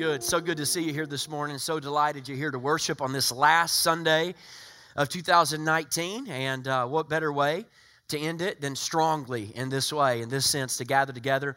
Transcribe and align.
Good. 0.00 0.22
So 0.22 0.40
good 0.40 0.56
to 0.56 0.64
see 0.64 0.82
you 0.82 0.94
here 0.94 1.04
this 1.04 1.28
morning. 1.28 1.58
So 1.58 1.78
delighted 1.78 2.26
you're 2.26 2.38
here 2.38 2.50
to 2.50 2.58
worship 2.58 3.02
on 3.02 3.12
this 3.12 3.30
last 3.30 3.82
Sunday 3.82 4.34
of 4.96 5.10
2019. 5.10 6.26
And 6.26 6.66
uh, 6.66 6.86
what 6.86 7.10
better 7.10 7.30
way 7.34 7.66
to 8.08 8.18
end 8.18 8.40
it 8.40 8.62
than 8.62 8.74
strongly 8.74 9.52
in 9.54 9.68
this 9.68 9.92
way, 9.92 10.22
in 10.22 10.30
this 10.30 10.48
sense, 10.48 10.78
to 10.78 10.86
gather 10.86 11.12
together 11.12 11.54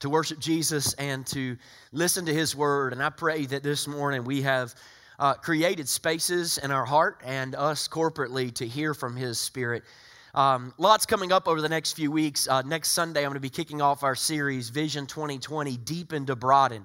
to 0.00 0.10
worship 0.10 0.40
Jesus 0.40 0.94
and 0.94 1.24
to 1.28 1.56
listen 1.92 2.26
to 2.26 2.34
His 2.34 2.56
Word. 2.56 2.92
And 2.94 3.00
I 3.00 3.10
pray 3.10 3.46
that 3.46 3.62
this 3.62 3.86
morning 3.86 4.24
we 4.24 4.42
have 4.42 4.74
uh, 5.20 5.34
created 5.34 5.88
spaces 5.88 6.58
in 6.58 6.72
our 6.72 6.84
heart 6.84 7.20
and 7.24 7.54
us 7.54 7.86
corporately 7.86 8.52
to 8.54 8.66
hear 8.66 8.92
from 8.94 9.14
His 9.14 9.38
Spirit. 9.38 9.84
Um, 10.34 10.74
lots 10.78 11.06
coming 11.06 11.30
up 11.30 11.46
over 11.46 11.60
the 11.60 11.68
next 11.68 11.92
few 11.92 12.10
weeks. 12.10 12.48
Uh, 12.48 12.62
next 12.62 12.88
Sunday, 12.88 13.20
I'm 13.20 13.26
going 13.26 13.34
to 13.34 13.40
be 13.40 13.48
kicking 13.48 13.80
off 13.80 14.02
our 14.02 14.16
series, 14.16 14.68
Vision 14.68 15.06
2020 15.06 15.76
Deep 15.76 16.12
into 16.12 16.34
Broaden. 16.34 16.84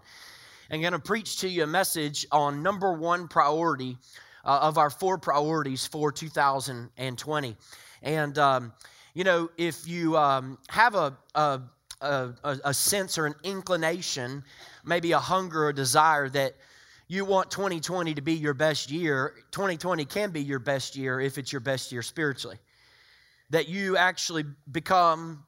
I'm 0.72 0.82
going 0.82 0.94
to 0.94 1.00
preach 1.00 1.38
to 1.40 1.50
you 1.50 1.64
a 1.64 1.68
message 1.68 2.28
on 2.32 2.62
number 2.62 2.94
one 2.94 3.28
priority 3.28 3.98
uh, 4.46 4.60
of 4.62 4.78
our 4.78 4.92
four 4.92 5.18
priorities 5.18 5.88
for 5.88 6.12
2020. 6.12 7.56
And, 8.04 8.38
um, 8.38 8.74
you 9.16 9.24
know, 9.24 9.50
if 9.58 9.88
you 9.88 10.16
um, 10.16 10.60
have 10.70 10.94
a, 10.94 11.18
a, 11.34 11.62
a, 12.02 12.34
a 12.66 12.74
sense 12.74 13.18
or 13.18 13.26
an 13.26 13.34
inclination, 13.44 14.44
maybe 14.86 15.12
a 15.14 15.18
hunger 15.18 15.66
or 15.66 15.74
desire 15.74 16.30
that 16.30 16.54
you 17.08 17.26
want 17.26 17.50
2020 17.50 18.14
to 18.14 18.22
be 18.22 18.34
your 18.34 18.54
best 18.54 18.92
year, 18.92 19.34
2020 19.50 20.06
can 20.06 20.30
be 20.30 20.44
your 20.44 20.60
best 20.60 20.96
year 20.96 21.20
if 21.20 21.40
it's 21.40 21.52
your 21.52 21.62
best 21.62 21.92
year 21.92 22.04
spiritually. 22.04 22.60
That 23.50 23.68
you 23.68 23.98
actually 23.98 24.46
become 24.72 25.44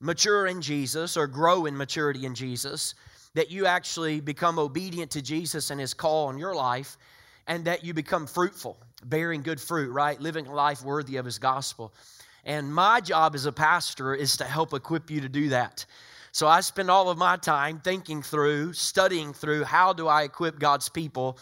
mature 0.00 0.48
in 0.48 0.60
Jesus 0.60 1.16
or 1.16 1.28
grow 1.28 1.66
in 1.66 1.76
maturity 1.76 2.26
in 2.26 2.34
Jesus 2.34 2.96
that 3.34 3.50
you 3.50 3.66
actually 3.66 4.20
become 4.20 4.58
obedient 4.58 5.10
to 5.12 5.22
Jesus 5.22 5.70
and 5.70 5.80
his 5.80 5.92
call 5.94 6.28
on 6.28 6.38
your 6.38 6.54
life, 6.54 6.96
and 7.46 7.64
that 7.66 7.84
you 7.84 7.92
become 7.92 8.26
fruitful, 8.26 8.78
bearing 9.04 9.42
good 9.42 9.60
fruit, 9.60 9.92
right? 9.92 10.18
Living 10.20 10.46
a 10.46 10.54
life 10.54 10.82
worthy 10.82 11.16
of 11.16 11.24
his 11.24 11.38
gospel. 11.38 11.92
And 12.44 12.72
my 12.72 13.00
job 13.00 13.34
as 13.34 13.46
a 13.46 13.52
pastor 13.52 14.14
is 14.14 14.36
to 14.38 14.44
help 14.44 14.72
equip 14.72 15.10
you 15.10 15.20
to 15.20 15.28
do 15.28 15.48
that. 15.50 15.84
So 16.32 16.48
I 16.48 16.60
spend 16.62 16.90
all 16.90 17.10
of 17.10 17.18
my 17.18 17.36
time 17.36 17.80
thinking 17.84 18.22
through, 18.22 18.72
studying 18.72 19.32
through 19.32 19.64
how 19.64 19.92
do 19.92 20.08
I 20.08 20.22
equip 20.24 20.58
God's 20.58 20.88
people 20.88 21.38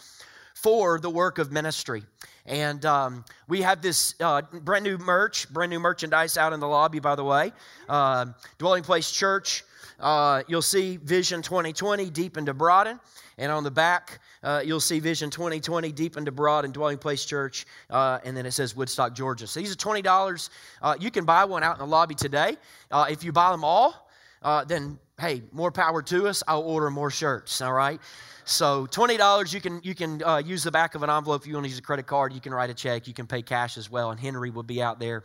for 0.63 0.99
the 0.99 1.09
work 1.09 1.37
of 1.37 1.51
ministry. 1.51 2.03
And 2.45 2.83
um, 2.85 3.25
we 3.47 3.61
have 3.61 3.81
this 3.81 4.15
uh, 4.19 4.41
brand 4.41 4.83
new 4.83 4.97
merch, 4.97 5.47
brand 5.53 5.69
new 5.69 5.79
merchandise 5.79 6.37
out 6.37 6.53
in 6.53 6.59
the 6.59 6.67
lobby, 6.67 6.99
by 6.99 7.15
the 7.15 7.23
way. 7.23 7.51
Uh, 7.87 8.25
Dwelling 8.57 8.83
Place 8.83 9.11
Church 9.11 9.63
uh, 9.99 10.43
you'll 10.47 10.61
see 10.61 10.97
Vision 10.97 11.41
2020 11.41 12.09
deep 12.09 12.37
into 12.37 12.53
Broaden. 12.53 12.99
And 13.37 13.51
on 13.51 13.63
the 13.63 13.71
back, 13.71 14.19
uh, 14.43 14.61
you'll 14.63 14.79
see 14.79 14.99
Vision 14.99 15.29
2020 15.29 15.91
deep 15.91 16.17
into 16.17 16.31
Broad 16.31 16.65
and 16.65 16.73
Dwelling 16.73 16.97
Place 16.97 17.25
Church. 17.25 17.65
Uh, 17.89 18.19
and 18.23 18.37
then 18.37 18.45
it 18.45 18.51
says 18.51 18.75
Woodstock, 18.75 19.15
Georgia. 19.15 19.47
So 19.47 19.59
these 19.59 19.71
are 19.71 19.75
$20. 19.75 20.49
Uh, 20.81 20.95
you 20.99 21.09
can 21.09 21.25
buy 21.25 21.45
one 21.45 21.63
out 21.63 21.75
in 21.75 21.79
the 21.79 21.87
lobby 21.87 22.15
today. 22.15 22.57
Uh, 22.91 23.05
if 23.09 23.23
you 23.23 23.31
buy 23.31 23.51
them 23.51 23.63
all, 23.63 24.09
uh, 24.43 24.63
then 24.65 24.99
hey, 25.23 25.41
more 25.53 25.71
power 25.71 26.01
to 26.01 26.27
us. 26.27 26.43
I'll 26.49 26.63
order 26.63 26.89
more 26.89 27.09
shirts, 27.09 27.61
all 27.61 27.71
right? 27.71 28.01
So 28.43 28.85
twenty 28.87 29.15
dollars, 29.15 29.53
you 29.53 29.61
can 29.61 29.79
you 29.81 29.95
can 29.95 30.21
uh, 30.21 30.37
use 30.37 30.63
the 30.63 30.71
back 30.71 30.95
of 30.95 31.03
an 31.03 31.09
envelope 31.09 31.43
if 31.43 31.47
you 31.47 31.53
want 31.53 31.65
to 31.65 31.69
use 31.69 31.79
a 31.79 31.81
credit 31.81 32.07
card. 32.07 32.33
You 32.33 32.41
can 32.41 32.53
write 32.53 32.69
a 32.69 32.73
check. 32.73 33.07
You 33.07 33.13
can 33.13 33.25
pay 33.25 33.41
cash 33.41 33.77
as 33.77 33.89
well. 33.89 34.11
And 34.11 34.19
Henry 34.19 34.49
will 34.49 34.63
be 34.63 34.81
out 34.81 34.99
there 34.99 35.23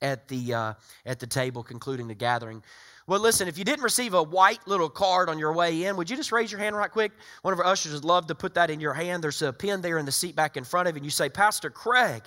at 0.00 0.28
the 0.28 0.54
uh, 0.54 0.74
at 1.06 1.18
the 1.18 1.26
table 1.26 1.64
concluding 1.64 2.06
the 2.06 2.14
gathering. 2.14 2.62
Well, 3.08 3.18
listen, 3.18 3.48
if 3.48 3.58
you 3.58 3.64
didn't 3.64 3.82
receive 3.82 4.14
a 4.14 4.22
white 4.22 4.60
little 4.68 4.88
card 4.88 5.28
on 5.28 5.40
your 5.40 5.52
way 5.52 5.86
in, 5.86 5.96
would 5.96 6.08
you 6.08 6.16
just 6.16 6.30
raise 6.30 6.52
your 6.52 6.60
hand 6.60 6.76
right 6.76 6.90
quick? 6.90 7.10
One 7.42 7.52
of 7.52 7.58
our 7.58 7.66
ushers 7.66 7.92
would 7.94 8.04
love 8.04 8.28
to 8.28 8.34
put 8.36 8.54
that 8.54 8.70
in 8.70 8.78
your 8.78 8.94
hand. 8.94 9.24
There's 9.24 9.42
a 9.42 9.52
pen 9.52 9.80
there 9.80 9.98
in 9.98 10.06
the 10.06 10.12
seat 10.12 10.36
back 10.36 10.56
in 10.56 10.62
front 10.62 10.86
of 10.86 10.94
you, 10.94 10.98
and 10.98 11.04
you 11.04 11.10
say, 11.10 11.28
Pastor 11.28 11.68
Craig, 11.68 12.22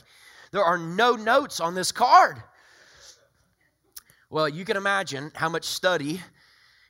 there 0.52 0.66
are 0.66 0.78
no 0.78 1.16
notes 1.16 1.62
on 1.62 1.76
this 1.76 1.94
card. 1.94 2.44
Well, 4.30 4.50
you 4.50 4.66
can 4.66 4.76
imagine 4.76 5.32
how 5.34 5.48
much 5.48 5.64
study 5.64 6.20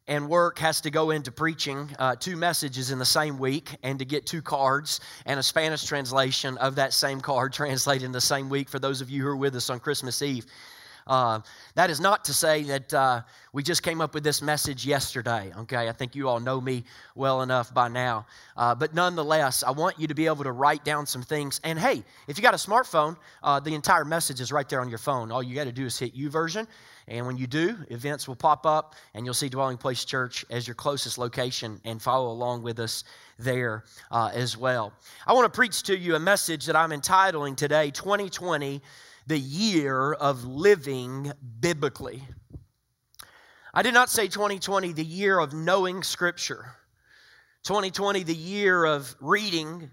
and 0.07 0.29
work 0.29 0.59
has 0.59 0.81
to 0.81 0.91
go 0.91 1.11
into 1.11 1.31
preaching 1.31 1.89
uh, 1.97 2.16
two 2.16 2.35
messages 2.35 2.91
in 2.91 2.99
the 2.99 3.05
same 3.05 3.38
week 3.38 3.75
and 3.83 3.97
to 3.99 4.05
get 4.05 4.25
two 4.25 4.41
cards 4.41 4.99
and 5.25 5.39
a 5.39 5.43
Spanish 5.43 5.83
translation 5.83 6.57
of 6.59 6.75
that 6.75 6.93
same 6.93 7.19
card 7.19 7.53
translated 7.53 8.03
in 8.03 8.11
the 8.11 8.21
same 8.21 8.49
week 8.49 8.69
for 8.69 8.79
those 8.79 9.01
of 9.01 9.09
you 9.09 9.23
who 9.23 9.29
are 9.29 9.35
with 9.35 9.55
us 9.55 9.69
on 9.69 9.79
Christmas 9.79 10.21
Eve. 10.21 10.45
Uh, 11.07 11.39
that 11.75 11.91
is 11.91 11.99
not 11.99 12.25
to 12.25 12.33
say 12.33 12.63
that 12.63 12.91
uh, 12.91 13.21
we 13.53 13.61
just 13.61 13.83
came 13.83 14.01
up 14.01 14.16
with 14.16 14.23
this 14.23 14.41
message 14.41 14.88
yesterday, 14.88 15.51
okay? 15.55 15.88
I 15.88 15.91
think 15.91 16.16
you 16.16 16.27
all 16.27 16.39
know 16.39 16.59
me 16.59 16.83
well 17.13 17.43
enough 17.43 17.72
by 17.72 17.87
now. 17.89 18.25
Uh, 18.57 18.73
but 18.73 18.95
nonetheless, 18.95 19.63
I 19.63 19.69
want 19.69 19.99
you 19.99 20.07
to 20.07 20.16
be 20.16 20.25
able 20.25 20.43
to 20.43 20.51
write 20.51 20.83
down 20.83 21.05
some 21.05 21.22
things. 21.22 21.61
And 21.63 21.77
hey, 21.77 22.03
if 22.27 22.37
you 22.37 22.41
got 22.41 22.55
a 22.55 22.57
smartphone, 22.57 23.17
uh, 23.43 23.59
the 23.59 23.75
entire 23.75 24.03
message 24.03 24.41
is 24.41 24.51
right 24.51 24.67
there 24.67 24.81
on 24.81 24.89
your 24.89 24.97
phone. 24.97 25.31
All 25.31 25.43
you 25.43 25.53
got 25.53 25.66
to 25.66 25.72
do 25.72 25.85
is 25.85 25.99
hit 25.99 26.16
YouVersion. 26.16 26.66
And 27.07 27.27
when 27.27 27.38
you 27.38 27.45
do, 27.45 27.77
events 27.89 28.27
will 28.27 28.35
pop 28.35 28.66
up 28.66 28.95
and 29.13 29.25
you'll 29.25 29.35
see 29.35 29.49
Dwelling 29.49 29.77
Place 29.77 30.05
Church 30.05 30.43
as 30.49 30.67
your 30.67 30.73
closest 30.73 31.17
location 31.17 31.79
and 31.85 32.01
follow 32.01 32.31
along 32.31 32.63
with 32.63 32.79
us 32.79 33.03
there 33.38 33.83
uh, 34.11 34.31
as 34.33 34.57
well. 34.57 34.91
I 35.27 35.33
want 35.33 35.51
to 35.51 35.55
preach 35.55 35.83
to 35.83 35.97
you 35.97 36.16
a 36.16 36.19
message 36.19 36.66
that 36.66 36.75
I'm 36.75 36.91
entitling 36.91 37.55
today 37.55 37.91
2020 37.91 38.81
the 39.27 39.39
year 39.39 40.13
of 40.13 40.45
living 40.45 41.31
biblically. 41.59 42.23
I 43.73 43.81
did 43.81 43.93
not 43.93 44.09
say 44.09 44.27
2020, 44.27 44.93
the 44.93 45.03
year 45.03 45.39
of 45.39 45.53
knowing 45.53 46.01
Scripture. 46.01 46.66
2020, 47.63 48.23
the 48.23 48.33
year 48.33 48.85
of 48.85 49.16
reading 49.19 49.89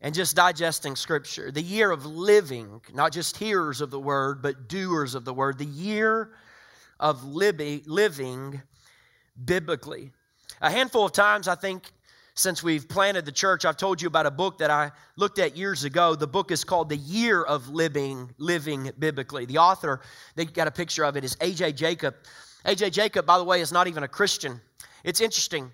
and 0.00 0.14
just 0.14 0.36
digesting 0.36 0.96
Scripture. 0.96 1.50
The 1.50 1.62
year 1.62 1.90
of 1.90 2.04
living, 2.04 2.80
not 2.92 3.12
just 3.12 3.36
hearers 3.36 3.80
of 3.80 3.90
the 3.90 4.00
Word, 4.00 4.42
but 4.42 4.68
doers 4.68 5.14
of 5.14 5.24
the 5.24 5.32
Word. 5.32 5.58
The 5.58 5.64
year 5.64 6.32
of 7.02 7.22
living, 7.24 8.62
biblically. 9.44 10.12
A 10.62 10.70
handful 10.70 11.04
of 11.04 11.12
times, 11.12 11.48
I 11.48 11.56
think, 11.56 11.92
since 12.34 12.62
we've 12.62 12.88
planted 12.88 13.26
the 13.26 13.32
church, 13.32 13.66
I've 13.66 13.76
told 13.76 14.00
you 14.00 14.08
about 14.08 14.24
a 14.24 14.30
book 14.30 14.56
that 14.58 14.70
I 14.70 14.92
looked 15.16 15.38
at 15.38 15.54
years 15.54 15.84
ago. 15.84 16.14
The 16.14 16.26
book 16.26 16.50
is 16.50 16.64
called 16.64 16.88
The 16.88 16.96
Year 16.96 17.42
of 17.42 17.68
Living, 17.68 18.30
Living 18.38 18.90
Biblically. 18.98 19.44
The 19.44 19.58
author, 19.58 20.00
they 20.36 20.46
got 20.46 20.68
a 20.68 20.70
picture 20.70 21.04
of 21.04 21.16
it, 21.16 21.24
is 21.24 21.36
A.J. 21.42 21.72
Jacob. 21.72 22.14
A.J. 22.64 22.90
Jacob, 22.90 23.26
by 23.26 23.36
the 23.36 23.44
way, 23.44 23.60
is 23.60 23.72
not 23.72 23.86
even 23.86 24.04
a 24.04 24.08
Christian. 24.08 24.60
It's 25.04 25.20
interesting. 25.20 25.72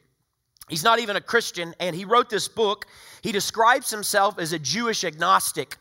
He's 0.69 0.83
not 0.83 0.99
even 0.99 1.17
a 1.17 1.21
Christian, 1.21 1.75
and 1.79 1.95
he 1.95 2.05
wrote 2.05 2.29
this 2.29 2.49
book. 2.49 2.87
He 3.23 3.31
describes 3.31 3.91
himself 3.91 4.39
as 4.39 4.53
a 4.53 4.59
Jewish 4.59 5.05
agnostic. 5.05 5.77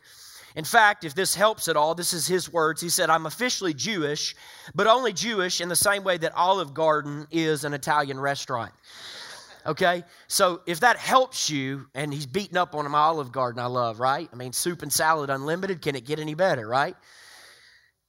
In 0.56 0.64
fact, 0.64 1.04
if 1.04 1.14
this 1.14 1.34
helps 1.34 1.68
at 1.68 1.76
all, 1.76 1.94
this 1.94 2.12
is 2.12 2.26
his 2.26 2.52
words. 2.52 2.80
He 2.80 2.88
said, 2.88 3.10
I'm 3.10 3.26
officially 3.26 3.74
Jewish, 3.74 4.34
but 4.74 4.86
only 4.86 5.12
Jewish 5.12 5.60
in 5.60 5.68
the 5.68 5.76
same 5.76 6.04
way 6.04 6.18
that 6.18 6.34
Olive 6.34 6.74
Garden 6.74 7.26
is 7.30 7.64
an 7.64 7.74
Italian 7.74 8.18
restaurant. 8.18 8.72
Okay? 9.66 10.02
So 10.26 10.62
if 10.66 10.80
that 10.80 10.96
helps 10.96 11.50
you, 11.50 11.86
and 11.94 12.12
he's 12.12 12.26
beating 12.26 12.56
up 12.56 12.74
on 12.74 12.90
my 12.90 12.98
Olive 12.98 13.30
Garden 13.32 13.60
I 13.60 13.66
love, 13.66 14.00
right? 14.00 14.28
I 14.32 14.36
mean, 14.36 14.52
soup 14.52 14.82
and 14.82 14.92
salad 14.92 15.30
unlimited, 15.30 15.82
can 15.82 15.94
it 15.94 16.06
get 16.06 16.18
any 16.18 16.34
better, 16.34 16.66
right? 16.66 16.96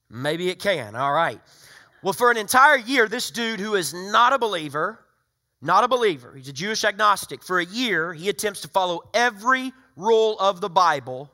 Maybe 0.08 0.48
it 0.48 0.58
can, 0.58 0.96
all 0.96 1.12
right. 1.12 1.40
Well, 2.02 2.14
for 2.14 2.30
an 2.30 2.38
entire 2.38 2.78
year, 2.78 3.06
this 3.06 3.30
dude 3.30 3.60
who 3.60 3.74
is 3.74 3.92
not 3.92 4.32
a 4.32 4.38
believer, 4.38 5.04
not 5.60 5.84
a 5.84 5.88
believer, 5.88 6.34
he's 6.34 6.48
a 6.48 6.52
Jewish 6.52 6.82
agnostic, 6.84 7.44
for 7.44 7.60
a 7.60 7.66
year, 7.66 8.14
he 8.14 8.30
attempts 8.30 8.62
to 8.62 8.68
follow 8.68 9.02
every 9.12 9.72
rule 9.96 10.38
of 10.40 10.62
the 10.62 10.70
Bible 10.70 11.30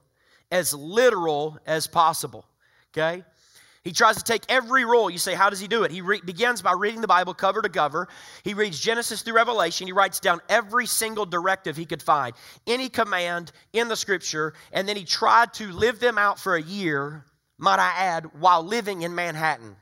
as 0.56 0.72
literal 0.72 1.58
as 1.66 1.86
possible, 1.86 2.46
okay? 2.92 3.22
He 3.84 3.92
tries 3.92 4.16
to 4.16 4.24
take 4.24 4.42
every 4.48 4.84
rule. 4.84 5.10
You 5.10 5.18
say, 5.18 5.34
how 5.34 5.50
does 5.50 5.60
he 5.60 5.68
do 5.68 5.84
it? 5.84 5.92
He 5.92 6.00
re- 6.00 6.20
begins 6.24 6.60
by 6.62 6.72
reading 6.72 7.02
the 7.02 7.06
Bible 7.06 7.34
cover 7.34 7.62
to 7.62 7.68
cover. 7.68 8.08
He 8.42 8.54
reads 8.54 8.80
Genesis 8.80 9.22
through 9.22 9.34
Revelation. 9.36 9.86
He 9.86 9.92
writes 9.92 10.18
down 10.18 10.40
every 10.48 10.86
single 10.86 11.26
directive 11.26 11.76
he 11.76 11.84
could 11.84 12.02
find, 12.02 12.34
any 12.66 12.88
command 12.88 13.52
in 13.72 13.86
the 13.88 13.94
scripture, 13.94 14.54
and 14.72 14.88
then 14.88 14.96
he 14.96 15.04
tried 15.04 15.52
to 15.54 15.70
live 15.70 16.00
them 16.00 16.18
out 16.18 16.40
for 16.40 16.56
a 16.56 16.62
year, 16.62 17.24
might 17.58 17.78
I 17.78 17.92
add, 17.96 18.40
while 18.40 18.64
living 18.64 19.02
in 19.02 19.14
Manhattan. 19.14 19.76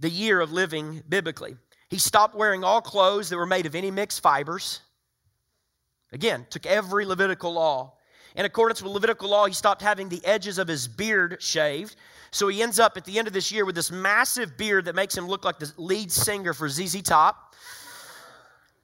The 0.00 0.10
year 0.10 0.40
of 0.40 0.52
living 0.52 1.02
biblically. 1.08 1.56
He 1.88 1.98
stopped 1.98 2.34
wearing 2.34 2.64
all 2.64 2.82
clothes 2.82 3.30
that 3.30 3.36
were 3.36 3.46
made 3.46 3.66
of 3.66 3.74
any 3.74 3.90
mixed 3.90 4.20
fibers. 4.20 4.80
Again, 6.12 6.46
took 6.50 6.66
every 6.66 7.06
Levitical 7.06 7.52
law. 7.52 7.94
In 8.36 8.44
accordance 8.44 8.82
with 8.82 8.92
Levitical 8.92 9.28
law, 9.28 9.46
he 9.46 9.52
stopped 9.52 9.82
having 9.82 10.08
the 10.08 10.24
edges 10.24 10.58
of 10.58 10.68
his 10.68 10.86
beard 10.86 11.36
shaved. 11.40 11.96
So 12.30 12.48
he 12.48 12.62
ends 12.62 12.78
up 12.78 12.96
at 12.96 13.04
the 13.04 13.18
end 13.18 13.26
of 13.26 13.34
this 13.34 13.50
year 13.50 13.64
with 13.64 13.74
this 13.74 13.90
massive 13.90 14.56
beard 14.56 14.84
that 14.84 14.94
makes 14.94 15.16
him 15.16 15.26
look 15.26 15.44
like 15.44 15.58
the 15.58 15.72
lead 15.76 16.12
singer 16.12 16.54
for 16.54 16.68
ZZ 16.68 17.02
Top 17.02 17.54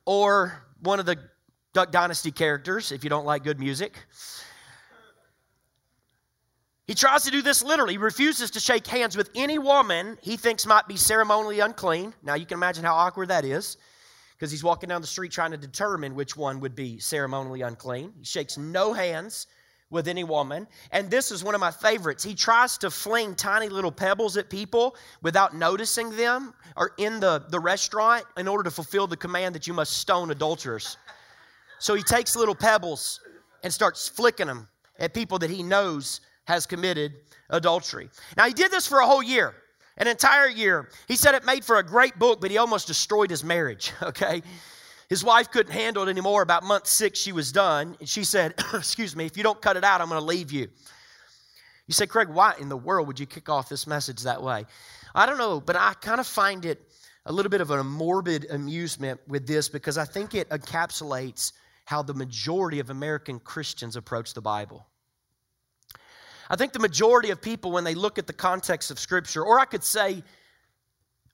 or 0.05 0.63
one 0.81 0.99
of 0.99 1.07
the 1.07 1.17
Duck 1.73 1.93
Dynasty 1.93 2.33
characters 2.33 2.91
if 2.91 3.05
you 3.05 3.11
don't 3.11 3.27
like 3.27 3.45
good 3.45 3.61
music. 3.61 3.99
He 6.87 6.95
tries 6.95 7.25
to 7.25 7.31
do 7.31 7.43
this 7.43 7.63
literally. 7.63 7.95
He 7.95 7.99
refuses 7.99 8.51
to 8.53 8.61
shake 8.61 8.87
hands 8.87 9.17
with 9.17 9.31
any 9.35 9.59
woman 9.59 10.19
he 10.23 10.37
thinks 10.37 10.67
might 10.67 10.87
be 10.87 10.97
ceremonially 10.97 11.61
unclean. 11.61 12.15
Now, 12.23 12.35
you 12.35 12.47
can 12.47 12.59
imagine 12.59 12.85
how 12.85 12.95
awkward 12.95 13.29
that 13.29 13.45
is 13.45 13.77
because 14.37 14.50
he's 14.50 14.62
walking 14.62 14.88
down 14.88 15.00
the 15.00 15.06
street 15.06 15.33
trying 15.33 15.50
to 15.50 15.56
determine 15.56 16.15
which 16.15 16.37
one 16.37 16.61
would 16.61 16.75
be 16.75 16.99
ceremonially 16.99 17.62
unclean. 17.62 18.12
He 18.19 18.25
shakes 18.25 18.59
no 18.59 18.93
hands 18.93 19.47
with 19.88 20.09
any 20.09 20.25
woman. 20.25 20.67
And 20.91 21.11
this 21.11 21.31
is 21.31 21.44
one 21.44 21.55
of 21.55 21.61
my 21.61 21.71
favorites. 21.71 22.23
He 22.23 22.35
tries 22.35 22.77
to 22.79 22.91
fling 22.91 23.35
tiny 23.35 23.69
little 23.69 23.93
pebbles 23.93 24.37
at 24.37 24.50
people 24.50 24.97
without 25.23 25.55
noticing 25.55 26.15
them 26.17 26.53
or 26.77 26.93
in 26.99 27.21
the, 27.21 27.44
the 27.49 27.61
restaurant 27.61 28.25
in 28.37 28.49
order 28.49 28.65
to 28.65 28.71
fulfill 28.71 29.06
the 29.06 29.17
command 29.17 29.55
that 29.55 29.67
you 29.67 29.73
must 29.73 29.99
stone 29.99 30.31
adulterers. 30.31 30.97
So 31.79 31.94
he 31.94 32.03
takes 32.03 32.37
little 32.37 32.55
pebbles 32.55 33.21
and 33.62 33.73
starts 33.73 34.09
flicking 34.09 34.49
them 34.49 34.69
at 34.99 35.15
people 35.15 35.38
that 35.38 35.50
he 35.50 35.62
knows 35.62 36.21
has 36.47 36.67
committed 36.67 37.15
adultery. 37.50 38.09
Now, 38.37 38.47
he 38.47 38.53
did 38.53 38.71
this 38.71 38.87
for 38.87 39.00
a 39.00 39.06
whole 39.06 39.23
year, 39.23 39.55
an 39.97 40.09
entire 40.09 40.49
year. 40.49 40.89
He 41.09 41.17
said 41.17 41.35
it 41.35 41.45
made 41.45 41.65
for 41.65 41.77
a 41.77 41.83
great 41.83 42.19
book, 42.19 42.41
but 42.41 42.51
he 42.51 42.59
almost 42.59 42.87
destroyed 42.87 43.31
his 43.31 43.43
marriage, 43.43 43.93
okay? 44.03 44.43
His 45.09 45.23
wife 45.23 45.51
couldn't 45.51 45.73
handle 45.73 46.03
it 46.03 46.11
anymore. 46.11 46.43
About 46.43 46.65
month 46.65 46.87
six, 46.87 47.19
she 47.19 47.33
was 47.33 47.53
done. 47.53 47.97
And 48.01 48.09
she 48.09 48.25
said, 48.25 48.55
Excuse 48.75 49.15
me, 49.15 49.27
if 49.27 49.37
you 49.37 49.43
don't 49.43 49.61
cut 49.61 49.77
it 49.77 49.85
out, 49.85 50.01
I'm 50.01 50.09
going 50.09 50.21
to 50.21 50.27
leave 50.27 50.53
you. 50.53 50.69
You 51.87 51.95
say, 51.95 52.07
Craig, 52.07 52.29
why 52.29 52.55
in 52.59 52.69
the 52.69 52.77
world 52.77 53.07
would 53.07 53.21
you 53.21 53.27
kick 53.27 53.49
off 53.49 53.69
this 53.69 53.87
message 53.87 54.23
that 54.23 54.43
way? 54.43 54.65
I 55.15 55.25
don't 55.25 55.39
know, 55.39 55.61
but 55.61 55.77
I 55.77 55.95
kind 56.01 56.19
of 56.19 56.27
find 56.27 56.65
it 56.65 56.83
a 57.25 57.33
little 57.33 57.51
bit 57.51 57.61
of 57.61 57.71
a 57.71 57.85
morbid 57.85 58.47
amusement 58.51 59.21
with 59.29 59.47
this 59.47 59.69
because 59.69 59.97
I 59.97 60.05
think 60.05 60.35
it 60.35 60.49
encapsulates 60.49 61.53
how 61.85 62.03
the 62.03 62.15
majority 62.15 62.81
of 62.81 62.91
American 62.91 63.39
Christians 63.39 63.95
approach 63.95 64.35
the 64.35 64.41
Bible. 64.41 64.85
I 66.49 66.57
think 66.57 66.73
the 66.73 66.79
majority 66.79 67.31
of 67.31 67.41
people, 67.41 67.73
when 67.73 67.85
they 67.85 67.95
look 67.95 68.19
at 68.19 68.27
the 68.27 68.33
context 68.33 68.91
of 68.91 68.99
Scripture, 68.99 69.45
or 69.45 69.59
I 69.59 69.65
could 69.65 69.85
say, 69.85 70.23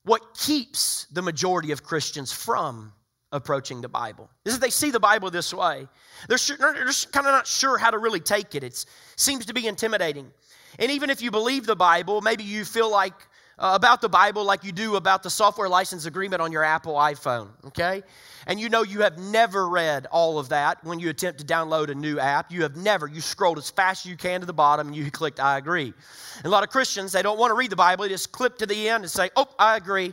what 0.05 0.35
keeps 0.35 1.07
the 1.13 1.23
majority 1.23 1.71
of 1.73 1.83
Christians 1.83 2.33
from 2.33 2.93
approaching 3.31 3.81
the 3.81 3.89
Bible 3.89 4.29
is 4.45 4.55
that 4.55 4.61
they 4.61 4.71
see 4.71 4.91
the 4.91 5.01
Bible 5.01 5.31
this 5.31 5.55
way. 5.55 5.89
They're, 6.29 6.39
sure, 6.39 6.57
they're 6.59 6.85
just 6.85 7.13
kind 7.13 7.27
of 7.27 7.33
not 7.33 7.47
sure 7.47 7.79
how 7.79 7.91
to 7.91 7.99
really 7.99 8.21
take 8.21 8.55
it. 8.55 8.63
It 8.63 8.85
seems 9.17 9.47
to 9.47 9.55
be 9.55 9.67
intimidating. 9.67 10.31
And 10.79 10.91
even 10.91 11.11
if 11.11 11.23
you 11.23 11.31
believe 11.31 11.67
the 11.67 11.77
Bible, 11.77 12.21
maybe 12.21 12.45
you 12.45 12.65
feel 12.65 12.91
like 12.91 13.15
uh, 13.59 13.73
about 13.75 14.01
the 14.01 14.09
Bible 14.09 14.45
like 14.45 14.65
you 14.65 14.73
do 14.73 14.97
about 14.97 15.23
the 15.23 15.31
software 15.31 15.69
license 15.69 16.07
agreement 16.07 16.43
on 16.43 16.53
your 16.53 16.65
Apple 16.65 16.95
iPhone, 16.95 17.49
okay? 17.67 18.03
And 18.47 18.59
you 18.59 18.69
know 18.69 18.83
you 18.83 19.03
have 19.03 19.19
never 19.19 19.69
read 19.69 20.07
all 20.11 20.39
of 20.39 20.49
that 20.49 20.83
when 20.85 20.99
you 20.99 21.11
attempt 21.11 21.41
to 21.41 21.47
download 21.47 21.89
a 21.91 21.95
new 21.95 22.19
app. 22.19 22.51
You 22.51 22.63
have 22.63 22.77
never. 22.77 23.07
You 23.07 23.21
scrolled 23.21 23.59
as 23.59 23.71
fast 23.71 24.07
as 24.07 24.11
you 24.11 24.17
can 24.17 24.41
to 24.41 24.47
the 24.47 24.53
bottom 24.53 24.89
and 24.89 24.97
you 24.97 25.11
clicked 25.11 25.41
I 25.41 25.59
agree. 25.59 25.93
And 26.37 26.47
a 26.47 26.49
lot 26.51 26.65
of 26.65 26.71
Christians, 26.71 27.13
they 27.13 27.23
don't 27.23 27.39
want 27.39 27.51
to 27.51 27.55
read 27.55 27.71
the 27.71 27.77
Bible. 27.77 28.05
They 28.05 28.09
just 28.11 28.33
clip 28.33 28.59
to 28.59 28.67
the 28.67 28.89
end 28.89 29.05
and 29.05 29.11
say, 29.11 29.31
oh, 29.37 29.47
I 29.59 29.77
agree. 29.77 30.13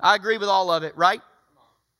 I 0.00 0.14
agree 0.14 0.38
with 0.38 0.48
all 0.48 0.70
of 0.70 0.82
it, 0.82 0.96
right? 0.96 1.20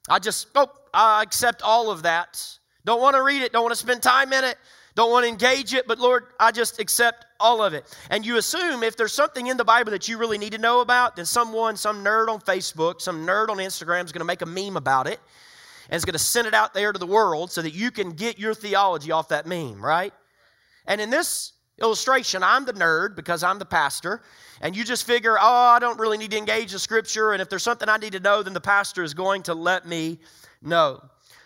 I 0.08 0.18
just, 0.18 0.48
oh, 0.54 0.70
I 0.92 1.22
accept 1.22 1.62
all 1.62 1.90
of 1.90 2.02
that. 2.02 2.58
Don't 2.84 3.00
want 3.00 3.16
to 3.16 3.22
read 3.22 3.42
it, 3.42 3.52
don't 3.52 3.62
want 3.62 3.72
to 3.72 3.80
spend 3.80 4.02
time 4.02 4.32
in 4.32 4.44
it, 4.44 4.58
don't 4.96 5.10
want 5.10 5.24
to 5.24 5.28
engage 5.28 5.74
it, 5.74 5.88
but 5.88 5.98
Lord, 5.98 6.26
I 6.38 6.52
just 6.52 6.78
accept 6.78 7.26
all 7.40 7.62
of 7.62 7.74
it. 7.74 7.84
And 8.10 8.24
you 8.24 8.36
assume 8.36 8.82
if 8.82 8.96
there's 8.96 9.12
something 9.12 9.48
in 9.48 9.56
the 9.56 9.64
Bible 9.64 9.90
that 9.90 10.06
you 10.08 10.18
really 10.18 10.38
need 10.38 10.52
to 10.52 10.58
know 10.58 10.80
about, 10.80 11.16
then 11.16 11.26
someone, 11.26 11.76
some 11.76 12.04
nerd 12.04 12.28
on 12.28 12.40
Facebook, 12.40 13.00
some 13.00 13.26
nerd 13.26 13.48
on 13.48 13.56
Instagram 13.56 14.04
is 14.04 14.12
going 14.12 14.20
to 14.20 14.24
make 14.24 14.42
a 14.42 14.46
meme 14.46 14.76
about 14.76 15.08
it 15.08 15.18
and 15.88 15.96
is 15.96 16.04
going 16.04 16.12
to 16.12 16.18
send 16.18 16.46
it 16.46 16.54
out 16.54 16.74
there 16.74 16.92
to 16.92 16.98
the 16.98 17.06
world 17.06 17.50
so 17.50 17.60
that 17.60 17.74
you 17.74 17.90
can 17.90 18.10
get 18.10 18.38
your 18.38 18.54
theology 18.54 19.10
off 19.10 19.28
that 19.28 19.46
meme, 19.46 19.84
right? 19.84 20.12
And 20.86 21.00
in 21.00 21.10
this 21.10 21.52
illustration, 21.80 22.42
I'm 22.42 22.64
the 22.64 22.72
nerd 22.72 23.16
because 23.16 23.42
I'm 23.42 23.58
the 23.58 23.64
pastor, 23.64 24.22
and 24.60 24.76
you 24.76 24.84
just 24.84 25.06
figure, 25.06 25.36
oh, 25.40 25.42
I 25.42 25.80
don't 25.80 25.98
really 25.98 26.18
need 26.18 26.30
to 26.30 26.38
engage 26.38 26.70
the 26.70 26.78
scripture, 26.78 27.32
and 27.32 27.42
if 27.42 27.48
there's 27.48 27.64
something 27.64 27.88
I 27.88 27.96
need 27.96 28.12
to 28.12 28.20
know, 28.20 28.42
then 28.44 28.54
the 28.54 28.60
pastor 28.60 29.02
is 29.02 29.12
going 29.12 29.42
to 29.44 29.54
let 29.54 29.86
me 29.86 30.20
know. 30.62 31.02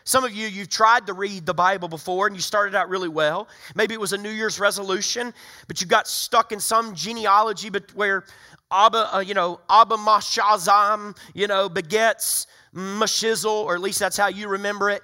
Some 0.08 0.24
of 0.24 0.32
you, 0.32 0.46
you've 0.46 0.70
tried 0.70 1.06
to 1.08 1.12
read 1.12 1.44
the 1.44 1.52
Bible 1.52 1.86
before 1.86 2.28
and 2.28 2.34
you 2.34 2.40
started 2.40 2.74
out 2.74 2.88
really 2.88 3.10
well. 3.10 3.46
Maybe 3.74 3.92
it 3.92 4.00
was 4.00 4.14
a 4.14 4.16
New 4.16 4.30
Year's 4.30 4.58
resolution, 4.58 5.34
but 5.66 5.82
you 5.82 5.86
got 5.86 6.08
stuck 6.08 6.50
in 6.50 6.60
some 6.60 6.94
genealogy 6.94 7.68
but 7.68 7.94
where 7.94 8.24
Abba, 8.72 9.16
uh, 9.16 9.18
you 9.18 9.34
know, 9.34 9.60
Abba 9.68 9.96
Mashazam, 9.98 11.14
you 11.34 11.46
know, 11.46 11.68
begets 11.68 12.46
Mashizel, 12.74 13.64
or 13.64 13.74
at 13.74 13.82
least 13.82 13.98
that's 13.98 14.16
how 14.16 14.28
you 14.28 14.48
remember 14.48 14.88
it 14.88 15.02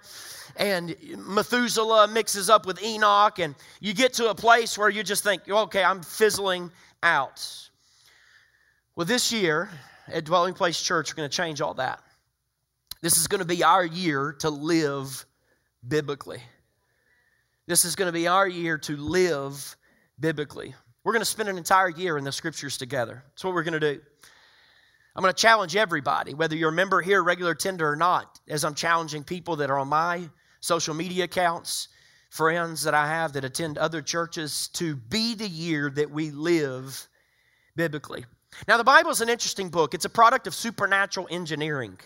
and 0.56 0.96
Methuselah 1.18 2.08
mixes 2.08 2.48
up 2.48 2.64
with 2.64 2.82
Enoch, 2.82 3.40
and 3.40 3.54
you 3.80 3.92
get 3.92 4.14
to 4.14 4.30
a 4.30 4.34
place 4.34 4.78
where 4.78 4.88
you 4.88 5.02
just 5.02 5.22
think, 5.22 5.46
okay, 5.50 5.84
I'm 5.84 6.00
fizzling 6.00 6.70
out. 7.02 7.46
Well, 8.96 9.04
this 9.04 9.30
year 9.32 9.68
at 10.08 10.24
Dwelling 10.24 10.54
Place 10.54 10.80
Church, 10.80 11.12
we're 11.12 11.16
going 11.16 11.28
to 11.28 11.36
change 11.36 11.60
all 11.60 11.74
that. 11.74 12.00
This 13.04 13.18
is 13.18 13.26
going 13.26 13.40
to 13.40 13.44
be 13.44 13.62
our 13.62 13.84
year 13.84 14.32
to 14.38 14.48
live 14.48 15.26
biblically. 15.86 16.40
This 17.66 17.84
is 17.84 17.96
going 17.96 18.08
to 18.08 18.14
be 18.14 18.26
our 18.26 18.48
year 18.48 18.78
to 18.78 18.96
live 18.96 19.76
biblically. 20.18 20.74
We're 21.04 21.12
going 21.12 21.20
to 21.20 21.26
spend 21.26 21.50
an 21.50 21.58
entire 21.58 21.90
year 21.90 22.16
in 22.16 22.24
the 22.24 22.32
scriptures 22.32 22.78
together. 22.78 23.22
That's 23.28 23.44
what 23.44 23.52
we're 23.52 23.62
going 23.62 23.78
to 23.78 23.94
do. 23.94 24.00
I'm 25.14 25.20
going 25.20 25.34
to 25.34 25.38
challenge 25.38 25.76
everybody, 25.76 26.32
whether 26.32 26.56
you're 26.56 26.70
a 26.70 26.72
member 26.72 27.02
here, 27.02 27.22
regular 27.22 27.54
tender 27.54 27.86
or 27.90 27.94
not, 27.94 28.40
as 28.48 28.64
I'm 28.64 28.74
challenging 28.74 29.22
people 29.22 29.56
that 29.56 29.68
are 29.68 29.78
on 29.78 29.88
my 29.88 30.22
social 30.60 30.94
media 30.94 31.24
accounts, 31.24 31.88
friends 32.30 32.84
that 32.84 32.94
I 32.94 33.06
have 33.06 33.34
that 33.34 33.44
attend 33.44 33.76
other 33.76 34.00
churches, 34.00 34.68
to 34.68 34.96
be 34.96 35.34
the 35.34 35.46
year 35.46 35.90
that 35.90 36.10
we 36.10 36.30
live 36.30 37.06
biblically. 37.76 38.24
Now, 38.66 38.78
the 38.78 38.82
Bible 38.82 39.10
is 39.10 39.20
an 39.20 39.28
interesting 39.28 39.68
book. 39.68 39.92
It's 39.92 40.06
a 40.06 40.08
product 40.08 40.46
of 40.46 40.54
supernatural 40.54 41.28
engineering. 41.30 41.98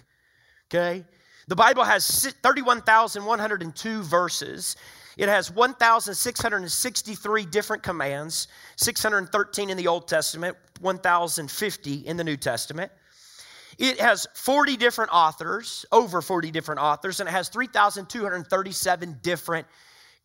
Okay? 0.72 1.04
The 1.46 1.56
Bible 1.56 1.84
has 1.84 2.34
31,102 2.42 4.02
verses. 4.02 4.76
It 5.16 5.28
has 5.28 5.50
1,663 5.50 7.46
different 7.46 7.82
commands, 7.82 8.48
613 8.76 9.70
in 9.70 9.76
the 9.76 9.88
Old 9.88 10.06
Testament, 10.06 10.56
1,050 10.80 11.94
in 11.94 12.16
the 12.16 12.24
New 12.24 12.36
Testament. 12.36 12.92
It 13.78 13.98
has 14.00 14.26
40 14.34 14.76
different 14.76 15.10
authors, 15.12 15.86
over 15.90 16.20
40 16.20 16.50
different 16.50 16.80
authors, 16.80 17.20
and 17.20 17.28
it 17.28 17.32
has 17.32 17.48
3,237 17.48 19.18
different 19.22 19.66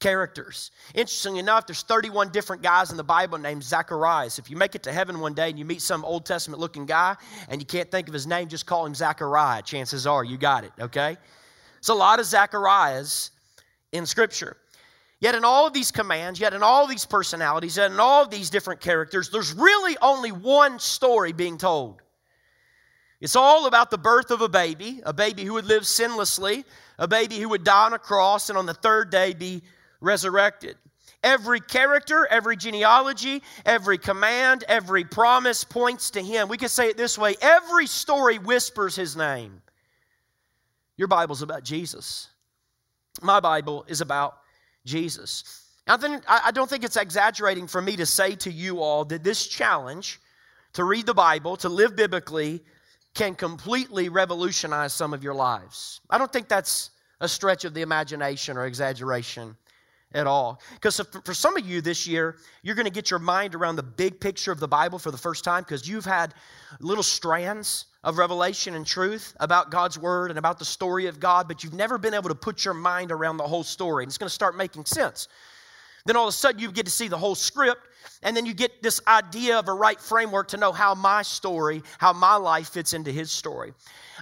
characters. 0.03 0.71
Interestingly 0.93 1.39
enough, 1.39 1.65
there's 1.65 1.81
31 1.81 2.29
different 2.29 2.61
guys 2.61 2.91
in 2.91 2.97
the 2.97 3.03
Bible 3.05 3.37
named 3.37 3.63
Zacharias. 3.63 4.37
If 4.37 4.49
you 4.49 4.57
make 4.57 4.75
it 4.75 4.83
to 4.83 4.91
heaven 4.91 5.21
one 5.21 5.33
day 5.33 5.49
and 5.49 5.57
you 5.57 5.63
meet 5.63 5.81
some 5.81 6.03
Old 6.03 6.25
Testament 6.25 6.59
looking 6.59 6.85
guy 6.85 7.15
and 7.47 7.61
you 7.61 7.65
can't 7.65 7.89
think 7.89 8.09
of 8.09 8.13
his 8.13 8.27
name, 8.27 8.49
just 8.49 8.65
call 8.65 8.85
him 8.85 8.93
Zachariah. 8.93 9.61
Chances 9.61 10.05
are 10.05 10.25
you 10.25 10.37
got 10.37 10.65
it, 10.65 10.73
okay? 10.77 11.15
It's 11.79 11.87
a 11.87 11.93
lot 11.93 12.19
of 12.19 12.25
Zacharias 12.25 13.31
in 13.93 14.05
Scripture. 14.05 14.57
Yet, 15.21 15.35
in 15.35 15.45
all 15.45 15.67
of 15.67 15.71
these 15.71 15.89
commands, 15.89 16.37
yet 16.37 16.53
in 16.53 16.63
all 16.63 16.85
these 16.85 17.05
personalities, 17.05 17.77
yet 17.77 17.89
in 17.89 17.99
all 18.01 18.23
of 18.23 18.29
these 18.29 18.49
different 18.49 18.81
characters, 18.81 19.29
there's 19.29 19.53
really 19.53 19.95
only 20.01 20.33
one 20.33 20.79
story 20.79 21.31
being 21.31 21.57
told. 21.57 22.01
It's 23.21 23.37
all 23.37 23.67
about 23.67 23.89
the 23.89 23.97
birth 23.97 24.31
of 24.31 24.41
a 24.41 24.49
baby, 24.49 25.01
a 25.05 25.13
baby 25.13 25.45
who 25.45 25.53
would 25.53 25.65
live 25.65 25.83
sinlessly, 25.83 26.65
a 26.99 27.07
baby 27.07 27.39
who 27.39 27.47
would 27.47 27.63
die 27.63 27.85
on 27.85 27.93
a 27.93 27.99
cross 27.99 28.49
and 28.49 28.57
on 28.57 28.65
the 28.65 28.73
third 28.73 29.09
day 29.09 29.33
be 29.33 29.61
resurrected. 30.03 30.75
Every 31.23 31.61
character, 31.61 32.27
every 32.29 32.57
genealogy, 32.57 33.41
every 33.65 33.97
command, 33.97 34.65
every 34.67 35.05
promise 35.05 35.63
points 35.63 36.11
to 36.11 36.21
him. 36.21 36.49
We 36.49 36.57
could 36.57 36.69
say 36.69 36.89
it 36.89 36.97
this 36.97 37.17
way 37.17 37.35
every 37.41 37.87
story 37.87 38.37
whispers 38.37 38.95
his 38.95 39.15
name. 39.15 39.61
Your 40.97 41.07
Bible's 41.07 41.41
about 41.41 41.63
Jesus. 41.63 42.27
My 43.21 43.39
Bible 43.39 43.85
is 43.87 44.01
about 44.01 44.37
Jesus. 44.85 45.61
I, 45.87 46.51
don't 46.53 46.69
think 46.69 46.83
it's 46.83 46.97
exaggerating 46.97 47.67
for 47.67 47.81
me 47.81 47.95
to 47.97 48.05
say 48.05 48.35
to 48.35 48.51
you 48.51 48.81
all 48.81 49.03
that 49.05 49.23
this 49.23 49.47
challenge 49.47 50.19
to 50.73 50.83
read 50.83 51.05
the 51.05 51.13
Bible, 51.13 51.57
to 51.57 51.69
live 51.69 51.95
biblically, 51.95 52.61
can 53.13 53.35
completely 53.35 54.09
revolutionize 54.09 54.93
some 54.93 55.13
of 55.13 55.23
your 55.23 55.33
lives. 55.33 56.01
I 56.09 56.17
don't 56.17 56.31
think 56.31 56.47
that's 56.47 56.91
a 57.19 57.27
stretch 57.27 57.63
of 57.63 57.73
the 57.73 57.81
imagination 57.81 58.57
or 58.57 58.65
exaggeration 58.65 59.55
at 60.13 60.27
all. 60.27 60.61
Because 60.73 61.01
for 61.23 61.33
some 61.33 61.57
of 61.57 61.65
you 61.65 61.81
this 61.81 62.07
year, 62.07 62.37
you're 62.61 62.75
going 62.75 62.85
to 62.85 62.91
get 62.91 63.09
your 63.09 63.19
mind 63.19 63.55
around 63.55 63.75
the 63.75 63.83
big 63.83 64.19
picture 64.19 64.51
of 64.51 64.59
the 64.59 64.67
Bible 64.67 64.99
for 64.99 65.11
the 65.11 65.17
first 65.17 65.43
time 65.43 65.63
because 65.63 65.87
you've 65.87 66.05
had 66.05 66.33
little 66.79 67.03
strands 67.03 67.85
of 68.03 68.17
revelation 68.17 68.75
and 68.75 68.85
truth 68.85 69.35
about 69.39 69.71
God's 69.71 69.97
Word 69.97 70.29
and 70.29 70.37
about 70.37 70.59
the 70.59 70.65
story 70.65 71.07
of 71.07 71.19
God, 71.19 71.47
but 71.47 71.63
you've 71.63 71.73
never 71.73 71.97
been 71.97 72.13
able 72.13 72.29
to 72.29 72.35
put 72.35 72.65
your 72.65 72.73
mind 72.73 73.11
around 73.11 73.37
the 73.37 73.43
whole 73.43 73.63
story. 73.63 74.03
And 74.03 74.09
it's 74.09 74.17
going 74.17 74.27
to 74.27 74.33
start 74.33 74.57
making 74.57 74.85
sense. 74.85 75.27
Then 76.05 76.17
all 76.17 76.25
of 76.25 76.29
a 76.29 76.33
sudden, 76.33 76.59
you 76.59 76.71
get 76.71 76.85
to 76.85 76.91
see 76.91 77.07
the 77.07 77.17
whole 77.17 77.35
script, 77.35 77.81
and 78.23 78.35
then 78.35 78.45
you 78.45 78.53
get 78.53 78.83
this 78.83 78.99
idea 79.07 79.57
of 79.57 79.67
a 79.69 79.73
right 79.73 79.99
framework 79.99 80.49
to 80.49 80.57
know 80.57 80.71
how 80.71 80.93
my 80.93 81.21
story, 81.21 81.81
how 81.97 82.11
my 82.11 82.35
life 82.35 82.69
fits 82.69 82.93
into 82.93 83.11
His 83.11 83.31
story. 83.31 83.73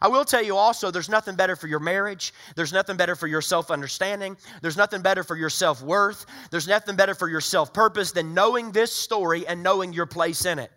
I 0.01 0.07
will 0.07 0.25
tell 0.25 0.43
you 0.43 0.57
also, 0.57 0.91
there's 0.91 1.09
nothing 1.09 1.35
better 1.35 1.55
for 1.55 1.67
your 1.67 1.79
marriage. 1.79 2.33
There's 2.55 2.73
nothing 2.73 2.97
better 2.97 3.15
for 3.15 3.27
your 3.27 3.41
self 3.41 3.71
understanding. 3.71 4.37
There's 4.61 4.77
nothing 4.77 5.01
better 5.01 5.23
for 5.23 5.35
your 5.35 5.49
self 5.49 5.81
worth. 5.81 6.25
There's 6.51 6.67
nothing 6.67 6.95
better 6.95 7.15
for 7.15 7.29
your 7.29 7.41
self 7.41 7.73
purpose 7.73 8.11
than 8.11 8.33
knowing 8.33 8.71
this 8.71 8.91
story 8.91 9.47
and 9.47 9.63
knowing 9.63 9.91
your 9.93 10.05
place 10.05 10.45
in 10.45 10.59
it. 10.59 10.71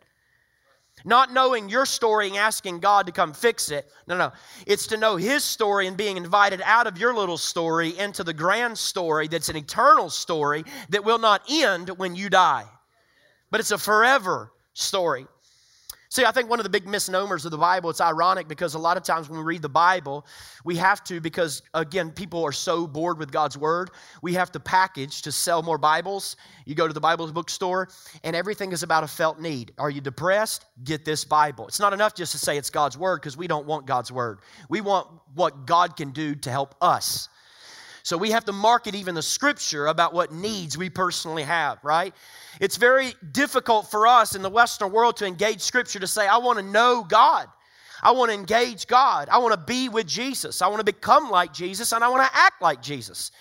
Not 1.04 1.32
knowing 1.32 1.68
your 1.68 1.84
story 1.84 2.28
and 2.28 2.36
asking 2.36 2.80
God 2.80 3.06
to 3.06 3.12
come 3.12 3.34
fix 3.34 3.70
it. 3.70 3.90
No, 4.06 4.16
no. 4.16 4.32
It's 4.66 4.86
to 4.88 4.96
know 4.96 5.16
His 5.16 5.44
story 5.44 5.86
and 5.86 5.96
being 5.96 6.16
invited 6.16 6.62
out 6.64 6.86
of 6.86 6.98
your 6.98 7.14
little 7.14 7.36
story 7.36 7.96
into 7.98 8.24
the 8.24 8.32
grand 8.32 8.78
story 8.78 9.28
that's 9.28 9.50
an 9.50 9.56
eternal 9.56 10.08
story 10.08 10.64
that 10.88 11.04
will 11.04 11.18
not 11.18 11.42
end 11.50 11.90
when 11.90 12.16
you 12.16 12.30
die. 12.30 12.64
But 13.50 13.60
it's 13.60 13.70
a 13.70 13.78
forever 13.78 14.50
story. 14.72 15.26
See, 16.14 16.24
I 16.24 16.30
think 16.30 16.48
one 16.48 16.60
of 16.60 16.62
the 16.62 16.70
big 16.70 16.86
misnomers 16.86 17.44
of 17.44 17.50
the 17.50 17.58
Bible, 17.58 17.90
it's 17.90 18.00
ironic 18.00 18.46
because 18.46 18.74
a 18.74 18.78
lot 18.78 18.96
of 18.96 19.02
times 19.02 19.28
when 19.28 19.36
we 19.36 19.44
read 19.44 19.62
the 19.62 19.68
Bible, 19.68 20.24
we 20.64 20.76
have 20.76 21.02
to, 21.06 21.20
because 21.20 21.62
again, 21.74 22.12
people 22.12 22.44
are 22.44 22.52
so 22.52 22.86
bored 22.86 23.18
with 23.18 23.32
God's 23.32 23.58
Word, 23.58 23.90
we 24.22 24.32
have 24.34 24.52
to 24.52 24.60
package 24.60 25.22
to 25.22 25.32
sell 25.32 25.60
more 25.60 25.76
Bibles. 25.76 26.36
You 26.66 26.76
go 26.76 26.86
to 26.86 26.92
the 26.92 27.00
Bible 27.00 27.26
bookstore, 27.32 27.88
and 28.22 28.36
everything 28.36 28.70
is 28.70 28.84
about 28.84 29.02
a 29.02 29.08
felt 29.08 29.40
need. 29.40 29.72
Are 29.76 29.90
you 29.90 30.00
depressed? 30.00 30.66
Get 30.84 31.04
this 31.04 31.24
Bible. 31.24 31.66
It's 31.66 31.80
not 31.80 31.92
enough 31.92 32.14
just 32.14 32.30
to 32.30 32.38
say 32.38 32.58
it's 32.58 32.70
God's 32.70 32.96
Word 32.96 33.16
because 33.16 33.36
we 33.36 33.48
don't 33.48 33.66
want 33.66 33.84
God's 33.84 34.12
Word. 34.12 34.38
We 34.68 34.82
want 34.82 35.08
what 35.34 35.66
God 35.66 35.96
can 35.96 36.12
do 36.12 36.36
to 36.36 36.48
help 36.48 36.76
us. 36.80 37.28
So 38.04 38.18
we 38.18 38.32
have 38.32 38.44
to 38.44 38.52
market 38.52 38.94
even 38.94 39.14
the 39.14 39.22
scripture 39.22 39.86
about 39.86 40.12
what 40.12 40.30
needs 40.30 40.76
we 40.76 40.90
personally 40.90 41.42
have, 41.42 41.78
right? 41.82 42.14
It's 42.60 42.76
very 42.76 43.14
difficult 43.32 43.90
for 43.90 44.06
us 44.06 44.34
in 44.34 44.42
the 44.42 44.50
Western 44.50 44.92
world 44.92 45.16
to 45.16 45.26
engage 45.26 45.62
scripture 45.62 45.98
to 45.98 46.06
say, 46.06 46.28
I 46.28 46.36
want 46.36 46.58
to 46.58 46.64
know 46.64 47.02
God. 47.08 47.48
I 48.02 48.10
want 48.10 48.30
to 48.30 48.34
engage 48.34 48.86
God. 48.86 49.30
I 49.30 49.38
want 49.38 49.54
to 49.54 49.58
be 49.58 49.88
with 49.88 50.06
Jesus. 50.06 50.60
I 50.60 50.66
want 50.66 50.80
to 50.80 50.84
become 50.84 51.30
like 51.30 51.54
Jesus 51.54 51.92
and 51.92 52.04
I 52.04 52.10
want 52.10 52.30
to 52.30 52.38
act 52.38 52.60
like 52.60 52.82
Jesus. 52.82 53.32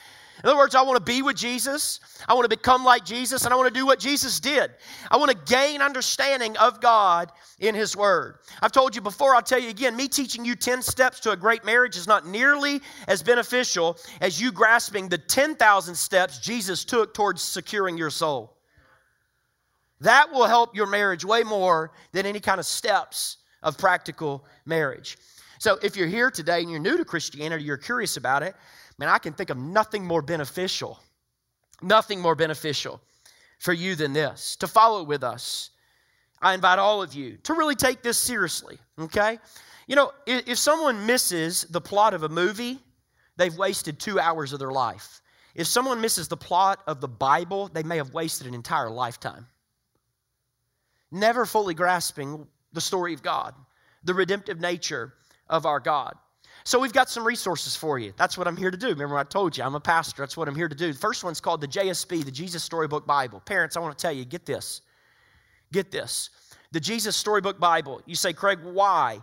In 0.42 0.50
other 0.50 0.58
words, 0.58 0.75
I 0.75 0.82
want 0.82 0.98
to 0.98 1.12
be 1.12 1.22
with 1.22 1.36
Jesus. 1.36 2.00
I 2.28 2.34
want 2.34 2.46
to 2.46 2.50
become 2.50 2.84
like 2.84 3.06
Jesus, 3.06 3.46
and 3.46 3.54
I 3.54 3.58
want 3.58 3.74
to 3.74 3.80
do 3.80 3.86
what 3.86 4.00
Jesus 4.00 4.40
did. 4.40 4.72
I 5.12 5.18
want 5.18 5.32
to 5.32 5.38
gain 5.54 5.82
understanding 5.82 6.58
of 6.58 6.82
God 6.82 7.32
in 7.60 7.75
His 7.75 7.96
Word. 7.96 8.40
I've 8.62 8.72
told 8.72 8.96
you 8.96 9.02
before, 9.02 9.36
I'll 9.36 9.42
tell 9.42 9.60
you 9.60 9.70
again 9.70 9.96
me 9.96 10.08
teaching 10.08 10.44
you 10.44 10.56
10 10.56 10.82
steps 10.82 11.20
to 11.22 11.32
a 11.32 11.38
great 11.38 11.63
marriage 11.63 11.96
is 11.96 12.08
not 12.08 12.28
nearly 12.28 12.82
as 13.08 13.22
beneficial 13.22 13.98
as 14.22 14.42
you 14.42 14.52
grasping 14.52 15.08
the 15.08 15.18
10,000 15.18 15.96
steps 15.96 16.40
Jesus 16.40 16.84
took 16.84 17.13
towards 17.13 17.42
securing 17.42 17.98
your 17.98 18.10
soul. 18.10 18.58
That 20.02 20.32
will 20.32 20.48
help 20.48 20.75
your 20.75 20.88
marriage 20.88 21.24
way 21.24 21.44
more 21.44 21.92
than 22.12 22.25
any 22.25 22.40
kind 22.40 22.60
of 22.60 22.66
steps 22.66 23.38
of 23.62 23.78
practical 23.78 24.44
marriage. 24.66 25.18
So 25.60 25.80
if 25.82 25.96
you're 25.96 26.08
here 26.08 26.30
today 26.30 26.60
and 26.62 26.70
you're 26.70 26.80
new 26.82 26.98
to 26.98 27.06
Christianity, 27.06 27.63
you're 27.63 27.78
curious 27.78 28.18
about 28.18 28.44
it, 28.44 28.54
man, 28.98 29.10
I 29.10 29.18
can 29.18 29.34
think 29.34 29.50
of 29.50 29.58
nothing 29.58 30.06
more 30.06 30.22
beneficial, 30.22 31.00
nothing 31.82 32.20
more 32.20 32.36
beneficial 32.36 33.02
for 33.60 33.74
you 33.74 33.96
than 33.96 34.14
this 34.14 34.56
to 34.58 34.68
follow 34.68 35.04
with 35.04 35.24
us. 35.24 35.70
I 36.42 36.54
invite 36.54 36.80
all 36.80 37.02
of 37.02 37.14
you 37.14 37.38
to 37.44 37.54
really 37.54 37.76
take 37.76 38.04
this 38.04 38.18
seriously, 38.18 38.78
okay? 39.00 39.40
You 39.88 39.96
know, 39.96 40.12
if, 40.26 40.48
if 40.48 40.58
someone 40.58 41.06
misses 41.06 41.64
the 41.70 41.80
plot 41.80 42.14
of 42.14 42.24
a 42.24 42.30
movie, 42.30 42.80
they've 43.38 43.56
wasted 43.56 44.00
two 44.00 44.20
hours 44.20 44.52
of 44.52 44.60
their 44.60 44.72
life. 44.72 45.22
If 45.56 45.68
someone 45.68 46.02
misses 46.02 46.28
the 46.28 46.38
plot 46.38 46.82
of 46.88 47.00
the 47.00 47.08
Bible, 47.08 47.70
they 47.70 47.84
may 47.84 47.98
have 47.98 48.14
wasted 48.14 48.48
an 48.48 48.54
entire 48.54 48.90
lifetime. 48.90 49.48
Never 51.12 51.46
fully 51.46 51.74
grasping 51.74 52.48
the 52.74 52.82
story 52.82 53.14
of 53.14 53.22
God, 53.22 53.54
the 54.04 54.14
redemptive 54.14 54.60
nature 54.60 55.14
of 55.48 55.66
our 55.66 55.80
God. 55.80 56.16
So 56.65 56.79
we've 56.79 56.93
got 56.93 57.10
some 57.10 57.25
resources 57.25 57.75
for 57.75 58.00
you. 58.00 58.13
That's 58.17 58.38
what 58.38 58.48
I'm 58.48 58.55
here 58.55 58.72
to 58.72 58.77
do. 58.77 58.88
Remember, 58.88 59.17
I 59.17 59.24
told 59.24 59.58
you 59.58 59.63
I'm 59.63 59.75
a 59.75 59.79
pastor. 59.79 60.22
That's 60.22 60.38
what 60.38 60.48
I'm 60.48 60.55
here 60.55 60.70
to 60.70 60.75
do. 60.75 60.93
The 60.93 61.00
first 61.00 61.24
one's 61.24 61.41
called 61.41 61.60
the 61.62 61.67
JSB, 61.67 62.24
the 62.24 62.32
Jesus 62.32 62.63
Storybook 62.63 63.05
Bible. 63.05 63.41
Parents, 63.41 63.75
I 63.75 63.82
want 63.82 63.98
to 63.98 64.01
tell 64.01 64.13
you, 64.13 64.24
get 64.24 64.46
this. 64.46 64.82
Get 65.74 65.91
this. 65.91 66.29
The 66.72 66.79
Jesus 66.79 67.17
Storybook 67.17 67.60
Bible. 67.60 68.01
You 68.05 68.15
say, 68.15 68.32
Craig, 68.32 68.60
why? 68.63 69.22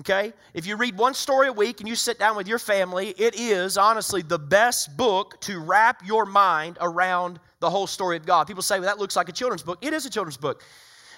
Okay? 0.00 0.32
If 0.52 0.66
you 0.66 0.76
read 0.76 0.98
one 0.98 1.14
story 1.14 1.48
a 1.48 1.52
week 1.52 1.80
and 1.80 1.88
you 1.88 1.94
sit 1.94 2.18
down 2.18 2.36
with 2.36 2.48
your 2.48 2.58
family, 2.58 3.14
it 3.16 3.38
is 3.38 3.78
honestly 3.78 4.22
the 4.22 4.38
best 4.38 4.96
book 4.96 5.40
to 5.42 5.60
wrap 5.60 6.04
your 6.04 6.26
mind 6.26 6.76
around 6.80 7.40
the 7.60 7.70
whole 7.70 7.86
story 7.86 8.16
of 8.16 8.26
God. 8.26 8.46
People 8.46 8.62
say, 8.62 8.78
well, 8.78 8.88
that 8.88 8.98
looks 8.98 9.16
like 9.16 9.28
a 9.28 9.32
children's 9.32 9.62
book. 9.62 9.78
It 9.80 9.94
is 9.94 10.04
a 10.04 10.10
children's 10.10 10.36
book. 10.36 10.62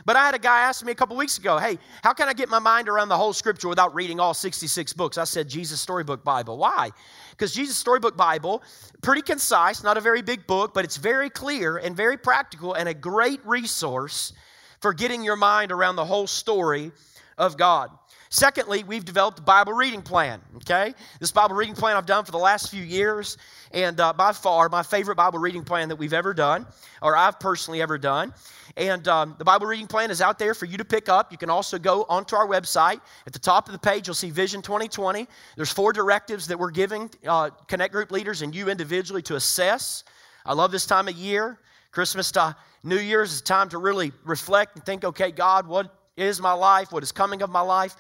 But 0.05 0.17
I 0.17 0.25
had 0.25 0.35
a 0.35 0.39
guy 0.39 0.61
ask 0.61 0.85
me 0.85 0.93
a 0.93 0.95
couple 0.95 1.17
weeks 1.17 1.39
ago, 1.39 1.59
hey, 1.59 1.79
how 2.03 2.13
can 2.13 2.29
I 2.29 2.33
get 2.33 2.49
my 2.49 2.59
mind 2.59 2.89
around 2.89 3.09
the 3.09 3.17
whole 3.17 3.33
scripture 3.33 3.69
without 3.69 3.95
reading 3.95 4.21
all 4.21 4.35
66 4.35 4.93
books? 4.93 5.19
I 5.19 5.25
said, 5.25 5.49
Jesus 5.49 5.81
Storybook 5.81 6.25
Bible. 6.25 6.59
Why? 6.59 6.91
Because 7.31 7.53
Jesus 7.53 7.77
Storybook 7.77 8.17
Bible, 8.17 8.63
pretty 9.03 9.23
concise, 9.23 9.83
not 9.83 9.97
a 9.97 10.01
very 10.01 10.23
big 10.23 10.47
book, 10.47 10.75
but 10.75 10.85
it's 10.85 10.97
very 10.97 11.31
clear 11.31 11.77
and 11.79 11.97
very 11.97 12.17
practical 12.17 12.75
and 12.75 12.89
a 12.89 12.95
great 12.95 13.41
resource 13.45 14.33
for 14.81 14.93
getting 14.93 15.23
your 15.23 15.37
mind 15.37 15.73
around 15.73 15.97
the 15.97 16.05
whole 16.05 16.27
story 16.27 16.93
of 17.39 17.57
God. 17.57 17.91
Secondly, 18.37 18.85
we've 18.85 19.07
developed 19.07 19.39
a 19.39 19.43
Bible 19.43 19.73
reading 19.73 20.03
plan, 20.03 20.43
okay? 20.57 20.93
This 21.21 21.31
Bible 21.31 21.57
reading 21.57 21.75
plan 21.75 21.97
I've 21.97 22.05
done 22.05 22.23
for 22.23 22.33
the 22.33 22.39
last 22.39 22.71
few 22.71 22.83
years, 22.83 23.39
and 23.73 23.99
uh, 23.99 24.13
by 24.13 24.33
far 24.33 24.69
my 24.69 24.83
favorite 24.83 25.17
Bible 25.17 25.39
reading 25.39 25.65
plan 25.65 25.89
that 25.89 25.97
we've 25.97 26.13
ever 26.13 26.35
done, 26.35 26.67
or 27.01 27.17
I've 27.17 27.41
personally 27.41 27.81
ever 27.81 27.97
done. 27.97 28.35
And 28.77 29.09
um, 29.09 29.37
the 29.39 29.45
Bible 29.47 29.67
reading 29.67 29.87
plan 29.87 30.11
is 30.11 30.21
out 30.21 30.39
there 30.39 30.53
for 30.53 30.67
you 30.67 30.77
to 30.77 30.85
pick 30.85 31.09
up. 31.09 31.33
You 31.33 31.39
can 31.39 31.49
also 31.49 31.79
go 31.79 32.05
onto 32.11 32.37
our 32.37 32.47
website. 32.47 33.01
At 33.27 33.33
the 33.33 33.39
top 33.39 33.69
of 33.69 33.73
the 33.73 33.79
page, 33.79 34.07
you'll 34.07 34.13
see 34.13 34.29
Vision 34.29 34.61
2020. 34.61 35.27
There's 35.57 35.73
four 35.73 35.95
directives 35.95 36.47
that 36.49 36.59
we're 36.59 36.73
giving 36.73 37.09
uh, 37.27 37.49
Connect 37.69 37.91
Group 37.91 38.11
leaders 38.11 38.43
and 38.43 38.55
you 38.55 38.69
individually 38.69 39.23
to 39.23 39.37
assess. 39.37 40.05
I 40.45 40.53
love 40.53 40.73
this 40.73 40.85
time 40.85 41.09
of 41.09 41.15
year. 41.15 41.59
Christmas 41.91 42.31
to 42.33 42.55
New 42.85 42.99
Year's 42.99 43.33
is 43.33 43.41
time 43.41 43.71
to 43.71 43.79
really 43.79 44.13
reflect 44.27 44.77
and 44.77 44.85
think, 44.85 45.05
okay, 45.05 45.31
God, 45.31 45.67
what 45.67 45.91
is 46.17 46.41
my 46.41 46.53
life? 46.53 46.93
What 46.93 47.03
is 47.03 47.13
coming 47.13 47.43
of 47.43 47.51
my 47.51 47.61
life? 47.61 47.97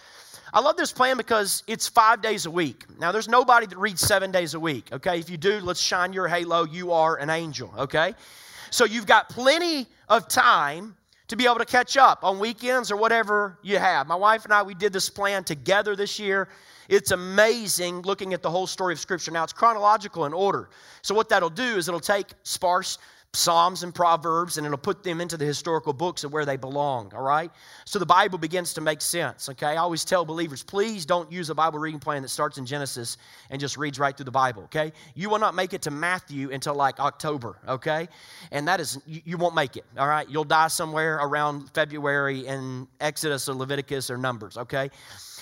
I 0.56 0.60
love 0.60 0.78
this 0.78 0.90
plan 0.90 1.18
because 1.18 1.62
it's 1.66 1.86
five 1.86 2.22
days 2.22 2.46
a 2.46 2.50
week. 2.50 2.86
Now, 2.98 3.12
there's 3.12 3.28
nobody 3.28 3.66
that 3.66 3.76
reads 3.76 4.00
seven 4.00 4.30
days 4.32 4.54
a 4.54 4.58
week, 4.58 4.88
okay? 4.90 5.18
If 5.18 5.28
you 5.28 5.36
do, 5.36 5.60
let's 5.60 5.78
shine 5.78 6.14
your 6.14 6.28
halo. 6.28 6.64
You 6.64 6.92
are 6.92 7.16
an 7.16 7.28
angel, 7.28 7.70
okay? 7.76 8.14
So 8.70 8.86
you've 8.86 9.04
got 9.04 9.28
plenty 9.28 9.86
of 10.08 10.28
time 10.28 10.96
to 11.28 11.36
be 11.36 11.44
able 11.44 11.58
to 11.58 11.66
catch 11.66 11.98
up 11.98 12.24
on 12.24 12.38
weekends 12.38 12.90
or 12.90 12.96
whatever 12.96 13.58
you 13.62 13.76
have. 13.76 14.06
My 14.06 14.14
wife 14.14 14.44
and 14.44 14.52
I, 14.54 14.62
we 14.62 14.72
did 14.72 14.94
this 14.94 15.10
plan 15.10 15.44
together 15.44 15.94
this 15.94 16.18
year. 16.18 16.48
It's 16.88 17.10
amazing 17.10 18.00
looking 18.00 18.32
at 18.32 18.40
the 18.40 18.50
whole 18.50 18.66
story 18.66 18.94
of 18.94 18.98
Scripture. 18.98 19.32
Now, 19.32 19.44
it's 19.44 19.52
chronological 19.52 20.24
in 20.24 20.32
order. 20.32 20.70
So, 21.02 21.14
what 21.14 21.28
that'll 21.28 21.50
do 21.50 21.76
is 21.76 21.86
it'll 21.86 22.00
take 22.00 22.28
sparse 22.44 22.96
Psalms 23.32 23.82
and 23.82 23.94
Proverbs, 23.94 24.56
and 24.56 24.66
it'll 24.66 24.78
put 24.78 25.02
them 25.02 25.20
into 25.20 25.36
the 25.36 25.44
historical 25.44 25.92
books 25.92 26.24
of 26.24 26.32
where 26.32 26.46
they 26.46 26.56
belong, 26.56 27.12
all 27.14 27.22
right? 27.22 27.50
So 27.84 27.98
the 27.98 28.06
Bible 28.06 28.38
begins 28.38 28.72
to 28.74 28.80
make 28.80 29.02
sense, 29.02 29.48
okay? 29.50 29.66
I 29.66 29.76
always 29.76 30.04
tell 30.04 30.24
believers, 30.24 30.62
please 30.62 31.04
don't 31.04 31.30
use 31.30 31.50
a 31.50 31.54
Bible 31.54 31.78
reading 31.78 32.00
plan 32.00 32.22
that 32.22 32.28
starts 32.28 32.56
in 32.56 32.64
Genesis 32.64 33.18
and 33.50 33.60
just 33.60 33.76
reads 33.76 33.98
right 33.98 34.16
through 34.16 34.24
the 34.24 34.30
Bible, 34.30 34.62
okay? 34.64 34.90
You 35.14 35.28
will 35.28 35.38
not 35.38 35.54
make 35.54 35.74
it 35.74 35.82
to 35.82 35.90
Matthew 35.90 36.50
until 36.50 36.74
like 36.74 36.98
October, 36.98 37.58
okay? 37.68 38.08
And 38.52 38.66
that 38.68 38.80
is, 38.80 38.98
you, 39.06 39.36
won't 39.36 39.54
make 39.54 39.76
it, 39.76 39.84
all 39.98 40.08
right? 40.08 40.28
You'll 40.30 40.44
die 40.44 40.68
somewhere 40.68 41.16
around 41.16 41.70
February 41.74 42.46
in 42.46 42.88
Exodus 43.00 43.48
or 43.48 43.54
Leviticus 43.54 44.10
or 44.10 44.16
Numbers, 44.16 44.56
okay? 44.56 44.90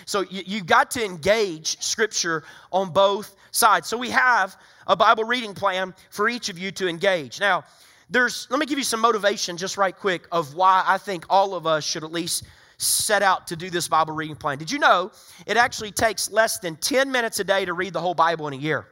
So 0.04 0.22
you, 0.22 0.42
you've 0.46 0.66
got 0.66 0.90
to 0.92 1.04
engage 1.04 1.80
Scripture 1.80 2.42
on 2.72 2.92
both 2.92 3.36
sides. 3.52 3.88
So 3.88 3.96
we 3.96 4.10
have 4.10 4.56
a 4.86 4.96
Bible 4.96 5.24
reading 5.24 5.54
plan 5.54 5.94
for 6.10 6.28
each 6.28 6.48
of 6.48 6.58
you 6.58 6.70
to 6.72 6.88
engage. 6.88 7.40
Now, 7.40 7.64
there's 8.10 8.46
let 8.50 8.60
me 8.60 8.66
give 8.66 8.78
you 8.78 8.84
some 8.84 9.00
motivation 9.00 9.56
just 9.56 9.76
right 9.76 9.96
quick 9.96 10.26
of 10.30 10.54
why 10.54 10.84
I 10.86 10.98
think 10.98 11.26
all 11.30 11.54
of 11.54 11.66
us 11.66 11.84
should 11.84 12.04
at 12.04 12.12
least 12.12 12.44
set 12.76 13.22
out 13.22 13.46
to 13.48 13.56
do 13.56 13.70
this 13.70 13.88
Bible 13.88 14.14
reading 14.14 14.36
plan. 14.36 14.58
Did 14.58 14.70
you 14.70 14.78
know 14.78 15.10
it 15.46 15.56
actually 15.56 15.92
takes 15.92 16.30
less 16.30 16.58
than 16.58 16.76
10 16.76 17.10
minutes 17.10 17.38
a 17.40 17.44
day 17.44 17.64
to 17.64 17.72
read 17.72 17.92
the 17.92 18.00
whole 18.00 18.14
Bible 18.14 18.46
in 18.48 18.54
a 18.54 18.58
year? 18.58 18.86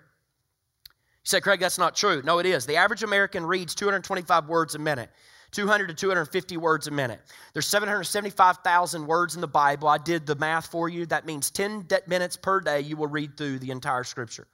You 0.86 1.28
say, 1.28 1.40
Craig, 1.40 1.60
that's 1.60 1.78
not 1.78 1.94
true. 1.94 2.22
No, 2.24 2.38
it 2.38 2.46
is. 2.46 2.66
The 2.66 2.76
average 2.76 3.02
American 3.02 3.44
reads 3.44 3.74
225 3.74 4.48
words 4.48 4.74
a 4.74 4.78
minute. 4.78 5.10
200 5.52 5.88
to 5.88 5.94
250 5.94 6.56
words 6.56 6.86
a 6.86 6.90
minute. 6.90 7.20
There's 7.52 7.66
775,000 7.66 9.06
words 9.06 9.34
in 9.34 9.40
the 9.42 9.46
Bible. 9.46 9.86
I 9.86 9.98
did 9.98 10.26
the 10.26 10.34
math 10.36 10.66
for 10.66 10.88
you. 10.88 11.04
That 11.06 11.26
means 11.26 11.50
10 11.50 11.86
minutes 12.06 12.36
per 12.36 12.60
day 12.60 12.80
you 12.80 12.96
will 12.96 13.06
read 13.06 13.36
through 13.36 13.58
the 13.58 13.70
entire 13.70 14.02
scripture. 14.02 14.46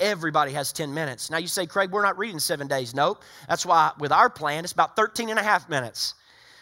Everybody 0.00 0.52
has 0.52 0.72
10 0.72 0.94
minutes. 0.94 1.30
Now 1.30 1.38
you 1.38 1.48
say, 1.48 1.66
Craig, 1.66 1.90
we're 1.90 2.04
not 2.04 2.18
reading 2.18 2.38
seven 2.38 2.68
days. 2.68 2.94
Nope. 2.94 3.22
That's 3.48 3.66
why 3.66 3.92
with 3.98 4.12
our 4.12 4.30
plan, 4.30 4.64
it's 4.64 4.72
about 4.72 4.94
13 4.96 5.30
and 5.30 5.38
a 5.38 5.42
half 5.42 5.68
minutes. 5.68 6.14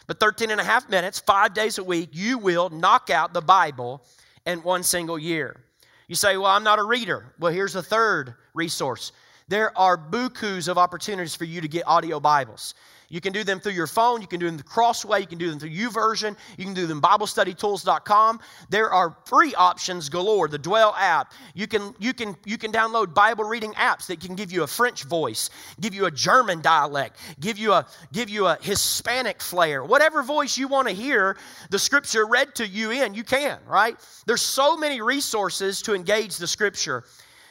But 0.07 0.21
13 0.21 0.51
and 0.51 0.61
a 0.61 0.65
half 0.65 0.89
minutes, 0.89 1.19
five 1.19 1.53
days 1.53 1.79
a 1.79 1.85
week, 1.85 2.11
you 2.13 2.39
will 2.39 2.71
knock 2.71 3.11
out 3.11 3.35
the 3.35 3.41
Bible 3.41 4.03
in 4.47 4.63
one 4.63 4.83
single 4.83 5.19
year. 5.19 5.61
You 6.09 6.15
say, 6.15 6.37
Well, 6.37 6.47
I'm 6.47 6.63
not 6.65 6.79
a 6.79 6.85
reader. 6.85 7.35
Well, 7.39 7.53
here's 7.53 7.75
a 7.75 7.83
third 7.83 8.35
resource. 8.55 9.13
There 9.49 9.77
are 9.79 9.97
bukus 9.99 10.69
of 10.69 10.79
opportunities 10.79 11.35
for 11.35 11.45
you 11.45 11.61
to 11.61 11.69
get 11.69 11.87
audio 11.87 12.21
Bibles. 12.21 12.75
You 13.09 13.21
can 13.21 13.33
do 13.33 13.45
them 13.45 13.61
through 13.61 13.73
your 13.73 13.87
phone. 13.87 14.21
You 14.21 14.27
can 14.27 14.41
do 14.41 14.47
them 14.47 14.59
through 14.59 14.69
Crossway. 14.69 15.21
You 15.21 15.27
can 15.27 15.39
do 15.39 15.49
them 15.49 15.59
through 15.59 15.71
YouVersion. 15.71 16.37
You 16.57 16.65
can 16.65 16.75
do 16.75 16.87
them 16.87 17.01
BibleStudyTools.com. 17.01 18.41
There 18.69 18.91
are 18.91 19.17
free 19.27 19.55
options 19.55 20.09
galore. 20.09 20.49
The 20.49 20.59
Dwell 20.59 20.95
app. 20.99 21.33
You 21.55 21.67
can 21.67 21.95
you 21.99 22.13
can 22.13 22.37
you 22.45 22.59
can 22.59 22.73
download 22.73 23.15
Bible 23.15 23.45
reading 23.45 23.73
apps 23.75 24.07
that 24.07 24.21
can 24.21 24.35
give 24.35 24.53
you 24.53 24.63
a 24.65 24.67
French 24.67 25.05
voice, 25.05 25.51
give 25.81 25.95
you 25.95 26.07
a 26.07 26.11
German 26.11 26.61
dialect, 26.61 27.19
give 27.41 27.59
you 27.59 27.73
a 27.73 27.87
give 28.13 28.29
you 28.29 28.47
a 28.47 28.59
Hispanic 28.61 29.41
flair. 29.41 29.85
Whatever 29.85 30.23
voice 30.23 30.59
you 30.59 30.69
want 30.69 30.89
to 30.89 30.95
hear 30.95 31.37
the 31.71 31.79
Scripture 31.79 32.27
read 32.27 32.55
to 32.57 32.67
you 32.67 32.91
in, 32.91 33.15
you 33.15 33.25
can. 33.25 33.59
Right? 33.67 33.97
There's 34.27 34.43
so 34.43 34.77
many 34.77 35.01
resources 35.01 35.83
to 35.83 35.95
engage 35.95 36.37
the 36.39 36.47
Scripture. 36.47 37.05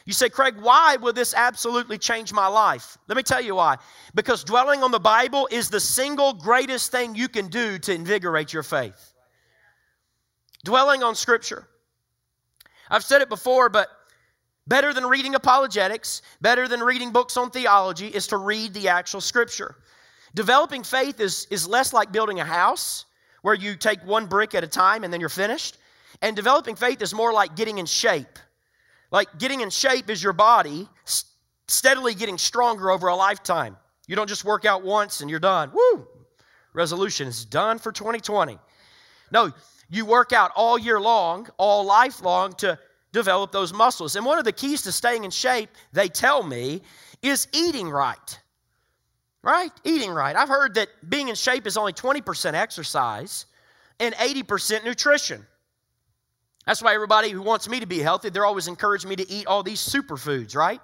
You 0.06 0.12
say, 0.12 0.28
Craig, 0.28 0.54
why 0.60 0.96
will 0.96 1.12
this 1.12 1.34
absolutely 1.34 1.98
change 1.98 2.32
my 2.32 2.46
life? 2.46 2.96
Let 3.08 3.16
me 3.16 3.24
tell 3.24 3.40
you 3.40 3.56
why. 3.56 3.76
Because 4.14 4.44
dwelling 4.44 4.84
on 4.84 4.92
the 4.92 5.00
Bible 5.00 5.48
is 5.50 5.68
the 5.68 5.80
single 5.80 6.32
greatest 6.32 6.92
thing 6.92 7.16
you 7.16 7.28
can 7.28 7.48
do 7.48 7.76
to 7.80 7.92
invigorate 7.92 8.52
your 8.52 8.62
faith. 8.62 9.12
Dwelling 10.64 11.02
on 11.02 11.16
Scripture. 11.16 11.66
I've 12.88 13.04
said 13.04 13.20
it 13.20 13.28
before, 13.28 13.68
but 13.68 13.88
better 14.68 14.94
than 14.94 15.04
reading 15.04 15.34
apologetics, 15.34 16.22
better 16.40 16.68
than 16.68 16.80
reading 16.80 17.10
books 17.10 17.36
on 17.36 17.50
theology, 17.50 18.06
is 18.06 18.28
to 18.28 18.36
read 18.36 18.74
the 18.74 18.86
actual 18.86 19.20
Scripture. 19.20 19.74
Developing 20.34 20.84
faith 20.84 21.18
is, 21.18 21.48
is 21.50 21.66
less 21.66 21.92
like 21.92 22.12
building 22.12 22.38
a 22.38 22.44
house 22.44 23.06
where 23.42 23.54
you 23.54 23.74
take 23.74 24.04
one 24.04 24.26
brick 24.26 24.54
at 24.54 24.62
a 24.62 24.68
time 24.68 25.02
and 25.02 25.12
then 25.12 25.18
you're 25.18 25.28
finished. 25.28 25.78
And 26.22 26.36
developing 26.36 26.76
faith 26.76 27.02
is 27.02 27.12
more 27.12 27.32
like 27.32 27.56
getting 27.56 27.78
in 27.78 27.86
shape. 27.86 28.38
Like 29.10 29.38
getting 29.38 29.60
in 29.60 29.70
shape 29.70 30.10
is 30.10 30.22
your 30.22 30.32
body 30.32 30.88
steadily 31.68 32.14
getting 32.14 32.38
stronger 32.38 32.90
over 32.90 33.08
a 33.08 33.16
lifetime. 33.16 33.76
You 34.06 34.16
don't 34.16 34.28
just 34.28 34.44
work 34.44 34.64
out 34.64 34.84
once 34.84 35.20
and 35.20 35.30
you're 35.30 35.40
done. 35.40 35.70
Woo! 35.72 36.06
Resolution 36.72 37.26
is 37.26 37.44
done 37.44 37.78
for 37.78 37.90
2020. 37.90 38.58
No, 39.32 39.52
you 39.88 40.04
work 40.04 40.32
out 40.32 40.52
all 40.54 40.78
year 40.78 41.00
long, 41.00 41.48
all 41.56 41.84
life 41.84 42.22
long 42.22 42.52
to 42.54 42.78
develop 43.12 43.50
those 43.50 43.72
muscles. 43.72 44.14
And 44.14 44.24
one 44.24 44.38
of 44.38 44.44
the 44.44 44.52
keys 44.52 44.82
to 44.82 44.92
staying 44.92 45.24
in 45.24 45.30
shape, 45.30 45.70
they 45.92 46.08
tell 46.08 46.42
me, 46.42 46.82
is 47.22 47.48
eating 47.52 47.88
right. 47.88 48.40
Right? 49.42 49.70
Eating 49.84 50.10
right. 50.10 50.36
I've 50.36 50.48
heard 50.48 50.74
that 50.74 50.88
being 51.08 51.28
in 51.28 51.34
shape 51.34 51.66
is 51.66 51.76
only 51.76 51.92
20% 51.92 52.54
exercise 52.54 53.46
and 54.00 54.14
80% 54.16 54.84
nutrition. 54.84 55.46
That's 56.66 56.82
why 56.82 56.94
everybody 56.94 57.30
who 57.30 57.42
wants 57.42 57.68
me 57.68 57.78
to 57.80 57.86
be 57.86 58.00
healthy, 58.00 58.28
they're 58.28 58.44
always 58.44 58.66
encouraging 58.66 59.08
me 59.08 59.16
to 59.16 59.30
eat 59.30 59.46
all 59.46 59.62
these 59.62 59.80
superfoods, 59.80 60.56
right? 60.56 60.80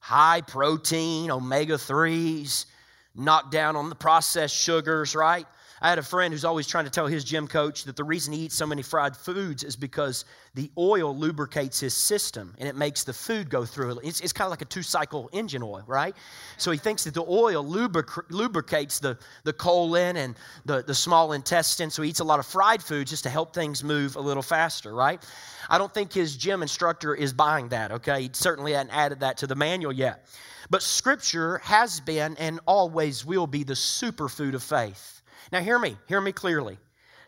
High 0.00 0.40
protein, 0.40 1.30
omega 1.30 1.74
3s, 1.74 2.66
knock 3.14 3.50
down 3.52 3.76
on 3.76 3.88
the 3.88 3.94
processed 3.94 4.56
sugars, 4.56 5.14
right? 5.14 5.46
I 5.82 5.88
had 5.88 5.98
a 5.98 6.02
friend 6.02 6.32
who's 6.32 6.44
always 6.44 6.66
trying 6.66 6.84
to 6.84 6.90
tell 6.90 7.06
his 7.06 7.24
gym 7.24 7.48
coach 7.48 7.84
that 7.84 7.96
the 7.96 8.04
reason 8.04 8.34
he 8.34 8.40
eats 8.40 8.54
so 8.54 8.66
many 8.66 8.82
fried 8.82 9.16
foods 9.16 9.64
is 9.64 9.76
because 9.76 10.26
the 10.54 10.70
oil 10.76 11.16
lubricates 11.16 11.80
his 11.80 11.94
system 11.94 12.54
and 12.58 12.68
it 12.68 12.76
makes 12.76 13.04
the 13.04 13.14
food 13.14 13.48
go 13.48 13.64
through. 13.64 13.98
It's, 14.02 14.20
it's 14.20 14.34
kind 14.34 14.46
of 14.46 14.50
like 14.50 14.60
a 14.60 14.66
two 14.66 14.82
cycle 14.82 15.30
engine 15.32 15.62
oil, 15.62 15.82
right? 15.86 16.14
So 16.58 16.70
he 16.70 16.76
thinks 16.76 17.04
that 17.04 17.14
the 17.14 17.24
oil 17.24 17.64
lubric- 17.64 18.30
lubricates 18.30 18.98
the, 18.98 19.18
the 19.44 19.54
colon 19.54 20.16
and 20.16 20.36
the, 20.66 20.82
the 20.82 20.94
small 20.94 21.32
intestine. 21.32 21.88
So 21.88 22.02
he 22.02 22.10
eats 22.10 22.20
a 22.20 22.24
lot 22.24 22.40
of 22.40 22.46
fried 22.46 22.82
foods 22.82 23.10
just 23.10 23.22
to 23.22 23.30
help 23.30 23.54
things 23.54 23.82
move 23.82 24.16
a 24.16 24.20
little 24.20 24.42
faster, 24.42 24.94
right? 24.94 25.24
I 25.70 25.78
don't 25.78 25.94
think 25.94 26.12
his 26.12 26.36
gym 26.36 26.60
instructor 26.60 27.14
is 27.14 27.32
buying 27.32 27.70
that, 27.70 27.90
okay? 27.92 28.22
He 28.22 28.30
certainly 28.34 28.72
hadn't 28.72 28.94
added 28.94 29.20
that 29.20 29.38
to 29.38 29.46
the 29.46 29.54
manual 29.54 29.92
yet. 29.92 30.26
But 30.68 30.82
Scripture 30.82 31.58
has 31.58 32.00
been 32.00 32.36
and 32.36 32.60
always 32.66 33.24
will 33.24 33.46
be 33.46 33.64
the 33.64 33.74
superfood 33.74 34.54
of 34.54 34.62
faith. 34.62 35.19
Now, 35.52 35.60
hear 35.60 35.78
me, 35.78 35.96
hear 36.06 36.20
me 36.20 36.32
clearly. 36.32 36.78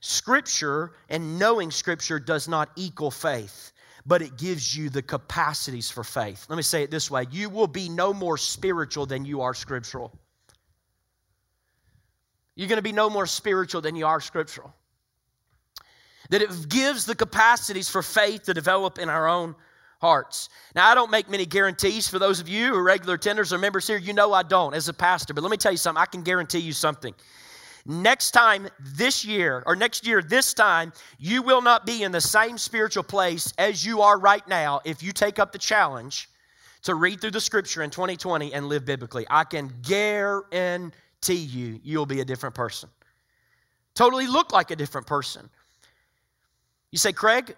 Scripture 0.01 0.93
and 1.09 1.39
knowing 1.39 1.71
Scripture 1.71 2.19
does 2.19 2.49
not 2.49 2.71
equal 2.77 3.11
faith, 3.11 3.73
but 4.05 4.23
it 4.23 4.37
gives 4.37 4.77
you 4.77 4.91
the 4.91 5.03
capacities 5.03 5.91
for 5.91 6.05
faith. 6.05 6.47
Let 6.49 6.57
me 6.57 6.63
say 6.63 6.83
it 6.83 6.91
this 6.91 7.11
way 7.11 7.27
you 7.31 7.49
will 7.49 7.69
be 7.69 7.89
no 7.89 8.13
more 8.13 8.37
spiritual 8.37 9.07
than 9.07 9.25
you 9.25 9.41
are 9.43 9.55
scriptural. 9.55 10.13
You're 12.55 12.69
going 12.69 12.79
to 12.79 12.83
be 12.83 12.93
no 12.93 13.09
more 13.09 13.27
spiritual 13.27 13.81
than 13.81 13.97
you 13.97 14.07
are 14.07 14.21
scriptural. 14.21 14.75
That 16.31 16.43
it 16.43 16.69
gives 16.69 17.07
the 17.07 17.15
capacities 17.15 17.89
for 17.89 18.03
faith 18.03 18.45
to 18.45 18.55
develop 18.55 18.99
in 18.99 19.09
our 19.09 19.29
own 19.29 19.55
hearts. 20.01 20.49
Now, 20.75 20.89
I 20.89 20.95
don't 20.95 21.11
make 21.11 21.31
many 21.31 21.47
guarantees 21.47 22.09
for 22.09 22.19
those 22.19 22.41
of 22.41 22.49
you 22.49 22.69
who 22.69 22.75
are 22.75 22.83
regular 22.83 23.17
tenders 23.17 23.53
or 23.53 23.59
members 23.59 23.87
here. 23.87 23.99
You 23.99 24.13
know 24.13 24.33
I 24.33 24.43
don't 24.43 24.75
as 24.75 24.89
a 24.89 24.93
pastor, 24.93 25.33
but 25.33 25.43
let 25.43 25.51
me 25.51 25.57
tell 25.57 25.73
you 25.73 25.79
something. 25.79 26.01
I 26.01 26.07
can 26.07 26.23
guarantee 26.23 26.59
you 26.59 26.73
something. 26.73 27.15
Next 27.85 28.31
time 28.31 28.69
this 28.79 29.25
year, 29.25 29.63
or 29.67 29.75
next 29.75 30.07
year 30.07 30.23
this 30.23 30.55
time, 30.55 30.93
you 31.19 31.43
will 31.43 31.63
not 31.63 31.85
be 31.85 32.03
in 32.03 32.13
the 32.13 32.21
same 32.21 32.57
spiritual 32.57 33.03
place 33.03 33.53
as 33.59 33.85
you 33.85 34.03
are 34.03 34.19
right 34.19 34.47
now 34.47 34.81
if 34.85 35.03
you 35.03 35.13
take 35.13 35.39
up 35.39 35.53
the 35.53 35.59
challenge 35.59 36.29
to 36.83 36.95
read 36.95 37.21
through 37.21 37.33
the 37.33 37.41
scripture 37.41 37.83
in 37.83 37.91
2020 37.91 38.53
and 38.53 38.67
live 38.67 38.85
biblically. 38.85 39.27
I 39.29 39.45
can 39.45 39.73
guarantee 39.83 40.93
you, 41.35 41.81
you'll 41.83 42.07
be 42.07 42.21
a 42.21 42.25
different 42.25 42.55
person. 42.55 42.89
Totally 43.95 44.27
look 44.27 44.53
like 44.53 44.71
a 44.71 44.77
different 44.77 45.07
person. 45.07 45.49
You 46.91 46.99
say, 46.99 47.13
Craig, 47.13 47.55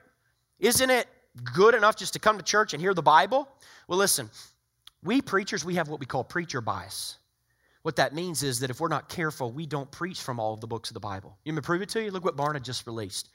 isn't 0.58 0.90
it 0.90 1.06
good 1.54 1.74
enough 1.74 1.96
just 1.96 2.12
to 2.14 2.18
come 2.18 2.38
to 2.38 2.44
church 2.44 2.72
and 2.72 2.80
hear 2.80 2.94
the 2.94 3.02
Bible? 3.02 3.48
Well, 3.88 3.98
listen, 3.98 4.30
we 5.02 5.20
preachers, 5.20 5.64
we 5.64 5.74
have 5.74 5.88
what 5.88 6.00
we 6.00 6.06
call 6.06 6.24
preacher 6.24 6.60
bias. 6.60 7.18
What 7.84 7.96
that 7.96 8.14
means 8.14 8.42
is 8.42 8.60
that 8.60 8.70
if 8.70 8.80
we're 8.80 8.88
not 8.88 9.10
careful, 9.10 9.52
we 9.52 9.66
don't 9.66 9.90
preach 9.90 10.22
from 10.22 10.40
all 10.40 10.54
of 10.54 10.62
the 10.62 10.66
books 10.66 10.88
of 10.88 10.94
the 10.94 11.00
Bible. 11.00 11.36
You 11.44 11.52
want 11.52 11.62
to 11.62 11.66
prove 11.66 11.82
it 11.82 11.90
to 11.90 12.02
you? 12.02 12.10
Look 12.10 12.24
what 12.24 12.34
Barna 12.34 12.62
just 12.62 12.86
released. 12.86 13.28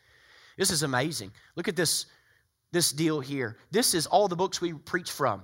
This 0.57 0.71
is 0.71 0.81
amazing. 0.81 1.31
Look 1.55 1.67
at 1.67 1.75
this, 1.75 2.07
this 2.71 2.91
deal 2.91 3.19
here. 3.19 3.57
This 3.69 3.93
is 3.93 4.07
all 4.07 4.27
the 4.27 4.35
books 4.35 4.59
we 4.59 4.73
preach 4.73 5.11
from. 5.11 5.43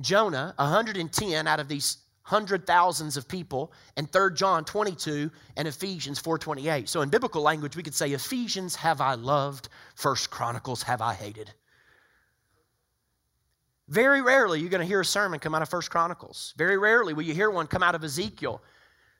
Jonah, 0.00 0.54
110 0.56 1.46
out 1.46 1.60
of 1.60 1.68
these 1.68 1.98
hundred 2.22 2.66
thousands 2.66 3.18
of 3.18 3.28
people, 3.28 3.74
and 3.98 4.10
3 4.10 4.32
John 4.34 4.64
22 4.64 5.30
and 5.58 5.68
Ephesians 5.68 6.18
4:28. 6.18 6.88
So 6.88 7.02
in 7.02 7.10
biblical 7.10 7.42
language, 7.42 7.76
we 7.76 7.82
could 7.82 7.94
say 7.94 8.12
Ephesians 8.12 8.74
have 8.76 9.02
I 9.02 9.16
loved, 9.16 9.68
First 9.96 10.30
Chronicles 10.30 10.82
have 10.84 11.02
I 11.02 11.12
hated. 11.12 11.52
Very 13.88 14.22
rarely 14.22 14.60
you're 14.60 14.70
going 14.70 14.80
to 14.80 14.86
hear 14.86 15.00
a 15.00 15.04
sermon 15.04 15.38
come 15.38 15.54
out 15.54 15.62
of 15.62 15.68
First 15.68 15.90
Chronicles. 15.90 16.54
Very 16.56 16.78
rarely 16.78 17.12
will 17.12 17.22
you 17.22 17.34
hear 17.34 17.50
one 17.50 17.66
come 17.66 17.82
out 17.82 17.94
of 17.94 18.02
Ezekiel. 18.02 18.62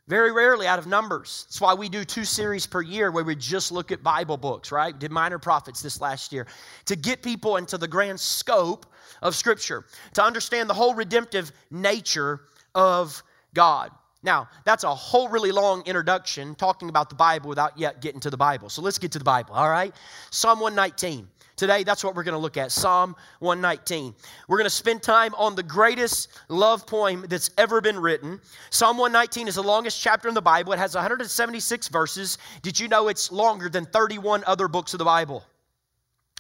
Very 0.07 0.33
rarely 0.33 0.67
out 0.67 0.79
of 0.79 0.87
Numbers. 0.87 1.45
That's 1.49 1.61
why 1.61 1.73
we 1.73 1.89
do 1.89 2.05
two 2.05 2.25
series 2.25 2.67
per 2.67 2.83
year 2.83 3.11
where 3.11 3.25
we 3.25 3.35
just 3.37 3.73
look 3.73 3.91
at 3.91 4.03
Bible 4.03 4.37
books, 4.37 4.71
right? 4.71 4.99
Did 4.99 5.11
Minor 5.11 5.39
Prophets 5.39 5.81
this 5.81 6.01
last 6.01 6.31
year 6.31 6.47
to 6.85 6.97
get 6.97 7.23
people 7.23 7.57
into 7.57 7.79
the 7.79 7.89
grand 7.89 8.21
scope 8.21 8.85
of 9.23 9.35
Scripture, 9.35 9.87
to 10.13 10.23
understand 10.23 10.69
the 10.69 10.75
whole 10.75 10.95
redemptive 10.95 11.53
nature 11.71 12.43
of 12.75 13.23
God. 13.55 13.91
Now, 14.23 14.49
that's 14.65 14.85
a 14.85 14.95
whole 14.95 15.29
really 15.29 15.53
long 15.53 15.83
introduction 15.87 16.55
talking 16.55 16.89
about 16.89 17.09
the 17.09 17.15
Bible 17.15 17.49
without 17.49 17.79
yet 17.79 18.01
getting 18.01 18.21
to 18.21 18.31
the 18.31 18.37
Bible. 18.37 18.71
So 18.71 18.81
let's 18.81 18.99
get 18.99 19.13
to 19.13 19.19
the 19.19 19.25
Bible, 19.25 19.55
all 19.55 19.71
right? 19.71 19.95
Psalm 20.31 20.61
119. 20.61 21.29
Today, 21.57 21.85
that's 21.85 22.03
what 22.03 22.17
we're 22.17 22.25
going 22.25 22.35
to 22.35 22.39
look 22.39 22.57
at 22.57 22.73
Psalm 22.73 23.15
119. 23.39 24.15
We're 24.49 24.57
going 24.57 24.67
to 24.67 24.71
spend 24.71 25.03
time 25.03 25.35
on 25.37 25.55
the 25.55 25.63
greatest 25.63 26.29
love 26.49 26.85
poem 26.85 27.27
that's 27.29 27.51
ever 27.57 27.81
been 27.81 27.99
written. 27.99 28.41
Psalm 28.71 28.99
119 28.99 29.47
is 29.47 29.55
the 29.55 29.63
longest 29.63 30.01
chapter 30.03 30.29
in 30.29 30.35
the 30.35 30.43
Bible. 30.43 30.73
It 30.73 30.81
has 30.81 30.97
176 30.97 31.89
verses. 31.89 32.39
Did 32.63 32.81
you 32.81 32.89
know 32.89 33.07
it's 33.07 33.31
longer 33.31 33.69
than 33.69 33.85
31 33.87 34.43
other 34.47 34.67
books 34.67 34.95
of 34.95 34.99
the 34.99 35.05
Bible? 35.05 35.45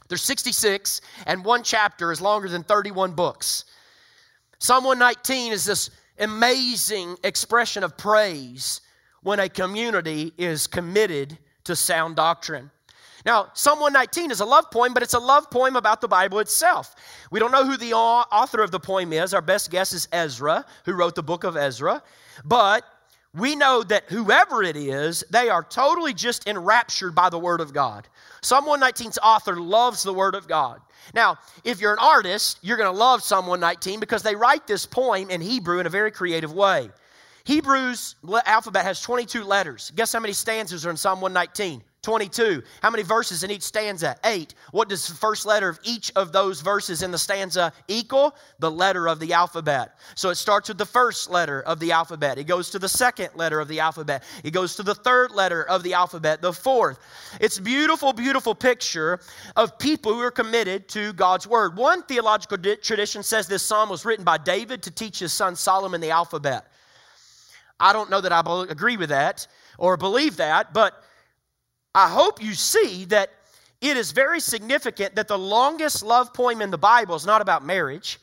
There's 0.09 0.23
66, 0.23 1.01
and 1.27 1.45
one 1.45 1.63
chapter 1.63 2.11
is 2.11 2.21
longer 2.21 2.49
than 2.49 2.65
31 2.65 3.13
books. 3.13 3.65
Psalm 4.59 4.85
119 4.85 5.53
is 5.53 5.65
this 5.65 5.91
amazing 6.19 7.17
expression 7.23 7.85
of 7.85 7.97
praise 7.97 8.81
when 9.23 9.39
a 9.41 9.49
community 9.49 10.33
is 10.37 10.67
committed 10.67 11.39
to 11.65 11.77
sound 11.77 12.17
doctrine. 12.17 12.71
Now, 13.25 13.49
Psalm 13.55 13.81
119 13.81 14.31
is 14.31 14.41
a 14.41 14.45
love 14.45 14.71
poem, 14.71 14.93
but 14.93 15.03
it's 15.03 15.15
a 15.15 15.19
love 15.19 15.51
poem 15.51 15.77
about 15.77 16.01
the 16.01 16.09
Bible 16.09 16.41
itself. 16.41 16.95
We 17.31 17.41
don't 17.41 17.53
know 17.53 17.65
who 17.65 17.77
the 17.77 17.95
author 17.95 18.61
of 18.61 18.71
the 18.71 18.81
poem 18.81 19.13
is. 19.13 19.33
Our 19.33 19.41
best 19.41 19.71
guess 19.71 19.93
is 19.93 20.09
Ezra, 20.13 20.65
who 20.85 20.93
wrote 20.93 21.15
the 21.15 21.23
book 21.23 21.45
of 21.45 21.57
Ezra. 21.57 22.03
But 22.45 22.85
we 23.35 23.57
know 23.57 23.83
that 23.85 24.05
whoever 24.09 24.63
it 24.63 24.77
is, 24.77 25.25
they 25.31 25.49
are 25.49 25.65
totally 25.65 26.13
just 26.13 26.47
enraptured 26.47 27.15
by 27.15 27.31
the 27.31 27.39
Word 27.39 27.61
of 27.61 27.73
God. 27.73 28.07
Psalm 28.43 28.67
119's 28.67 29.19
author 29.23 29.57
loves 29.57 30.03
the 30.03 30.13
Word 30.13 30.35
of 30.35 30.47
God. 30.47 30.81
Now, 31.15 31.39
if 31.65 31.81
you're 31.81 31.93
an 31.93 31.99
artist, 32.01 32.59
you're 32.63 32.77
going 32.77 32.93
to 32.93 32.97
love 32.97 33.23
Psalm 33.23 33.47
119 33.47 34.01
because 34.01 34.23
they 34.23 34.37
write 34.37 34.67
this 34.67 34.87
poem 34.87 35.31
in 35.31 35.41
Hebrew 35.41 35.81
in 35.81 35.87
a 35.87 35.91
very 35.91 36.11
creative 36.11 36.53
way. 36.53 36.91
Hebrews 37.45 38.17
alphabet 38.47 38.85
has 38.85 39.01
22 39.01 39.45
letters. 39.45 39.93
Guess 39.97 40.13
how 40.13 40.21
many 40.21 40.33
stanzas 40.33 40.87
are 40.87 40.91
in 40.91 40.97
Psalm 40.97 41.21
119? 41.21 41.83
22. 42.05 42.63
How 42.83 42.91
many 42.91 43.03
verses 43.03 43.43
in 43.43 43.51
each 43.51 43.63
stanza? 43.63 44.17
Eight. 44.25 44.55
What 44.71 44.89
does 44.89 45.09
the 45.09 45.15
first 45.15 45.47
letter 45.47 45.69
of 45.69 45.81
each 45.83 46.13
of 46.15 46.33
those 46.33 46.61
verses 46.61 47.03
in 47.03 47.11
the 47.11 47.19
stanza 47.19 47.73
equal? 47.89 48.37
The 48.59 48.71
letter 48.71 49.09
of 49.09 49.19
the 49.19 49.33
alphabet. 49.33 49.99
So 50.15 50.29
it 50.29 50.35
starts 50.37 50.69
with 50.69 50.79
the 50.79 50.87
first 50.87 51.31
letter 51.31 51.63
of 51.63 51.81
the 51.81 51.93
alphabet. 51.93 52.39
It 52.39 52.45
goes 52.45 52.71
to 52.71 52.79
the 52.79 52.89
second 52.89 53.31
letter 53.35 53.59
of 53.59 53.69
the 53.69 53.81
alphabet. 53.81 54.23
It 54.45 54.51
goes 54.51 54.77
to 54.77 54.83
the 54.83 54.95
third 54.95 55.33
letter 55.33 55.65
of 55.65 55.83
the 55.83 55.95
alphabet, 55.95 56.43
the 56.43 56.53
fourth. 56.53 56.99
It's 57.41 57.59
beautiful, 57.59 58.13
beautiful 58.13 58.55
picture 58.55 59.19
of 59.57 59.79
people 59.79 60.13
who 60.13 60.21
are 60.21 60.31
committed 60.31 60.89
to 60.91 61.15
God's 61.15 61.47
word. 61.47 61.77
One 61.77 62.03
theological 62.03 62.59
tradition 62.59 63.23
says 63.23 63.49
this 63.49 63.63
psalm 63.63 63.89
was 63.89 64.05
written 64.05 64.25
by 64.25 64.37
David 64.37 64.83
to 64.83 64.91
teach 64.91 65.21
his 65.21 65.33
son 65.33 65.57
Solomon 65.57 66.03
the 66.03 66.11
alphabet. 66.11 66.67
I 67.81 67.93
don't 67.93 68.11
know 68.11 68.21
that 68.21 68.33
I 68.33 68.41
agree 68.69 68.97
with 68.97 69.09
that 69.09 69.47
or 69.79 69.97
believe 69.97 70.37
that, 70.37 70.73
but 70.73 71.04
I 71.95 72.09
hope 72.09 72.43
you 72.43 72.55
see 72.55 73.05
that 73.07 73.31
it 73.81 73.97
is 73.97 74.13
very 74.13 74.41
significant 74.41 75.15
that 75.15 75.29
the 75.29 75.39
longest 75.39 76.03
love 76.03 76.33
poem 76.33 76.63
in 76.63 76.71
the 76.71 76.79
Bible 76.79 77.15
is 77.15 77.27
not 77.27 77.41
about 77.41 77.65
marriage. 77.65 78.19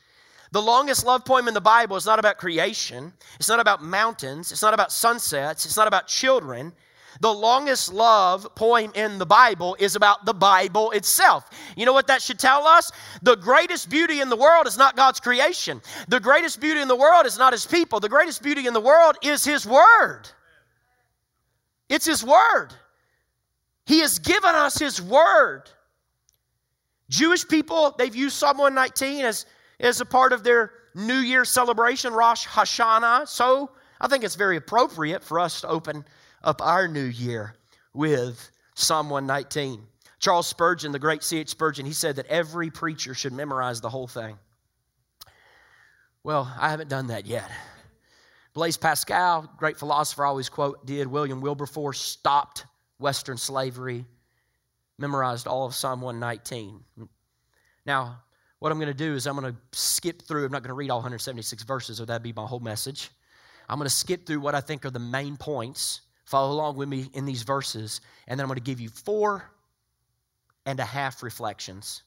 The 0.51 0.61
longest 0.61 1.05
love 1.05 1.23
poem 1.23 1.47
in 1.47 1.53
the 1.53 1.61
Bible 1.61 1.95
is 1.95 2.05
not 2.05 2.19
about 2.19 2.37
creation. 2.37 3.13
It's 3.35 3.47
not 3.47 3.61
about 3.61 3.81
mountains. 3.81 4.51
It's 4.51 4.61
not 4.61 4.73
about 4.73 4.91
sunsets. 4.91 5.65
It's 5.65 5.77
not 5.77 5.87
about 5.87 6.07
children. 6.07 6.73
The 7.21 7.33
longest 7.33 7.93
love 7.93 8.53
poem 8.55 8.91
in 8.95 9.17
the 9.17 9.25
Bible 9.25 9.77
is 9.79 9.95
about 9.95 10.25
the 10.25 10.33
Bible 10.33 10.91
itself. 10.91 11.49
You 11.77 11.85
know 11.85 11.93
what 11.93 12.07
that 12.07 12.21
should 12.21 12.39
tell 12.39 12.65
us? 12.65 12.91
The 13.21 13.35
greatest 13.35 13.89
beauty 13.89 14.19
in 14.19 14.29
the 14.29 14.35
world 14.35 14.65
is 14.67 14.77
not 14.77 14.95
God's 14.95 15.19
creation. 15.19 15.81
The 16.07 16.19
greatest 16.19 16.59
beauty 16.59 16.81
in 16.81 16.87
the 16.87 16.95
world 16.95 17.25
is 17.25 17.37
not 17.37 17.53
His 17.53 17.65
people. 17.65 17.99
The 17.99 18.09
greatest 18.09 18.41
beauty 18.41 18.65
in 18.65 18.73
the 18.73 18.81
world 18.81 19.17
is 19.21 19.43
His 19.43 19.65
Word. 19.65 20.23
It's 21.87 22.05
His 22.05 22.23
Word. 22.23 22.73
He 23.91 23.99
has 23.99 24.19
given 24.19 24.55
us 24.55 24.79
His 24.79 25.01
Word. 25.01 25.63
Jewish 27.09 27.45
people, 27.45 27.93
they've 27.97 28.15
used 28.15 28.37
Psalm 28.37 28.57
119 28.57 29.25
as, 29.25 29.45
as 29.81 29.99
a 29.99 30.05
part 30.05 30.31
of 30.31 30.45
their 30.45 30.71
New 30.95 31.17
Year 31.17 31.43
celebration, 31.43 32.13
Rosh 32.13 32.47
Hashanah. 32.47 33.27
So 33.27 33.69
I 33.99 34.07
think 34.07 34.23
it's 34.23 34.35
very 34.35 34.55
appropriate 34.55 35.21
for 35.21 35.41
us 35.41 35.59
to 35.59 35.67
open 35.67 36.05
up 36.41 36.61
our 36.61 36.87
new 36.87 37.03
year 37.03 37.57
with 37.93 38.49
Psalm 38.75 39.09
119. 39.09 39.85
Charles 40.19 40.47
Spurgeon, 40.47 40.93
the 40.93 40.99
great 40.99 41.21
C.H. 41.21 41.49
Spurgeon, 41.49 41.85
he 41.85 41.91
said 41.91 42.15
that 42.15 42.27
every 42.27 42.69
preacher 42.69 43.13
should 43.13 43.33
memorize 43.33 43.81
the 43.81 43.89
whole 43.89 44.07
thing. 44.07 44.39
Well, 46.23 46.49
I 46.57 46.69
haven't 46.69 46.87
done 46.87 47.07
that 47.07 47.25
yet. 47.25 47.51
Blaise 48.53 48.77
Pascal, 48.77 49.51
great 49.57 49.77
philosopher, 49.77 50.23
always 50.23 50.47
quote, 50.47 50.85
did. 50.85 51.07
William 51.07 51.41
Wilberforce 51.41 51.99
stopped 51.99 52.63
Western 53.01 53.37
slavery, 53.37 54.05
memorized 54.97 55.47
all 55.47 55.65
of 55.65 55.75
Psalm 55.75 56.01
119. 56.01 56.79
Now, 57.85 58.21
what 58.59 58.71
I'm 58.71 58.77
going 58.77 58.87
to 58.87 58.93
do 58.93 59.15
is 59.15 59.25
I'm 59.25 59.35
going 59.35 59.51
to 59.51 59.59
skip 59.71 60.21
through. 60.21 60.45
I'm 60.45 60.51
not 60.51 60.61
going 60.61 60.69
to 60.69 60.75
read 60.75 60.91
all 60.91 60.99
176 60.99 61.63
verses, 61.63 61.99
or 61.99 62.05
that'd 62.05 62.21
be 62.21 62.33
my 62.33 62.45
whole 62.45 62.59
message. 62.59 63.09
I'm 63.67 63.77
going 63.77 63.89
to 63.89 63.95
skip 63.95 64.25
through 64.25 64.39
what 64.39 64.53
I 64.53 64.61
think 64.61 64.85
are 64.85 64.91
the 64.91 64.99
main 64.99 65.35
points. 65.35 66.01
Follow 66.25 66.53
along 66.53 66.77
with 66.77 66.87
me 66.87 67.09
in 67.13 67.25
these 67.25 67.43
verses, 67.43 68.01
and 68.27 68.39
then 68.39 68.43
I'm 68.43 68.47
going 68.47 68.57
to 68.57 68.63
give 68.63 68.79
you 68.79 68.89
four 68.89 69.49
and 70.65 70.79
a 70.79 70.85
half 70.85 71.23
reflections 71.23 72.03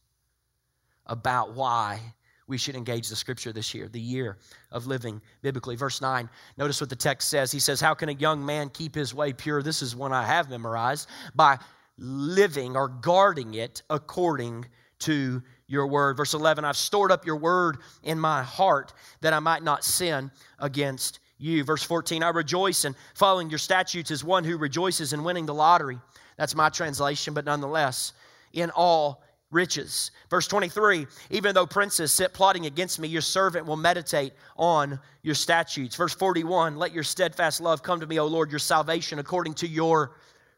about 1.07 1.55
why 1.55 2.01
we 2.47 2.59
should 2.59 2.77
engage 2.77 3.09
the 3.09 3.17
scripture 3.17 3.53
this 3.53 3.75
year, 3.75 3.89
the 3.89 4.01
year 4.01 4.37
of 4.71 4.87
living 4.87 5.21
biblically. 5.43 5.77
Verse 5.77 6.01
9, 6.01 6.29
notice 6.57 6.81
what 6.81 6.91
the 6.91 6.97
text 6.97 7.29
says. 7.29 7.51
He 7.51 7.59
says, 7.59 7.81
How 7.81 7.95
can 7.95 8.09
a 8.09 8.13
young 8.13 8.45
man 8.45 8.69
keep 8.71 8.95
his 8.95 9.15
way 9.15 9.33
pure? 9.33 9.63
This 9.63 9.83
is 9.83 9.97
one 9.97 10.13
I 10.13 10.25
have 10.25 10.51
memorized 10.51 11.09
by 11.35 11.59
living 11.97 12.77
or 12.77 12.89
guarding 12.89 13.55
it 13.55 13.83
according 13.89 14.67
to 15.01 15.43
your 15.67 15.87
word. 15.87 16.17
Verse 16.17 16.35
11, 16.35 16.65
I've 16.65 16.77
stored 16.77 17.11
up 17.11 17.27
your 17.27 17.37
word 17.37 17.79
in 18.03 18.19
my 18.19 18.43
heart 18.43 18.93
that 19.21 19.33
I 19.33 19.39
might 19.39 19.63
not 19.63 19.85
sin 19.85 20.31
against 20.59 21.21
you. 21.39 21.65
Verse 21.65 21.83
14, 21.83 22.23
I 22.23 22.29
rejoice 22.31 22.85
in 22.85 22.95
following 23.15 23.51
your 23.51 23.59
statutes 23.59 24.11
as 24.11 24.23
one 24.23 24.45
who 24.45 24.57
rejoices 24.57 25.13
in 25.13 25.25
winning 25.25 25.47
the 25.47 25.55
lottery. 25.55 25.99
That's 26.37 26.55
my 26.55 26.69
translation, 26.69 27.35
but 27.35 27.45
nonetheless, 27.45 28.13
in 28.53 28.71
all 28.71 29.23
riches. 29.55 30.11
Verse 30.29 30.47
23 30.47 31.07
Even 31.31 31.55
though 31.55 31.67
princes 31.67 32.13
sit 32.13 32.35
plotting 32.35 32.67
against 32.67 32.99
me, 32.99 33.09
your 33.09 33.23
servant 33.23 33.65
will 33.65 33.77
meditate 33.77 34.35
on 34.57 35.01
your 35.23 35.35
statutes. 35.35 35.97
Verse 35.97 36.15
41 36.15 36.77
Let 36.77 36.93
your 36.93 37.05
steadfast 37.05 37.61
love 37.63 37.83
come 37.83 38.01
to 38.01 38.07
me, 38.07 38.19
O 38.21 38.27
Lord, 38.27 38.51
your 38.51 38.59
salvation 38.59 39.19
according 39.19 39.55
to 39.55 39.67
your 39.67 40.13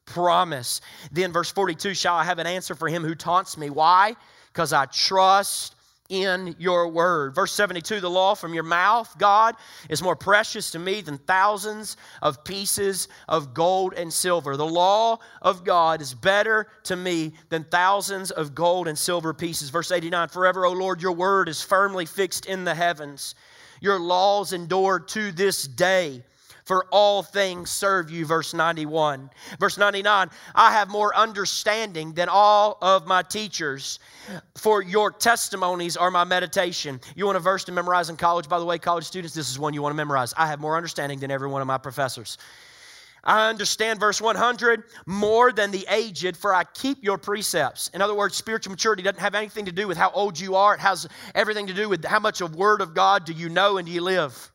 promise. 0.06 0.80
Then, 1.12 1.32
verse 1.32 1.50
42 1.52 1.94
Shall 1.94 2.16
I 2.16 2.24
have 2.24 2.40
an 2.40 2.46
answer 2.48 2.74
for 2.74 2.88
him 2.88 3.04
who 3.04 3.14
taunts 3.14 3.56
me? 3.56 3.70
Why? 3.70 4.16
Because 4.52 4.72
I 4.72 4.86
trust 4.86 5.75
in 6.08 6.54
your 6.58 6.88
word. 6.88 7.34
Verse 7.34 7.52
72 7.52 8.00
the 8.00 8.10
law 8.10 8.34
from 8.34 8.54
your 8.54 8.62
mouth, 8.62 9.14
God, 9.18 9.56
is 9.88 10.02
more 10.02 10.16
precious 10.16 10.70
to 10.72 10.78
me 10.78 11.00
than 11.00 11.18
thousands 11.18 11.96
of 12.22 12.44
pieces 12.44 13.08
of 13.28 13.54
gold 13.54 13.94
and 13.94 14.12
silver. 14.12 14.56
The 14.56 14.66
law 14.66 15.18
of 15.42 15.64
God 15.64 16.00
is 16.00 16.14
better 16.14 16.68
to 16.84 16.96
me 16.96 17.32
than 17.48 17.64
thousands 17.64 18.30
of 18.30 18.54
gold 18.54 18.88
and 18.88 18.98
silver 18.98 19.34
pieces. 19.34 19.70
Verse 19.70 19.90
89 19.90 20.28
Forever, 20.28 20.66
O 20.66 20.72
Lord, 20.72 21.02
your 21.02 21.12
word 21.12 21.48
is 21.48 21.62
firmly 21.62 22.06
fixed 22.06 22.46
in 22.46 22.64
the 22.64 22.74
heavens, 22.74 23.34
your 23.80 23.98
laws 23.98 24.52
endure 24.52 25.00
to 25.00 25.32
this 25.32 25.64
day 25.64 26.22
for 26.66 26.84
all 26.90 27.22
things 27.22 27.70
serve 27.70 28.10
you. 28.10 28.26
Verse 28.26 28.52
91. 28.52 29.30
Verse 29.58 29.78
99 29.78 30.28
I 30.54 30.72
have 30.72 30.88
more 30.88 31.16
understanding 31.16 32.12
than 32.12 32.28
all 32.28 32.76
of 32.82 33.06
my 33.06 33.22
teachers, 33.22 34.00
for 34.56 34.82
your 34.82 35.10
testimonies 35.10 35.96
are 35.96 36.10
my 36.10 36.24
meditation. 36.24 37.00
You 37.14 37.24
want 37.24 37.36
a 37.36 37.40
verse 37.40 37.64
to 37.64 37.72
memorize 37.72 38.10
in 38.10 38.16
college? 38.16 38.48
By 38.48 38.58
the 38.58 38.64
way, 38.64 38.78
college 38.78 39.04
students, 39.04 39.34
this 39.34 39.50
is 39.50 39.58
one 39.58 39.72
you 39.72 39.80
want 39.80 39.92
to 39.92 39.96
memorize. 39.96 40.34
I 40.36 40.48
have 40.48 40.60
more 40.60 40.76
understanding 40.76 41.20
than 41.20 41.30
every 41.30 41.48
one 41.48 41.62
of 41.62 41.68
my 41.68 41.78
professors. 41.78 42.36
I 43.22 43.48
understand 43.48 43.98
verse 43.98 44.20
100 44.20 44.84
more 45.06 45.52
than 45.52 45.72
the 45.72 45.84
aged, 45.90 46.36
for 46.36 46.54
I 46.54 46.62
keep 46.62 47.02
your 47.02 47.18
precepts. 47.18 47.88
In 47.88 48.00
other 48.00 48.14
words, 48.14 48.36
spiritual 48.36 48.70
maturity 48.70 49.02
doesn't 49.02 49.20
have 49.20 49.34
anything 49.34 49.64
to 49.64 49.72
do 49.72 49.88
with 49.88 49.96
how 49.96 50.10
old 50.10 50.38
you 50.38 50.54
are, 50.54 50.74
it 50.74 50.80
has 50.80 51.08
everything 51.34 51.66
to 51.66 51.74
do 51.74 51.88
with 51.88 52.04
how 52.04 52.20
much 52.20 52.40
of 52.40 52.54
Word 52.54 52.80
of 52.80 52.94
God 52.94 53.24
do 53.24 53.32
you 53.32 53.48
know 53.48 53.78
and 53.78 53.86
do 53.86 53.92
you 53.92 54.00
live. 54.00 54.52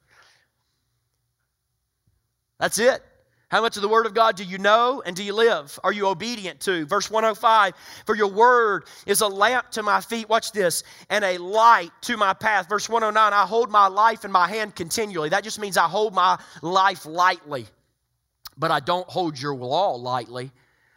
That's 2.62 2.78
it. 2.78 3.04
How 3.50 3.60
much 3.60 3.76
of 3.76 3.82
the 3.82 3.90
Word 3.90 4.06
of 4.06 4.14
God 4.14 4.36
do 4.38 4.44
you 4.44 4.60
know 4.60 5.02
and 5.04 5.16
do 5.16 5.24
you 5.24 5.34
live? 5.34 5.78
Are 5.84 5.92
you 5.92 6.08
obedient 6.08 6.62
to? 6.62 6.86
Verse 6.86 7.10
105 7.10 7.74
For 8.06 8.16
your 8.16 8.28
Word 8.28 8.86
is 9.08 9.22
a 9.22 9.28
lamp 9.28 9.72
to 9.72 9.84
my 9.84 10.00
feet, 10.00 10.30
watch 10.30 10.52
this, 10.52 10.84
and 11.10 11.26
a 11.26 11.40
light 11.40 11.90
to 12.04 12.18
my 12.18 12.34
path. 12.34 12.70
Verse 12.70 12.88
109 12.88 13.34
I 13.34 13.48
hold 13.48 13.72
my 13.72 13.88
life 13.88 14.24
in 14.26 14.32
my 14.32 14.48
hand 14.48 14.76
continually. 14.76 15.30
That 15.30 15.44
just 15.44 15.60
means 15.60 15.76
I 15.76 15.88
hold 15.88 16.14
my 16.14 16.40
life 16.62 17.08
lightly. 17.08 17.66
But 18.58 18.70
I 18.70 18.80
don't 18.80 19.10
hold 19.10 19.42
your 19.42 19.56
law 19.56 19.96
lightly. 19.96 20.52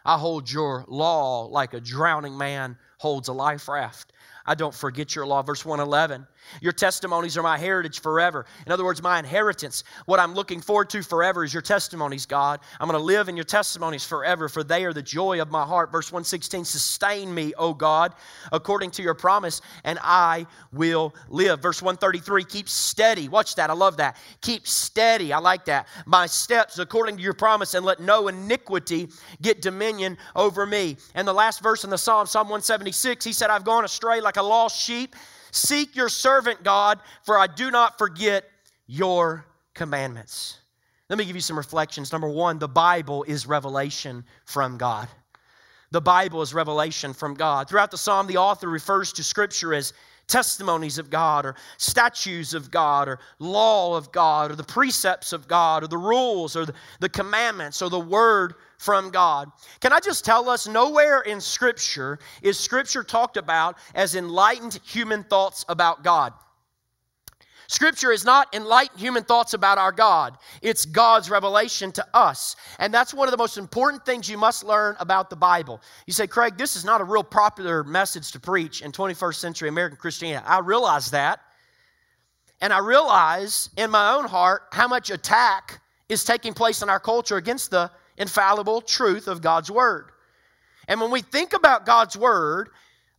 I 0.05 0.19
hold 0.19 0.49
your 0.49 0.85
law 0.87 1.45
like 1.45 1.73
a 1.73 1.81
drowning 1.81 2.37
man 2.37 2.77
holds 2.99 3.27
a 3.27 3.33
life 3.33 3.67
raft. 3.67 4.13
I 4.45 4.53
don't 4.53 4.73
forget 4.73 5.15
your 5.15 5.25
law. 5.25 5.41
Verse 5.41 5.65
111 5.65 6.27
your 6.61 6.73
testimonies 6.73 7.37
are 7.37 7.43
my 7.43 7.57
heritage 7.57 8.01
forever. 8.01 8.45
In 8.65 8.71
other 8.71 8.85
words, 8.85 9.01
my 9.01 9.19
inheritance. 9.19 9.83
What 10.05 10.19
I'm 10.19 10.33
looking 10.33 10.61
forward 10.61 10.89
to 10.91 11.01
forever 11.01 11.43
is 11.43 11.53
your 11.53 11.61
testimonies, 11.61 12.25
God. 12.25 12.59
I'm 12.79 12.87
going 12.87 12.99
to 12.99 13.05
live 13.05 13.29
in 13.29 13.35
your 13.35 13.45
testimonies 13.45 14.05
forever, 14.05 14.49
for 14.49 14.63
they 14.63 14.85
are 14.85 14.93
the 14.93 15.01
joy 15.01 15.41
of 15.41 15.51
my 15.51 15.63
heart. 15.63 15.91
Verse 15.91 16.11
116 16.11 16.65
Sustain 16.65 17.33
me, 17.33 17.53
O 17.57 17.73
God, 17.73 18.13
according 18.51 18.91
to 18.91 19.03
your 19.03 19.13
promise, 19.13 19.61
and 19.83 19.99
I 20.01 20.45
will 20.71 21.13
live. 21.29 21.61
Verse 21.61 21.81
133 21.81 22.43
Keep 22.43 22.69
steady. 22.69 23.27
Watch 23.27 23.55
that. 23.55 23.69
I 23.69 23.73
love 23.73 23.97
that. 23.97 24.17
Keep 24.41 24.67
steady. 24.67 25.33
I 25.33 25.39
like 25.39 25.65
that. 25.65 25.87
My 26.05 26.25
steps 26.25 26.79
according 26.79 27.17
to 27.17 27.23
your 27.23 27.33
promise, 27.33 27.73
and 27.73 27.85
let 27.85 27.99
no 27.99 28.27
iniquity 28.27 29.09
get 29.41 29.61
dominion 29.61 30.17
over 30.35 30.65
me. 30.65 30.97
And 31.13 31.27
the 31.27 31.33
last 31.33 31.61
verse 31.61 31.83
in 31.83 31.89
the 31.89 31.97
Psalm, 31.97 32.27
Psalm 32.27 32.47
176, 32.47 33.23
he 33.25 33.33
said, 33.33 33.49
I've 33.49 33.63
gone 33.63 33.85
astray 33.85 34.21
like 34.21 34.37
a 34.37 34.43
lost 34.43 34.81
sheep. 34.81 35.15
Seek 35.55 35.95
your 35.95 36.09
servant, 36.09 36.63
God, 36.63 36.99
for 37.23 37.39
I 37.39 37.47
do 37.47 37.71
not 37.71 37.97
forget 37.97 38.43
your 38.87 39.45
commandments. 39.73 40.59
Let 41.09 41.17
me 41.17 41.23
give 41.23 41.35
you 41.35 41.41
some 41.41 41.57
reflections. 41.57 42.11
Number 42.11 42.27
one, 42.27 42.59
the 42.59 42.67
Bible 42.67 43.23
is 43.23 43.47
revelation 43.47 44.25
from 44.43 44.77
God. 44.77 45.07
The 45.91 46.01
Bible 46.01 46.41
is 46.41 46.53
revelation 46.53 47.13
from 47.13 47.35
God. 47.35 47.69
Throughout 47.69 47.89
the 47.89 47.97
psalm, 47.97 48.27
the 48.27 48.35
author 48.35 48.67
refers 48.67 49.13
to 49.13 49.23
Scripture 49.23 49.73
as 49.73 49.93
testimonies 50.27 50.97
of 50.97 51.09
God 51.09 51.45
or 51.45 51.55
statutes 51.77 52.53
of 52.53 52.69
God 52.69 53.07
or 53.07 53.19
law 53.39 53.95
of 53.95 54.11
God 54.11 54.51
or 54.51 54.55
the 54.55 54.63
precepts 54.63 55.31
of 55.31 55.47
God 55.47 55.83
or 55.83 55.87
the 55.87 55.97
rules 55.97 56.57
or 56.57 56.65
the, 56.65 56.73
the 56.99 57.09
commandments 57.09 57.81
or 57.81 57.89
the 57.89 57.99
word 57.99 58.55
from 58.77 59.09
God. 59.09 59.51
Can 59.79 59.93
I 59.93 59.99
just 59.99 60.25
tell 60.25 60.49
us, 60.49 60.67
nowhere 60.67 61.21
in 61.21 61.39
Scripture 61.41 62.19
is 62.41 62.59
Scripture 62.59 63.03
talked 63.03 63.37
about 63.37 63.77
as 63.93 64.15
enlightened 64.15 64.79
human 64.83 65.23
thoughts 65.23 65.65
about 65.69 66.03
God. 66.03 66.33
Scripture 67.67 68.11
is 68.11 68.23
not 68.23 68.53
enlightened 68.53 68.99
human 68.99 69.23
thoughts 69.23 69.53
about 69.53 69.77
our 69.77 69.91
God. 69.91 70.37
It's 70.61 70.85
God's 70.85 71.29
revelation 71.29 71.91
to 71.93 72.05
us. 72.13 72.55
And 72.79 72.93
that's 72.93 73.13
one 73.13 73.27
of 73.27 73.31
the 73.31 73.37
most 73.37 73.57
important 73.57 74.05
things 74.05 74.29
you 74.29 74.37
must 74.37 74.63
learn 74.63 74.95
about 74.99 75.29
the 75.29 75.35
Bible. 75.35 75.81
You 76.05 76.13
say, 76.13 76.27
Craig, 76.27 76.57
this 76.57 76.75
is 76.75 76.85
not 76.85 77.01
a 77.01 77.03
real 77.03 77.23
popular 77.23 77.83
message 77.83 78.31
to 78.33 78.39
preach 78.39 78.81
in 78.81 78.91
21st 78.91 79.35
century 79.35 79.69
American 79.69 79.97
Christianity. 79.97 80.45
I 80.45 80.59
realize 80.59 81.11
that. 81.11 81.39
And 82.61 82.71
I 82.71 82.79
realize 82.79 83.69
in 83.77 83.89
my 83.91 84.13
own 84.13 84.25
heart 84.25 84.63
how 84.71 84.87
much 84.87 85.09
attack 85.09 85.81
is 86.07 86.23
taking 86.23 86.53
place 86.53 86.81
in 86.81 86.89
our 86.89 86.99
culture 86.99 87.37
against 87.37 87.71
the 87.71 87.91
infallible 88.17 88.81
truth 88.81 89.27
of 89.27 89.41
God's 89.41 89.69
Word. 89.69 90.11
And 90.87 91.01
when 91.01 91.11
we 91.11 91.21
think 91.21 91.53
about 91.53 91.85
God's 91.85 92.17
Word, 92.17 92.69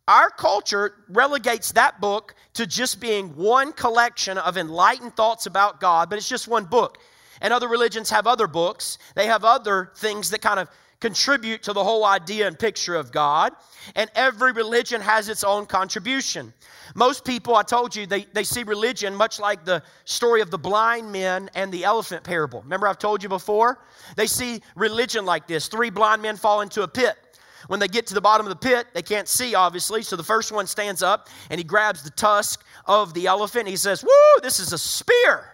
our 0.09 0.31
culture 0.31 0.95
relegates 1.09 1.73
that 1.73 2.01
book 2.01 2.35
to 2.55 2.67
just 2.67 3.01
being 3.01 3.35
one 3.37 3.73
collection 3.73 4.39
of 4.39 4.57
enlightened 4.57 5.17
thoughts 5.17 5.47
about 5.47 5.81
God, 5.81 6.09
but 6.09 6.17
it's 6.17 6.29
just 6.29 6.47
one 6.47 6.65
book. 6.65 6.99
And 7.41 7.53
other 7.53 7.69
religions 7.69 8.09
have 8.11 8.27
other 8.27 8.47
books, 8.47 8.99
they 9.15 9.27
have 9.27 9.45
other 9.45 9.93
things 9.97 10.31
that 10.31 10.41
kind 10.41 10.61
of 10.61 10.69
contribute 11.01 11.63
to 11.65 11.73
the 11.73 11.83
whole 11.83 12.05
idea 12.05 12.47
and 12.47 12.59
picture 12.59 12.95
of 12.95 13.13
God. 13.13 13.53
And 13.95 14.11
every 14.15 14.53
religion 14.53 15.01
has 15.01 15.29
its 15.29 15.45
own 15.45 15.67
contribution. 15.67 16.53
Most 16.95 17.25
people, 17.25 17.55
I 17.55 17.63
told 17.63 17.95
you, 17.95 18.07
they, 18.07 18.25
they 18.33 18.45
see 18.45 18.63
religion 18.63 19.15
much 19.15 19.39
like 19.39 19.65
the 19.65 19.83
story 20.05 20.41
of 20.41 20.51
the 20.51 20.59
blind 20.59 21.13
men 21.13 21.51
and 21.55 21.71
the 21.71 21.85
elephant 21.85 22.25
parable. 22.25 22.63
Remember, 22.63 22.89
I've 22.89 22.99
told 22.99 23.23
you 23.23 23.29
before? 23.29 23.79
They 24.17 24.27
see 24.27 24.63
religion 24.75 25.25
like 25.25 25.47
this 25.47 25.69
three 25.69 25.91
blind 25.91 26.23
men 26.23 26.37
fall 26.37 26.63
into 26.63 26.83
a 26.83 26.89
pit. 26.89 27.17
When 27.69 27.81
they 27.81 27.89
get 27.89 28.07
to 28.09 28.15
the 28.15 28.21
bottom 28.21 28.47
of 28.47 28.51
the 28.51 28.69
pit, 28.69 28.87
they 28.95 29.03
can't 29.03 29.27
see, 29.29 29.55
obviously. 29.55 30.03
So 30.03 30.15
the 30.17 30.23
first 30.23 30.53
one 30.53 30.67
stands 30.67 31.03
up 31.03 31.29
and 31.51 31.59
he 31.59 31.65
grabs 31.65 32.03
the 32.03 32.11
tusk 32.11 32.65
of 32.87 33.13
the 33.13 33.27
elephant. 33.27 33.69
He 33.69 33.77
says, 33.77 34.05
Woo, 34.05 34.41
this 34.43 34.61
is 34.61 34.73
a 34.73 34.79
spear. 34.79 35.45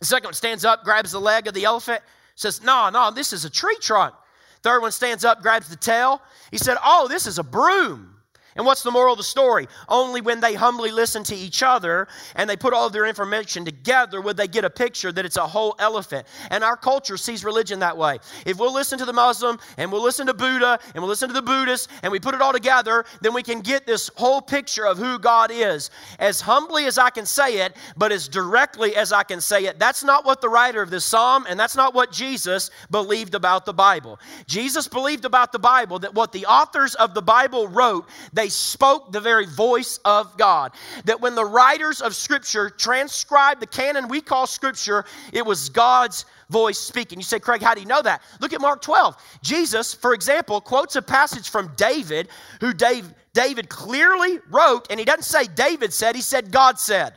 The 0.00 0.06
second 0.06 0.28
one 0.28 0.34
stands 0.34 0.64
up, 0.64 0.84
grabs 0.84 1.12
the 1.12 1.20
leg 1.20 1.46
of 1.46 1.54
the 1.54 1.64
elephant, 1.64 2.02
says, 2.34 2.62
No, 2.62 2.88
no, 2.88 3.10
this 3.10 3.32
is 3.32 3.44
a 3.44 3.50
tree 3.50 3.76
trunk. 3.80 4.14
Third 4.62 4.80
one 4.80 4.92
stands 4.92 5.24
up, 5.24 5.42
grabs 5.42 5.68
the 5.68 5.76
tail. 5.76 6.22
He 6.50 6.58
said, 6.58 6.76
Oh, 6.84 7.08
this 7.08 7.26
is 7.26 7.38
a 7.38 7.42
broom. 7.42 8.11
And 8.56 8.66
what's 8.66 8.82
the 8.82 8.90
moral 8.90 9.14
of 9.14 9.18
the 9.18 9.24
story? 9.24 9.66
Only 9.88 10.20
when 10.20 10.40
they 10.40 10.54
humbly 10.54 10.90
listen 10.90 11.24
to 11.24 11.34
each 11.34 11.62
other 11.62 12.08
and 12.36 12.48
they 12.48 12.56
put 12.56 12.74
all 12.74 12.86
of 12.86 12.92
their 12.92 13.06
information 13.06 13.64
together 13.64 14.20
would 14.20 14.36
they 14.36 14.48
get 14.48 14.64
a 14.64 14.70
picture 14.70 15.10
that 15.12 15.24
it's 15.24 15.36
a 15.36 15.46
whole 15.46 15.74
elephant. 15.78 16.26
And 16.50 16.62
our 16.62 16.76
culture 16.76 17.16
sees 17.16 17.44
religion 17.44 17.78
that 17.80 17.96
way. 17.96 18.18
If 18.44 18.58
we'll 18.58 18.74
listen 18.74 18.98
to 18.98 19.04
the 19.04 19.12
Muslim 19.12 19.58
and 19.78 19.90
we'll 19.90 20.02
listen 20.02 20.26
to 20.26 20.34
Buddha 20.34 20.78
and 20.94 21.02
we'll 21.02 21.08
listen 21.08 21.28
to 21.28 21.34
the 21.34 21.42
Buddhist 21.42 21.88
and 22.02 22.12
we 22.12 22.20
put 22.20 22.34
it 22.34 22.42
all 22.42 22.52
together, 22.52 23.04
then 23.20 23.32
we 23.32 23.42
can 23.42 23.60
get 23.60 23.86
this 23.86 24.10
whole 24.16 24.42
picture 24.42 24.86
of 24.86 24.98
who 24.98 25.18
God 25.18 25.50
is. 25.50 25.90
As 26.18 26.40
humbly 26.40 26.86
as 26.86 26.98
I 26.98 27.10
can 27.10 27.24
say 27.26 27.64
it, 27.64 27.76
but 27.96 28.12
as 28.12 28.28
directly 28.28 28.96
as 28.96 29.12
I 29.12 29.22
can 29.22 29.40
say 29.40 29.64
it, 29.64 29.78
that's 29.78 30.04
not 30.04 30.24
what 30.24 30.40
the 30.40 30.48
writer 30.48 30.82
of 30.82 30.90
this 30.90 31.04
psalm 31.04 31.46
and 31.48 31.58
that's 31.58 31.76
not 31.76 31.94
what 31.94 32.12
Jesus 32.12 32.70
believed 32.90 33.34
about 33.34 33.64
the 33.64 33.72
Bible. 33.72 34.20
Jesus 34.46 34.88
believed 34.88 35.24
about 35.24 35.52
the 35.52 35.58
Bible 35.58 35.98
that 36.00 36.14
what 36.14 36.32
the 36.32 36.46
authors 36.46 36.94
of 36.96 37.14
the 37.14 37.22
Bible 37.22 37.68
wrote, 37.68 38.08
they 38.32 38.41
spoke 38.48 39.12
the 39.12 39.20
very 39.20 39.46
voice 39.46 39.98
of 40.04 40.36
God. 40.36 40.72
That 41.04 41.20
when 41.20 41.34
the 41.34 41.44
writers 41.44 42.00
of 42.00 42.14
Scripture 42.14 42.70
transcribed 42.70 43.60
the 43.60 43.66
canon 43.66 44.08
we 44.08 44.20
call 44.20 44.46
Scripture, 44.46 45.04
it 45.32 45.44
was 45.44 45.68
God's 45.68 46.24
voice 46.50 46.78
speaking. 46.78 47.18
You 47.18 47.24
say, 47.24 47.40
Craig, 47.40 47.62
how 47.62 47.74
do 47.74 47.80
you 47.80 47.86
know 47.86 48.02
that? 48.02 48.22
Look 48.40 48.52
at 48.52 48.60
Mark 48.60 48.82
12. 48.82 49.16
Jesus, 49.42 49.94
for 49.94 50.14
example, 50.14 50.60
quotes 50.60 50.96
a 50.96 51.02
passage 51.02 51.48
from 51.48 51.72
David, 51.76 52.28
who 52.60 52.72
Dave, 52.72 53.12
David 53.32 53.68
clearly 53.68 54.38
wrote, 54.50 54.86
and 54.90 55.00
he 55.00 55.04
doesn't 55.06 55.24
say 55.24 55.46
David 55.46 55.92
said, 55.92 56.14
he 56.14 56.22
said 56.22 56.52
God 56.52 56.78
said. 56.78 57.14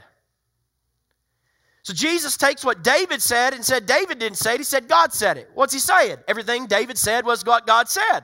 So 1.83 1.93
Jesus 1.93 2.35
takes 2.35 2.65
what 2.65 2.83
David 2.83 3.21
said 3.21 3.53
and 3.53 3.63
said 3.63 3.85
David 3.85 4.17
didn't 4.17 4.39
say 4.39 4.55
it, 4.55 4.57
he 4.57 4.63
said 4.63 4.87
God 4.87 5.13
said 5.13 5.37
it. 5.37 5.51
What's 5.53 5.71
he 5.71 5.79
saying? 5.79 6.17
Everything 6.27 6.65
David 6.65 6.97
said 6.97 7.25
was 7.25 7.45
what 7.45 7.67
God 7.67 7.87
said. 7.87 8.21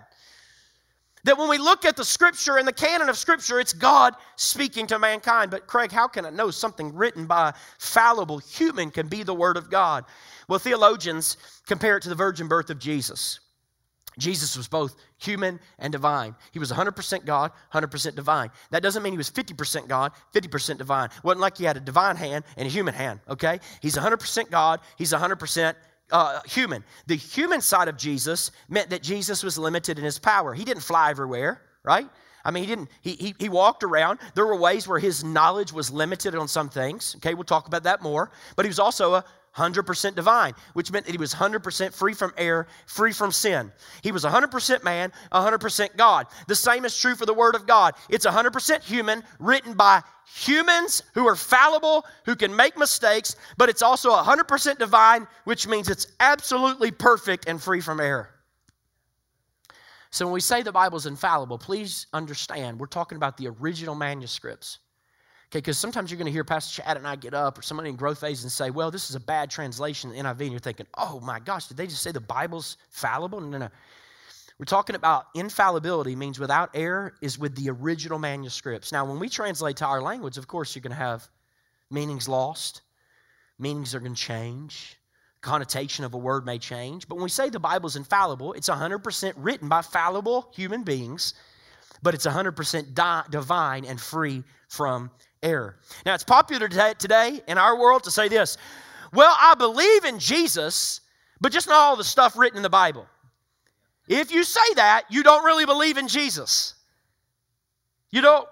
That 1.24 1.38
when 1.38 1.50
we 1.50 1.58
look 1.58 1.86
at 1.86 1.96
the 1.96 2.06
scripture 2.06 2.58
and 2.58 2.68
the 2.68 2.74
canon 2.74 3.10
of 3.10 3.18
scripture, 3.18 3.60
it's 3.60 3.74
God 3.74 4.16
speaking 4.36 4.88
to 4.88 4.98
mankind. 4.98 5.52
But, 5.52 5.68
Craig, 5.68 5.92
how 5.92 6.08
can 6.08 6.26
I 6.26 6.32
know 6.32 6.50
something 6.50 6.96
written 6.96 7.26
by 7.26 7.50
a 7.50 7.54
fallible 7.78 8.40
human 8.40 8.90
can 8.90 9.08
be 9.08 9.24
the 9.24 9.34
word 9.34 9.58
of 9.58 9.70
God? 9.70 10.06
Well, 10.48 10.60
theologians 10.60 11.38
compare 11.68 11.98
it 11.98 12.04
to 12.04 12.10
the 12.10 12.16
virgin 12.16 12.48
birth 12.48 12.70
of 12.70 12.80
Jesus. 12.80 13.40
Jesus 14.18 14.58
was 14.58 14.68
both 14.68 14.96
human 15.18 15.60
and 15.80 15.92
divine. 15.92 16.36
He 16.52 16.60
was 16.60 16.72
100% 16.72 17.26
God, 17.26 17.52
100% 17.74 18.16
divine. 18.16 18.50
That 18.70 18.84
doesn't 18.84 19.04
mean 19.04 19.14
he 19.14 19.18
was 19.18 19.32
50% 19.32 19.88
God, 19.88 20.12
50% 20.34 20.78
divine. 20.78 21.06
It 21.06 21.24
wasn't 21.24 21.42
like 21.42 21.58
he 21.58 21.64
had 21.64 21.78
a 21.78 21.82
divine 21.82 22.18
hand 22.18 22.44
and 22.58 22.68
a 22.68 22.70
human 22.70 22.94
hand, 22.94 23.22
okay? 23.30 23.60
He's 23.82 23.96
100% 23.96 24.50
God, 24.50 24.82
he's 24.98 25.14
100% 25.14 25.76
uh, 26.12 26.42
human. 26.46 26.84
The 27.08 27.16
human 27.16 27.62
side 27.62 27.88
of 27.88 27.98
Jesus 27.98 28.52
meant 28.70 28.90
that 28.90 29.02
Jesus 29.02 29.44
was 29.44 29.58
limited 29.58 29.98
in 29.98 30.04
his 30.04 30.20
power. 30.20 30.54
He 30.54 30.64
didn't 30.66 30.84
fly 30.84 31.10
everywhere, 31.10 31.62
right? 31.84 32.08
I 32.44 32.52
mean, 32.52 32.64
he 32.64 32.70
didn't, 32.70 32.90
he, 33.02 33.12
he, 33.14 33.36
he 33.38 33.50
walked 33.50 33.84
around. 33.84 34.20
There 34.34 34.46
were 34.46 34.56
ways 34.56 34.88
where 34.88 35.00
his 35.00 35.24
knowledge 35.24 35.72
was 35.72 35.92
limited 35.92 36.36
on 36.36 36.48
some 36.48 36.70
things. 36.70 37.16
Okay, 37.18 37.34
we'll 37.34 37.44
talk 37.44 37.68
about 37.68 37.84
that 37.84 38.02
more. 38.02 38.32
But 38.56 38.66
he 38.66 38.70
was 38.70 38.80
also 38.80 39.16
a 39.16 39.26
100% 39.56 40.16
divine, 40.16 40.54
which 40.74 40.92
meant 40.92 41.06
that 41.06 41.12
he 41.12 41.18
was 41.18 41.34
100% 41.34 41.94
free 41.94 42.14
from 42.14 42.34
error, 42.38 42.68
free 42.86 43.12
from 43.12 43.32
sin. 43.32 43.72
He 44.02 44.12
was 44.12 44.24
100% 44.24 44.84
man, 44.84 45.12
100% 45.34 45.98
God. 45.98 46.28
The 46.48 46.56
same 46.56 46.86
is 46.86 46.98
true 46.98 47.16
for 47.16 47.26
the 47.26 47.34
Word 47.34 47.56
of 47.56 47.68
God. 47.68 47.96
It's 48.10 48.26
100% 48.26 48.82
human, 48.82 49.24
written 49.40 49.74
by 49.74 50.02
humans 50.34 51.04
who 51.14 51.28
are 51.28 51.36
fallible, 51.36 52.06
who 52.26 52.36
can 52.36 52.56
make 52.56 52.78
mistakes, 52.78 53.36
but 53.58 53.68
it's 53.68 53.82
also 53.82 54.12
100% 54.12 54.78
divine, 54.78 55.28
which 55.44 55.68
means 55.68 55.90
it's 55.90 56.08
absolutely 56.22 56.92
perfect 56.92 57.48
and 57.48 57.62
free 57.62 57.82
from 57.82 58.00
error. 58.00 58.30
So 60.12 60.26
when 60.26 60.34
we 60.34 60.42
say 60.42 60.62
the 60.62 60.72
Bible 60.72 60.98
is 60.98 61.06
infallible, 61.06 61.58
please 61.58 62.08
understand 62.14 62.80
we're 62.80 62.88
talking 62.88 63.16
about 63.16 63.38
the 63.38 63.48
original 63.48 63.96
manuscripts. 63.96 64.80
Okay, 65.52 65.60
because 65.60 65.78
sometimes 65.78 66.10
you're 66.10 66.18
going 66.18 66.28
to 66.28 66.32
hear 66.32 66.46
Pastor 66.46 66.82
Chad 66.82 66.96
and 66.96 67.06
I 67.06 67.18
get 67.18 67.34
up 67.34 67.60
or 67.60 67.62
somebody 67.62 67.90
in 67.90 67.98
growth 67.98 68.22
phase 68.22 68.44
and 68.44 68.52
say, 68.52 68.70
well, 68.70 68.90
this 68.90 69.10
is 69.10 69.18
a 69.18 69.20
bad 69.20 69.52
translation 69.52 70.10
the 70.10 70.16
NIV. 70.16 70.40
And 70.40 70.52
you're 70.52 70.60
thinking, 70.62 70.88
oh 70.98 71.20
my 71.20 71.42
gosh, 71.42 71.68
did 71.68 71.76
they 71.76 71.88
just 71.88 72.02
say 72.02 72.14
the 72.14 72.22
Bible's 72.22 72.78
fallible? 72.90 73.42
No, 73.42 73.50
no, 73.50 73.58
no. 73.58 73.70
We're 74.58 74.66
talking 74.66 74.96
about 74.96 75.26
infallibility 75.36 76.16
means 76.16 76.40
without 76.40 76.70
error 76.74 77.16
is 77.22 77.38
with 77.38 77.54
the 77.58 77.70
original 77.70 78.18
manuscripts. 78.18 78.94
Now, 78.94 79.04
when 79.04 79.20
we 79.20 79.28
translate 79.28 79.76
to 79.78 79.86
our 79.86 80.02
language, 80.02 80.38
of 80.38 80.48
course, 80.48 80.74
you're 80.74 80.84
going 80.84 80.92
to 80.92 81.04
have 81.04 81.28
meanings 81.90 82.30
lost, 82.30 82.82
meanings 83.60 83.94
are 83.94 84.00
going 84.00 84.16
to 84.16 84.22
change, 84.22 84.98
connotation 85.42 86.06
of 86.06 86.14
a 86.14 86.18
word 86.18 86.46
may 86.46 86.60
change. 86.60 87.10
But 87.10 87.16
when 87.16 87.24
we 87.24 87.30
say 87.30 87.50
the 87.50 87.60
Bible's 87.60 87.98
infallible, 87.98 88.54
it's 88.54 88.70
100% 88.70 89.34
written 89.36 89.68
by 89.68 89.82
fallible 89.82 90.50
human 90.56 90.84
beings, 90.84 91.34
but 92.02 92.14
it's 92.14 92.26
100% 92.26 92.94
di- 92.94 93.24
divine 93.30 93.84
and 93.84 94.00
free 94.00 94.44
from 94.70 95.12
error. 95.44 95.78
Now, 96.06 96.14
it's 96.14 96.24
popular 96.24 96.68
today 96.68 97.42
in 97.48 97.58
our 97.58 97.78
world 97.78 98.04
to 98.04 98.12
say 98.12 98.28
this 98.28 98.58
well, 99.14 99.36
I 99.38 99.56
believe 99.56 100.06
in 100.06 100.20
Jesus, 100.20 101.02
but 101.42 101.52
just 101.52 101.68
not 101.68 101.76
all 101.76 101.96
the 101.96 102.04
stuff 102.04 102.38
written 102.38 102.58
in 102.58 102.64
the 102.64 102.70
Bible. 102.70 103.08
If 104.08 104.32
you 104.32 104.44
say 104.44 104.74
that, 104.76 105.04
you 105.10 105.24
don't 105.24 105.44
really 105.44 105.66
believe 105.66 105.98
in 105.98 106.08
Jesus. 106.08 106.76
You 108.10 108.22
don't. 108.22 108.48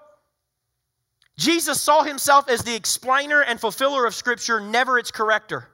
Jesus 1.36 1.80
saw 1.80 2.02
himself 2.02 2.50
as 2.50 2.62
the 2.62 2.74
explainer 2.74 3.42
and 3.42 3.58
fulfiller 3.58 4.04
of 4.04 4.14
Scripture, 4.14 4.60
never 4.60 4.98
its 4.98 5.10
corrector. 5.10 5.68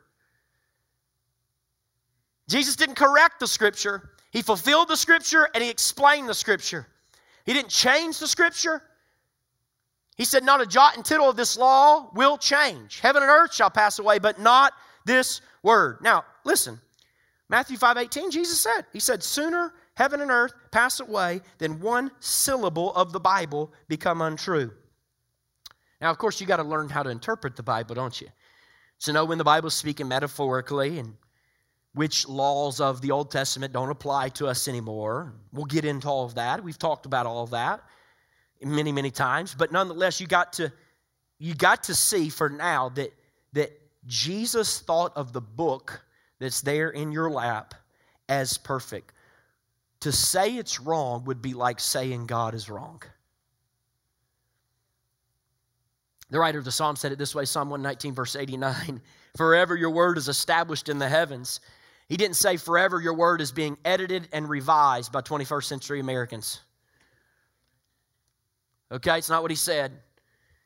Jesus 2.48 2.76
didn't 2.76 2.94
correct 2.94 3.40
the 3.40 3.48
Scripture, 3.48 4.10
He 4.30 4.42
fulfilled 4.42 4.88
the 4.88 4.96
Scripture 4.96 5.48
and 5.54 5.62
He 5.62 5.70
explained 5.70 6.28
the 6.28 6.34
Scripture. 6.34 6.86
He 7.44 7.52
didn't 7.52 7.70
change 7.70 8.18
the 8.18 8.28
Scripture, 8.28 8.82
he 10.16 10.24
said, 10.24 10.44
Not 10.44 10.60
a 10.60 10.66
jot 10.66 10.96
and 10.96 11.04
tittle 11.04 11.28
of 11.28 11.36
this 11.36 11.56
law 11.56 12.10
will 12.14 12.38
change. 12.38 13.00
Heaven 13.00 13.22
and 13.22 13.30
earth 13.30 13.54
shall 13.54 13.70
pass 13.70 13.98
away, 13.98 14.18
but 14.18 14.40
not 14.40 14.72
this 15.04 15.40
word. 15.62 15.98
Now, 16.00 16.24
listen. 16.44 16.80
Matthew 17.48 17.76
5 17.76 17.96
18, 17.96 18.30
Jesus 18.30 18.60
said, 18.60 18.86
He 18.92 18.98
said, 18.98 19.22
Sooner 19.22 19.72
heaven 19.94 20.20
and 20.20 20.30
earth 20.30 20.52
pass 20.72 21.00
away 21.00 21.40
than 21.58 21.80
one 21.80 22.10
syllable 22.18 22.92
of 22.94 23.12
the 23.12 23.20
Bible 23.20 23.72
become 23.88 24.20
untrue. 24.20 24.72
Now, 26.00 26.10
of 26.10 26.18
course, 26.18 26.40
you 26.40 26.46
got 26.46 26.56
to 26.56 26.64
learn 26.64 26.88
how 26.88 27.02
to 27.02 27.10
interpret 27.10 27.56
the 27.56 27.62
Bible, 27.62 27.94
don't 27.94 28.20
you? 28.20 28.28
To 29.00 29.12
know 29.12 29.24
when 29.24 29.38
the 29.38 29.44
Bible's 29.44 29.74
speaking 29.74 30.08
metaphorically 30.08 30.98
and 30.98 31.14
which 31.94 32.28
laws 32.28 32.80
of 32.80 33.00
the 33.00 33.10
Old 33.10 33.30
Testament 33.30 33.72
don't 33.72 33.90
apply 33.90 34.28
to 34.30 34.46
us 34.46 34.68
anymore. 34.68 35.32
We'll 35.52 35.64
get 35.64 35.84
into 35.84 36.08
all 36.08 36.24
of 36.24 36.34
that. 36.34 36.62
We've 36.62 36.78
talked 36.78 37.06
about 37.06 37.26
all 37.26 37.44
of 37.44 37.50
that. 37.50 37.82
Many, 38.62 38.92
many 38.92 39.10
times, 39.10 39.54
but 39.54 39.72
nonetheless, 39.72 40.20
you 40.20 40.26
got 40.26 40.54
to 40.54 40.72
you 41.38 41.54
got 41.54 41.84
to 41.84 41.94
see 41.94 42.28
for 42.28 42.48
now 42.48 42.88
that 42.90 43.12
that 43.52 43.80
Jesus 44.06 44.80
thought 44.80 45.16
of 45.16 45.32
the 45.32 45.40
book 45.40 46.02
that's 46.38 46.60
there 46.60 46.90
in 46.90 47.12
your 47.12 47.30
lap 47.30 47.74
as 48.28 48.58
perfect. 48.58 49.12
To 50.00 50.12
say 50.12 50.56
it's 50.56 50.80
wrong 50.80 51.24
would 51.24 51.42
be 51.42 51.54
like 51.54 51.80
saying 51.80 52.26
God 52.26 52.54
is 52.54 52.68
wrong. 52.68 53.02
The 56.30 56.38
writer 56.38 56.58
of 56.58 56.64
the 56.64 56.72
psalm 56.72 56.96
said 56.96 57.12
it 57.12 57.18
this 57.18 57.34
way 57.34 57.44
Psalm 57.44 57.70
119, 57.70 58.14
verse 58.14 58.36
89 58.36 59.00
Forever 59.36 59.76
your 59.76 59.90
word 59.90 60.16
is 60.18 60.28
established 60.28 60.88
in 60.88 60.98
the 60.98 61.08
heavens. 61.08 61.60
He 62.08 62.16
didn't 62.16 62.36
say 62.36 62.56
forever 62.56 63.00
your 63.00 63.14
word 63.14 63.40
is 63.40 63.52
being 63.52 63.76
edited 63.84 64.28
and 64.32 64.48
revised 64.48 65.12
by 65.12 65.20
21st 65.22 65.64
century 65.64 66.00
Americans. 66.00 66.60
Okay, 68.90 69.18
it's 69.18 69.28
not 69.28 69.42
what 69.42 69.50
he 69.50 69.56
said. 69.56 69.92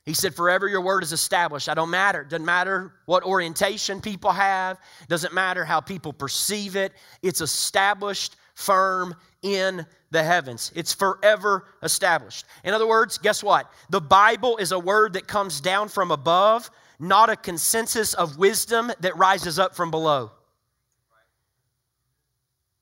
He 0.05 0.15
said, 0.15 0.35
Forever 0.35 0.67
your 0.69 0.81
word 0.81 1.03
is 1.03 1.13
established. 1.13 1.69
I 1.69 1.75
don't 1.75 1.91
matter. 1.91 2.25
Doesn't 2.25 2.45
matter 2.45 2.93
what 3.07 3.25
orientation 3.25 4.01
people 4.01 4.33
have, 4.33 4.79
doesn't 5.09 5.33
matter 5.33 5.65
how 5.65 5.81
people 5.81 6.13
perceive 6.13 6.77
it. 6.77 6.93
It's 7.23 7.41
established, 7.41 8.37
firm 8.55 9.15
in 9.43 9.87
the 10.11 10.23
heavens. 10.23 10.73
It's 10.75 10.93
forever 10.93 11.67
established. 11.83 12.45
In 12.65 12.75
other 12.75 12.87
words, 12.87 13.19
guess 13.19 13.43
what? 13.43 13.71
The 13.89 14.01
Bible 14.01 14.57
is 14.59 14.73
a 14.73 14.79
word 14.79 15.15
that 15.15 15.27
comes 15.27 15.61
down 15.61 15.89
from 15.89 16.11
above, 16.11 16.71
not 16.99 17.31
a 17.31 17.37
consensus 17.37 18.15
of 18.15 18.37
wisdom 18.37 18.93
that 19.01 19.17
rises 19.17 19.59
up 19.59 19.75
from 19.75 19.91
below. 19.91 20.33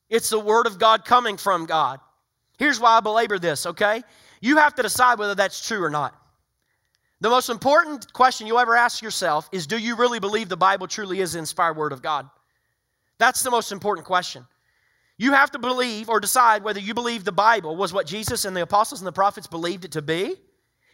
It's 0.08 0.30
the 0.30 0.40
word 0.40 0.66
of 0.66 0.78
God 0.78 1.04
coming 1.04 1.36
from 1.36 1.66
God. 1.66 2.00
Here's 2.58 2.80
why 2.80 2.96
I 2.96 3.00
belabor 3.00 3.38
this, 3.38 3.66
okay? 3.66 4.02
You 4.40 4.58
have 4.58 4.74
to 4.76 4.82
decide 4.82 5.18
whether 5.18 5.34
that's 5.34 5.66
true 5.66 5.82
or 5.82 5.90
not. 5.90 6.14
The 7.20 7.30
most 7.30 7.48
important 7.48 8.12
question 8.12 8.46
you'll 8.46 8.60
ever 8.60 8.76
ask 8.76 9.02
yourself 9.02 9.48
is 9.52 9.66
Do 9.66 9.78
you 9.78 9.96
really 9.96 10.20
believe 10.20 10.48
the 10.48 10.56
Bible 10.56 10.86
truly 10.86 11.20
is 11.20 11.32
the 11.32 11.40
inspired 11.40 11.76
Word 11.76 11.92
of 11.92 12.02
God? 12.02 12.28
That's 13.18 13.42
the 13.42 13.50
most 13.50 13.72
important 13.72 14.06
question. 14.06 14.46
You 15.16 15.32
have 15.32 15.50
to 15.50 15.58
believe 15.58 16.08
or 16.08 16.20
decide 16.20 16.62
whether 16.62 16.78
you 16.78 16.94
believe 16.94 17.24
the 17.24 17.32
Bible 17.32 17.76
was 17.76 17.92
what 17.92 18.06
Jesus 18.06 18.44
and 18.44 18.56
the 18.56 18.62
apostles 18.62 19.00
and 19.00 19.06
the 19.06 19.12
prophets 19.12 19.48
believed 19.48 19.84
it 19.84 19.92
to 19.92 20.02
be. 20.02 20.36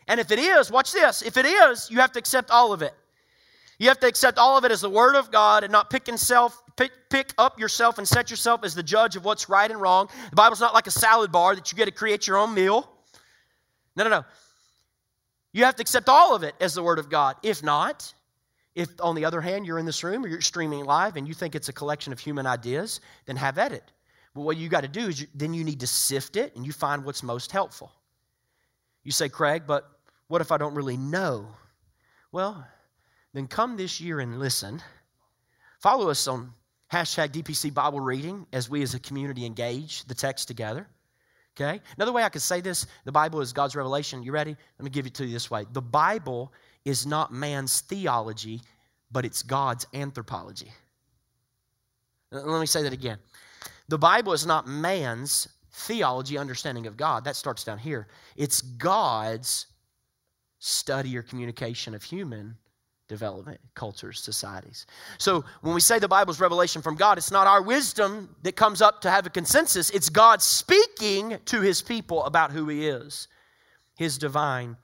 And 0.09 0.19
if 0.19 0.31
it 0.31 0.39
is, 0.39 0.71
watch 0.71 0.93
this. 0.93 1.21
If 1.21 1.37
it 1.37 1.45
is, 1.45 1.91
you 1.91 1.99
have 1.99 2.13
to 2.13 2.19
accept 2.19 2.51
all 2.51 2.73
of 2.73 2.81
it. 2.81 2.95
You 3.79 3.89
have 3.89 4.01
to 4.01 4.07
accept 4.07 4.39
all 4.39 4.57
of 4.57 4.65
it 4.65 4.71
as 4.71 4.81
the 4.81 4.89
Word 4.89 5.15
of 5.15 5.31
God 5.31 5.63
and 5.63 5.73
not 5.73 5.91
pick, 5.91 6.09
and 6.09 6.19
self, 6.19 6.63
pick, 6.77 6.93
pick 7.11 7.35
up 7.37 7.59
yourself 7.59 7.99
and 7.99 8.09
set 8.09 8.31
yourself 8.31 8.65
as 8.65 8.75
the 8.75 8.83
judge 8.83 9.17
of 9.17 9.25
what's 9.25 9.49
right 9.51 9.71
and 9.71 9.81
wrong. 9.81 10.09
The 10.31 10.37
Bible's 10.37 10.61
not 10.61 10.73
like 10.73 10.87
a 10.87 10.93
salad 10.93 11.33
bar 11.33 11.55
that 11.55 11.71
you 11.71 11.77
get 11.77 11.87
to 11.87 11.91
create 11.91 12.27
your 12.27 12.39
own 12.39 12.55
meal. 12.55 12.89
No, 13.97 14.05
no, 14.05 14.11
no. 14.11 14.25
You 15.53 15.65
have 15.65 15.77
to 15.77 15.83
accept 15.83 16.09
all 16.09 16.35
of 16.35 16.43
it 16.43 16.55
as 16.61 16.75
the 16.75 16.83
Word 16.83 16.99
of 16.99 17.09
God. 17.09 17.37
If 17.43 17.63
not, 17.63 18.13
if 18.75 18.89
on 19.01 19.15
the 19.15 19.25
other 19.25 19.41
hand 19.41 19.67
you're 19.67 19.79
in 19.79 19.87
this 19.87 20.03
room 20.03 20.25
or 20.25 20.29
you're 20.29 20.41
streaming 20.41 20.85
live 20.85 21.17
and 21.17 21.29
you 21.29 21.35
think 21.35 21.55
it's 21.55 21.69
a 21.69 21.73
collection 21.73 22.13
of 22.13 22.19
human 22.19 22.47
ideas, 22.47 23.01
then 23.27 23.37
have 23.37 23.59
at 23.59 23.73
it. 23.73 23.93
But 24.35 24.43
what 24.43 24.57
you 24.57 24.69
got 24.69 24.81
to 24.81 24.89
do 24.89 25.07
is 25.07 25.21
you, 25.21 25.27
then 25.35 25.55
you 25.55 25.63
need 25.63 25.81
to 25.81 25.87
sift 25.87 26.37
it 26.37 26.57
and 26.57 26.67
you 26.67 26.73
find 26.73 27.05
what's 27.05 27.23
most 27.23 27.53
helpful. 27.53 27.93
You 29.05 29.13
say, 29.13 29.29
Craig, 29.29 29.63
but 29.67 29.89
what 30.27 30.41
if 30.41 30.51
I 30.51 30.57
don't 30.57 30.75
really 30.75 30.97
know? 30.97 31.47
Well, 32.33 32.67
then 33.33 33.47
come 33.47 33.77
this 33.77 34.01
year 34.01 34.19
and 34.19 34.41
listen. 34.41 34.83
Follow 35.81 36.11
us 36.11 36.27
on 36.27 36.53
hashtag 36.93 37.29
DPC 37.29 37.73
Bible 37.73 38.01
reading 38.01 38.47
as 38.53 38.69
we 38.69 38.83
as 38.83 38.95
a 38.95 38.99
community 38.99 39.47
engage 39.47 40.05
the 40.07 40.15
text 40.15 40.49
together. 40.49 40.89
Okay? 41.57 41.81
Another 41.97 42.13
way 42.13 42.25
I 42.25 42.29
could 42.29 42.43
say 42.43 42.61
this 42.61 42.87
the 43.05 43.13
Bible 43.13 43.41
is 43.41 43.53
God's 43.53 43.77
revelation. 43.77 44.23
You 44.23 44.33
ready? 44.33 44.57
Let 44.79 44.85
me 44.85 44.91
give 44.91 45.07
it 45.07 45.15
to 45.15 45.27
you 45.27 45.33
this 45.33 45.51
way 45.51 45.67
the 45.73 45.83
Bible 45.83 46.53
is 46.85 47.07
not 47.07 47.33
man's 47.33 47.81
theology, 47.83 48.61
but 49.11 49.25
it's 49.25 49.43
God's 49.43 49.87
anthropology. 49.95 50.71
Let 52.31 52.61
me 52.61 52.67
say 52.67 52.83
that 52.83 52.93
again. 52.93 53.19
The 53.89 53.99
Bible 53.99 54.33
is 54.33 54.47
not 54.47 54.67
man's 54.67 55.49
theology, 55.73 56.37
understanding 56.37 56.87
of 56.87 56.97
God. 56.97 57.25
That 57.25 57.37
starts 57.37 57.65
down 57.65 57.79
here. 57.79 58.09
It's 58.37 58.61
God's 58.61 59.67
study 60.59 61.17
or 61.17 61.23
communication 61.23 61.95
of 61.95 62.03
human 62.03 62.57
development, 63.15 63.61
cultures, 63.77 64.19
societies. 64.21 64.87
So 65.19 65.45
when 65.61 65.73
we 65.73 65.81
say 65.81 66.01
the 66.01 66.09
Bible's 66.09 66.41
revelation 66.41 66.83
from 66.83 66.97
God, 66.97 67.17
it's 67.17 67.31
not 67.31 67.47
our 67.47 67.63
wisdom 67.63 68.35
that 68.43 68.57
comes 68.57 68.83
up 68.83 69.01
to 69.03 69.11
have 69.11 69.25
a 69.25 69.31
consensus. 69.31 69.91
It's 69.91 70.09
God 70.09 70.43
speaking 70.43 71.39
to 71.45 71.61
his 71.61 71.81
people 71.81 72.25
about 72.25 72.51
who 72.51 72.67
he 72.67 72.89
is, 72.89 73.29
his 73.97 74.19
divine 74.19 74.77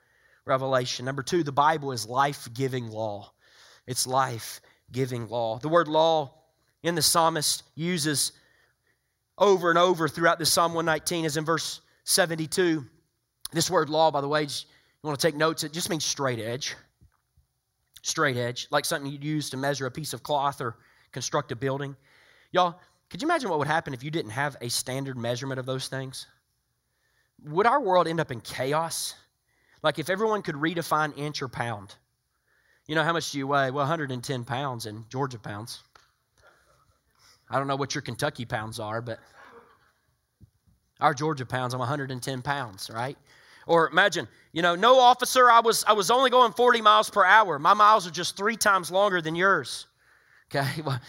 revelation. 0.45 1.03
Number 1.03 1.23
two, 1.23 1.43
the 1.43 1.51
Bible 1.51 1.91
is 1.91 2.07
life 2.07 2.47
giving 2.53 2.87
law. 2.87 3.33
It's 3.85 4.07
life 4.07 4.61
giving 4.93 5.27
law. 5.27 5.59
The 5.59 5.67
word 5.67 5.89
law 5.89 6.33
in 6.83 6.95
the 6.95 7.01
psalmist 7.01 7.63
uses 7.75 8.31
over 9.37 9.69
and 9.69 9.77
over 9.77 10.07
throughout 10.07 10.39
the 10.39 10.45
Psalm 10.45 10.73
119 10.73 11.25
is 11.25 11.35
in 11.35 11.43
verse 11.43 11.81
72. 12.05 12.85
This 13.51 13.69
word 13.69 13.89
law, 13.89 14.09
by 14.09 14.21
the 14.21 14.29
way, 14.29 14.43
you 14.43 14.47
want 15.03 15.19
to 15.19 15.27
take 15.27 15.35
notes, 15.35 15.65
it 15.65 15.73
just 15.73 15.89
means 15.89 16.05
straight 16.05 16.39
edge 16.39 16.77
straight 18.01 18.37
edge, 18.37 18.67
like 18.71 18.85
something 18.85 19.11
you'd 19.11 19.23
use 19.23 19.49
to 19.51 19.57
measure 19.57 19.85
a 19.85 19.91
piece 19.91 20.13
of 20.13 20.23
cloth 20.23 20.61
or 20.61 20.77
construct 21.11 21.51
a 21.51 21.55
building. 21.55 21.95
Y'all, 22.51 22.79
could 23.09 23.21
you 23.21 23.27
imagine 23.27 23.49
what 23.49 23.59
would 23.59 23.67
happen 23.67 23.93
if 23.93 24.03
you 24.03 24.11
didn't 24.11 24.31
have 24.31 24.55
a 24.61 24.69
standard 24.69 25.17
measurement 25.17 25.59
of 25.59 25.65
those 25.65 25.87
things? 25.87 26.27
Would 27.45 27.65
our 27.65 27.81
world 27.81 28.07
end 28.07 28.19
up 28.19 28.31
in 28.31 28.41
chaos? 28.41 29.15
Like 29.83 29.99
if 29.99 30.09
everyone 30.09 30.41
could 30.41 30.55
redefine 30.55 31.17
inch 31.17 31.41
or 31.41 31.47
pound. 31.47 31.95
You 32.87 32.95
know, 32.95 33.03
how 33.03 33.13
much 33.13 33.31
do 33.31 33.37
you 33.37 33.47
weigh? 33.47 33.71
Well, 33.71 33.85
110 33.85 34.43
pounds 34.43 34.85
in 34.85 35.05
Georgia 35.09 35.39
pounds. 35.39 35.83
I 37.49 37.57
don't 37.57 37.67
know 37.67 37.75
what 37.75 37.93
your 37.95 38.01
Kentucky 38.01 38.45
pounds 38.45 38.79
are, 38.79 39.01
but 39.01 39.19
our 40.99 41.13
Georgia 41.13 41.45
pounds, 41.45 41.73
I'm 41.73 41.79
110 41.79 42.41
pounds, 42.41 42.89
right? 42.93 43.17
Or 43.67 43.89
imagine, 43.89 44.27
you 44.53 44.61
know, 44.61 44.75
no 44.75 44.99
officer, 44.99 45.49
I 45.49 45.59
was 45.59 45.83
I 45.87 45.93
was 45.93 46.11
only 46.11 46.29
going 46.29 46.53
40 46.53 46.81
miles 46.81 47.09
per 47.09 47.23
hour. 47.23 47.59
My 47.59 47.73
miles 47.73 48.07
are 48.07 48.11
just 48.11 48.35
three 48.35 48.57
times 48.57 48.91
longer 48.91 49.21
than 49.21 49.35
yours. 49.35 49.87
Okay. 50.53 50.81
Well, 50.85 50.99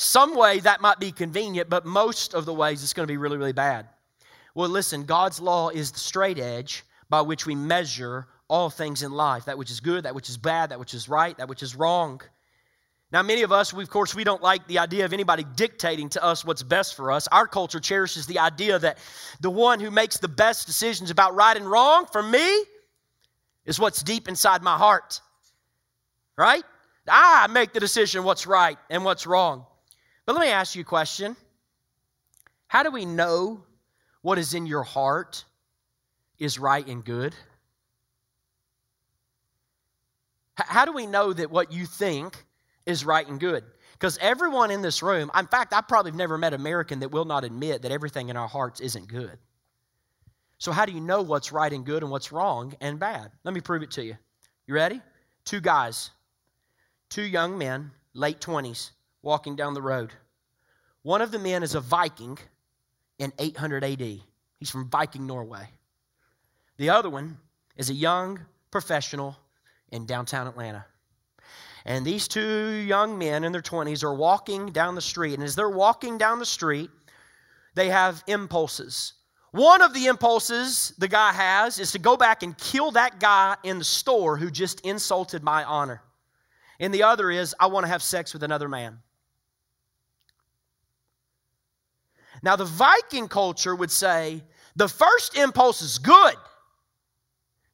some 0.00 0.36
way 0.36 0.60
that 0.60 0.80
might 0.80 1.00
be 1.00 1.10
convenient, 1.10 1.68
but 1.68 1.84
most 1.84 2.32
of 2.32 2.44
the 2.46 2.54
ways 2.54 2.84
it's 2.84 2.92
going 2.92 3.04
to 3.04 3.12
be 3.12 3.16
really, 3.16 3.36
really 3.36 3.52
bad. 3.52 3.88
Well, 4.54 4.68
listen, 4.68 5.02
God's 5.02 5.40
law 5.40 5.70
is 5.70 5.90
the 5.90 5.98
straight 5.98 6.38
edge 6.38 6.84
by 7.10 7.20
which 7.20 7.46
we 7.46 7.56
measure 7.56 8.28
all 8.48 8.70
things 8.70 9.02
in 9.02 9.10
life 9.10 9.44
that 9.46 9.58
which 9.58 9.72
is 9.72 9.80
good, 9.80 10.04
that 10.04 10.14
which 10.14 10.28
is 10.28 10.36
bad, 10.36 10.70
that 10.70 10.78
which 10.78 10.94
is 10.94 11.08
right, 11.08 11.36
that 11.38 11.48
which 11.48 11.64
is 11.64 11.74
wrong. 11.74 12.20
Now, 13.10 13.22
many 13.22 13.42
of 13.42 13.52
us, 13.52 13.72
we, 13.72 13.82
of 13.82 13.88
course, 13.88 14.14
we 14.14 14.22
don't 14.22 14.42
like 14.42 14.66
the 14.66 14.78
idea 14.80 15.06
of 15.06 15.14
anybody 15.14 15.44
dictating 15.56 16.10
to 16.10 16.22
us 16.22 16.44
what's 16.44 16.62
best 16.62 16.94
for 16.94 17.10
us. 17.10 17.26
Our 17.28 17.46
culture 17.46 17.80
cherishes 17.80 18.26
the 18.26 18.38
idea 18.38 18.78
that 18.78 18.98
the 19.40 19.48
one 19.48 19.80
who 19.80 19.90
makes 19.90 20.18
the 20.18 20.28
best 20.28 20.66
decisions 20.66 21.10
about 21.10 21.34
right 21.34 21.56
and 21.56 21.70
wrong 21.70 22.04
for 22.12 22.22
me 22.22 22.64
is 23.64 23.80
what's 23.80 24.02
deep 24.02 24.28
inside 24.28 24.62
my 24.62 24.76
heart. 24.76 25.22
Right? 26.36 26.64
I 27.08 27.46
make 27.46 27.72
the 27.72 27.80
decision 27.80 28.24
what's 28.24 28.46
right 28.46 28.76
and 28.90 29.04
what's 29.04 29.26
wrong. 29.26 29.64
But 30.26 30.34
let 30.34 30.42
me 30.42 30.50
ask 30.50 30.74
you 30.74 30.82
a 30.82 30.84
question 30.84 31.34
How 32.66 32.82
do 32.82 32.90
we 32.90 33.06
know 33.06 33.64
what 34.20 34.36
is 34.36 34.52
in 34.52 34.66
your 34.66 34.82
heart 34.82 35.46
is 36.38 36.58
right 36.58 36.86
and 36.86 37.02
good? 37.02 37.34
How 40.54 40.84
do 40.84 40.92
we 40.92 41.06
know 41.06 41.32
that 41.32 41.50
what 41.50 41.72
you 41.72 41.86
think 41.86 42.44
is 42.88 43.04
right 43.04 43.26
and 43.28 43.38
good. 43.38 43.64
Because 43.92 44.18
everyone 44.20 44.70
in 44.70 44.80
this 44.80 45.02
room, 45.02 45.30
in 45.36 45.46
fact, 45.46 45.72
I 45.74 45.80
probably 45.80 46.10
have 46.10 46.18
never 46.18 46.38
met 46.38 46.54
an 46.54 46.60
American 46.60 47.00
that 47.00 47.10
will 47.10 47.24
not 47.24 47.44
admit 47.44 47.82
that 47.82 47.92
everything 47.92 48.28
in 48.28 48.36
our 48.36 48.48
hearts 48.48 48.80
isn't 48.80 49.08
good. 49.08 49.38
So, 50.58 50.72
how 50.72 50.86
do 50.86 50.92
you 50.92 51.00
know 51.00 51.22
what's 51.22 51.52
right 51.52 51.72
and 51.72 51.84
good 51.84 52.02
and 52.02 52.10
what's 52.10 52.32
wrong 52.32 52.74
and 52.80 52.98
bad? 52.98 53.30
Let 53.44 53.54
me 53.54 53.60
prove 53.60 53.82
it 53.82 53.92
to 53.92 54.04
you. 54.04 54.16
You 54.66 54.74
ready? 54.74 55.00
Two 55.44 55.60
guys, 55.60 56.10
two 57.08 57.22
young 57.22 57.58
men, 57.58 57.90
late 58.12 58.40
20s, 58.40 58.90
walking 59.22 59.56
down 59.56 59.74
the 59.74 59.82
road. 59.82 60.12
One 61.02 61.20
of 61.20 61.30
the 61.30 61.38
men 61.38 61.62
is 61.62 61.74
a 61.74 61.80
Viking 61.80 62.38
in 63.18 63.32
800 63.38 63.84
AD. 63.84 64.20
He's 64.58 64.70
from 64.70 64.88
Viking, 64.88 65.26
Norway. 65.26 65.68
The 66.76 66.90
other 66.90 67.10
one 67.10 67.38
is 67.76 67.90
a 67.90 67.94
young 67.94 68.40
professional 68.70 69.36
in 69.90 70.06
downtown 70.06 70.46
Atlanta. 70.46 70.84
And 71.88 72.04
these 72.04 72.28
two 72.28 72.68
young 72.86 73.16
men 73.16 73.44
in 73.44 73.50
their 73.50 73.62
20s 73.62 74.04
are 74.04 74.12
walking 74.12 74.72
down 74.72 74.94
the 74.94 75.00
street. 75.00 75.32
And 75.32 75.42
as 75.42 75.56
they're 75.56 75.70
walking 75.70 76.18
down 76.18 76.38
the 76.38 76.44
street, 76.44 76.90
they 77.74 77.88
have 77.88 78.22
impulses. 78.26 79.14
One 79.52 79.80
of 79.80 79.94
the 79.94 80.04
impulses 80.04 80.92
the 80.98 81.08
guy 81.08 81.32
has 81.32 81.78
is 81.78 81.92
to 81.92 81.98
go 81.98 82.18
back 82.18 82.42
and 82.42 82.56
kill 82.58 82.90
that 82.90 83.18
guy 83.18 83.56
in 83.64 83.78
the 83.78 83.84
store 83.84 84.36
who 84.36 84.50
just 84.50 84.80
insulted 84.80 85.42
my 85.42 85.64
honor. 85.64 86.02
And 86.78 86.92
the 86.92 87.04
other 87.04 87.30
is, 87.30 87.54
I 87.58 87.68
want 87.68 87.84
to 87.86 87.88
have 87.90 88.02
sex 88.02 88.34
with 88.34 88.42
another 88.42 88.68
man. 88.68 88.98
Now, 92.42 92.56
the 92.56 92.66
Viking 92.66 93.28
culture 93.28 93.74
would 93.74 93.90
say 93.90 94.42
the 94.76 94.88
first 94.88 95.38
impulse 95.38 95.80
is 95.80 95.96
good. 95.96 96.34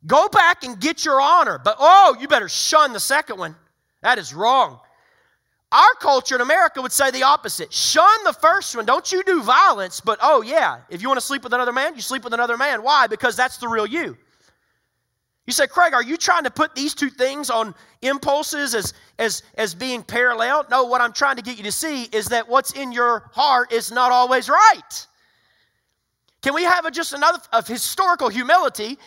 Go 0.06 0.28
back 0.28 0.62
and 0.62 0.78
get 0.78 1.04
your 1.04 1.20
honor. 1.20 1.58
But 1.58 1.78
oh, 1.80 2.16
you 2.20 2.28
better 2.28 2.48
shun 2.48 2.92
the 2.92 3.00
second 3.00 3.38
one. 3.38 3.56
That 4.04 4.18
is 4.18 4.34
wrong. 4.34 4.78
Our 5.72 5.94
culture 5.98 6.36
in 6.36 6.40
America 6.40 6.80
would 6.80 6.92
say 6.92 7.10
the 7.10 7.24
opposite. 7.24 7.72
Shun 7.72 8.22
the 8.24 8.34
first 8.34 8.76
one. 8.76 8.84
Don't 8.84 9.10
you 9.10 9.24
do 9.24 9.42
violence, 9.42 10.00
but 10.00 10.20
oh, 10.22 10.42
yeah, 10.42 10.80
if 10.90 11.02
you 11.02 11.08
want 11.08 11.18
to 11.18 11.26
sleep 11.26 11.42
with 11.42 11.54
another 11.54 11.72
man, 11.72 11.96
you 11.96 12.02
sleep 12.02 12.22
with 12.22 12.34
another 12.34 12.56
man. 12.56 12.82
Why? 12.82 13.08
Because 13.08 13.34
that's 13.34 13.56
the 13.56 13.66
real 13.66 13.86
you. 13.86 14.16
You 15.46 15.52
say, 15.52 15.66
Craig, 15.66 15.94
are 15.94 16.02
you 16.02 16.16
trying 16.16 16.44
to 16.44 16.50
put 16.50 16.74
these 16.74 16.94
two 16.94 17.10
things 17.10 17.50
on 17.50 17.74
impulses 18.02 18.74
as, 18.74 18.92
as, 19.18 19.42
as 19.56 19.74
being 19.74 20.02
parallel? 20.02 20.66
No, 20.70 20.84
what 20.84 21.00
I'm 21.00 21.12
trying 21.12 21.36
to 21.36 21.42
get 21.42 21.56
you 21.56 21.64
to 21.64 21.72
see 21.72 22.04
is 22.04 22.26
that 22.26 22.48
what's 22.48 22.72
in 22.72 22.92
your 22.92 23.30
heart 23.32 23.72
is 23.72 23.90
not 23.90 24.12
always 24.12 24.48
right. 24.48 25.06
Can 26.42 26.54
we 26.54 26.62
have 26.62 26.84
a, 26.84 26.90
just 26.90 27.14
another 27.14 27.38
of 27.52 27.66
historical 27.66 28.28
humility 28.28 28.98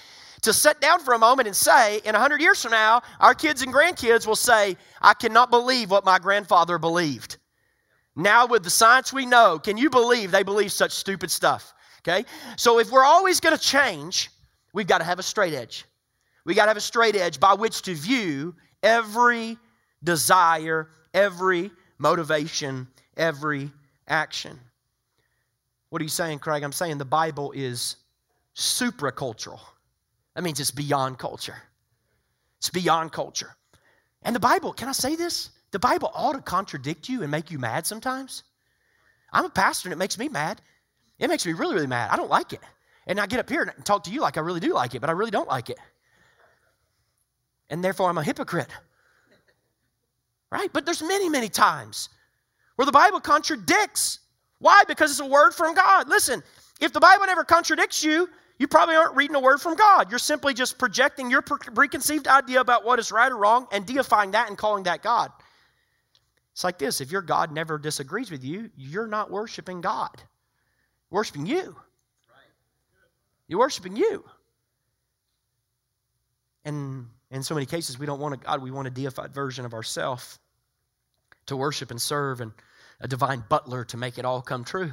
to 0.47 0.53
sit 0.53 0.79
down 0.79 1.01
for 1.01 1.13
a 1.13 1.19
moment 1.19 1.47
and 1.47 1.55
say, 1.55 1.97
in 2.05 2.13
100 2.13 2.39
years 2.39 2.61
from 2.61 2.71
now, 2.71 3.01
our 3.19 3.33
kids 3.33 3.61
and 3.63 3.73
grandkids 3.73 4.25
will 4.25 4.37
say, 4.37 4.77
I 5.01 5.13
cannot 5.13 5.51
believe 5.51 5.91
what 5.91 6.05
my 6.05 6.19
grandfather 6.19 6.77
believed. 6.77 7.35
Now, 8.15 8.47
with 8.47 8.63
the 8.63 8.69
science 8.69 9.11
we 9.11 9.25
know, 9.25 9.59
can 9.59 9.75
you 9.75 9.89
believe 9.89 10.31
they 10.31 10.43
believe 10.43 10.71
such 10.71 10.91
stupid 10.93 11.31
stuff? 11.31 11.73
Okay? 11.99 12.23
So, 12.55 12.79
if 12.79 12.89
we're 12.91 13.03
always 13.03 13.41
going 13.41 13.57
to 13.57 13.61
change, 13.61 14.29
we've 14.73 14.87
got 14.87 14.99
to 14.99 15.03
have 15.03 15.19
a 15.19 15.23
straight 15.23 15.53
edge. 15.53 15.83
We 16.45 16.55
got 16.55 16.63
to 16.63 16.69
have 16.69 16.77
a 16.77 16.81
straight 16.81 17.17
edge 17.17 17.41
by 17.41 17.53
which 17.53 17.81
to 17.81 17.93
view 17.93 18.55
every 18.81 19.57
desire, 20.01 20.87
every 21.13 21.71
motivation, 21.97 22.87
every 23.17 23.69
action. 24.07 24.57
What 25.89 26.01
are 26.01 26.05
you 26.05 26.09
saying, 26.09 26.39
Craig? 26.39 26.63
I'm 26.63 26.71
saying 26.71 26.99
the 26.99 27.05
Bible 27.05 27.51
is 27.51 27.97
supracultural. 28.55 29.59
That 30.37 30.43
means 30.43 30.59
it's 30.59 30.69
beyond 30.69 31.17
culture. 31.17 31.57
It's 32.59 32.69
beyond 32.69 33.11
culture. 33.11 33.55
And 34.21 34.35
the 34.35 34.39
Bible, 34.39 34.71
can 34.71 34.87
I 34.87 34.91
say 34.91 35.15
this? 35.15 35.49
The 35.71 35.79
Bible 35.79 36.11
ought 36.13 36.33
to 36.33 36.41
contradict 36.41 37.09
you 37.09 37.23
and 37.23 37.31
make 37.31 37.49
you 37.49 37.57
mad 37.57 37.87
sometimes. 37.87 38.43
I'm 39.33 39.45
a 39.45 39.49
pastor 39.49 39.89
and 39.89 39.93
it 39.93 39.97
makes 39.97 40.19
me 40.19 40.29
mad. 40.29 40.61
It 41.17 41.27
makes 41.27 41.43
me 41.43 41.53
really, 41.53 41.73
really 41.73 41.87
mad. 41.87 42.11
I 42.11 42.15
don't 42.15 42.29
like 42.29 42.53
it. 42.53 42.61
And 43.07 43.19
I 43.19 43.25
get 43.25 43.39
up 43.39 43.49
here 43.49 43.63
and 43.63 43.85
talk 43.85 44.03
to 44.03 44.11
you 44.11 44.21
like 44.21 44.37
I 44.37 44.41
really 44.41 44.59
do 44.59 44.73
like 44.73 44.93
it, 44.93 45.01
but 45.01 45.09
I 45.09 45.13
really 45.13 45.31
don't 45.31 45.47
like 45.47 45.71
it 45.71 45.79
and 47.69 47.83
therefore 47.83 48.09
I'm 48.09 48.17
a 48.17 48.23
hypocrite. 48.23 48.69
Right? 50.51 50.71
But 50.71 50.85
there's 50.85 51.01
many, 51.01 51.27
many 51.27 51.49
times 51.49 52.09
where 52.75 52.85
the 52.85 52.91
Bible 52.91 53.19
contradicts. 53.19 54.19
Why? 54.59 54.83
Because 54.87 55.11
it's 55.11 55.19
a 55.19 55.25
word 55.25 55.51
from 55.51 55.75
God. 55.75 56.07
Listen, 56.07 56.41
if 56.79 56.93
the 56.93 56.99
Bible 56.99 57.25
never 57.25 57.43
contradicts 57.43 58.03
you, 58.03 58.29
you 58.59 58.67
probably 58.67 58.95
aren't 58.95 59.15
reading 59.15 59.35
a 59.35 59.39
word 59.39 59.59
from 59.59 59.75
God. 59.75 60.09
You're 60.09 60.19
simply 60.19 60.53
just 60.53 60.77
projecting 60.79 61.29
your 61.29 61.41
preconceived 61.41 62.27
idea 62.27 62.59
about 62.59 62.83
what 62.83 62.99
is 62.99 63.11
right 63.11 63.31
or 63.31 63.37
wrong 63.37 63.67
and 63.71 63.85
deifying 63.85 64.31
that 64.31 64.49
and 64.49 64.57
calling 64.57 64.83
that 64.83 65.03
God. 65.03 65.31
It's 66.53 66.63
like 66.63 66.79
this 66.79 67.01
if 67.01 67.11
your 67.11 67.21
God 67.21 67.51
never 67.51 67.77
disagrees 67.77 68.31
with 68.31 68.43
you, 68.43 68.71
you're 68.75 69.07
not 69.07 69.29
worshiping 69.29 69.81
God. 69.81 70.09
You're 71.11 71.19
worshiping 71.19 71.45
you. 71.45 71.75
You're 73.47 73.59
worshiping 73.59 73.95
you. 73.95 74.25
And 76.65 77.07
in 77.29 77.43
so 77.43 77.53
many 77.53 77.65
cases, 77.65 77.99
we 77.99 78.05
don't 78.05 78.19
want 78.19 78.33
a 78.33 78.37
God, 78.37 78.61
we 78.61 78.71
want 78.71 78.87
a 78.87 78.91
deified 78.91 79.33
version 79.33 79.65
of 79.65 79.73
ourselves 79.73 80.39
to 81.45 81.55
worship 81.55 81.91
and 81.91 82.01
serve 82.01 82.41
and 82.41 82.51
a 82.99 83.07
divine 83.07 83.43
butler 83.47 83.85
to 83.85 83.97
make 83.97 84.17
it 84.17 84.25
all 84.25 84.41
come 84.41 84.63
true. 84.63 84.91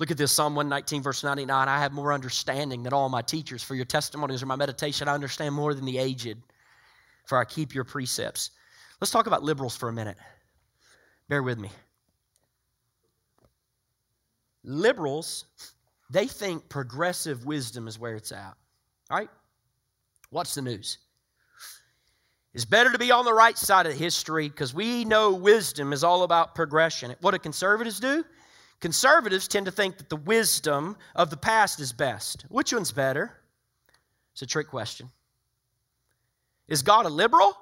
Look 0.00 0.10
at 0.10 0.16
this 0.16 0.32
Psalm 0.32 0.54
119, 0.54 1.02
verse 1.02 1.22
99. 1.22 1.68
I 1.68 1.78
have 1.78 1.92
more 1.92 2.14
understanding 2.14 2.82
than 2.82 2.94
all 2.94 3.10
my 3.10 3.20
teachers. 3.20 3.62
For 3.62 3.74
your 3.74 3.84
testimonies 3.84 4.42
or 4.42 4.46
my 4.46 4.56
meditation, 4.56 5.08
I 5.08 5.14
understand 5.14 5.54
more 5.54 5.74
than 5.74 5.84
the 5.84 5.98
aged, 5.98 6.38
for 7.26 7.36
I 7.36 7.44
keep 7.44 7.74
your 7.74 7.84
precepts. 7.84 8.52
Let's 8.98 9.10
talk 9.10 9.26
about 9.26 9.42
liberals 9.42 9.76
for 9.76 9.90
a 9.90 9.92
minute. 9.92 10.16
Bear 11.28 11.42
with 11.42 11.58
me. 11.58 11.68
Liberals, 14.64 15.44
they 16.08 16.26
think 16.26 16.66
progressive 16.70 17.44
wisdom 17.44 17.86
is 17.86 17.98
where 17.98 18.16
it's 18.16 18.32
at. 18.32 18.56
All 19.10 19.18
right? 19.18 19.28
Watch 20.30 20.54
the 20.54 20.62
news. 20.62 20.96
It's 22.54 22.64
better 22.64 22.90
to 22.90 22.98
be 22.98 23.12
on 23.12 23.26
the 23.26 23.34
right 23.34 23.56
side 23.56 23.84
of 23.84 23.92
history 23.92 24.48
because 24.48 24.72
we 24.72 25.04
know 25.04 25.34
wisdom 25.34 25.92
is 25.92 26.02
all 26.02 26.22
about 26.22 26.54
progression. 26.54 27.14
What 27.20 27.32
do 27.32 27.38
conservatives 27.38 28.00
do? 28.00 28.24
Conservatives 28.80 29.46
tend 29.46 29.66
to 29.66 29.72
think 29.72 29.98
that 29.98 30.08
the 30.08 30.16
wisdom 30.16 30.96
of 31.14 31.30
the 31.30 31.36
past 31.36 31.80
is 31.80 31.92
best. 31.92 32.46
Which 32.48 32.72
one's 32.72 32.92
better? 32.92 33.32
It's 34.32 34.42
a 34.42 34.46
trick 34.46 34.68
question. 34.68 35.10
Is 36.66 36.82
God 36.82 37.04
a 37.04 37.10
liberal 37.10 37.56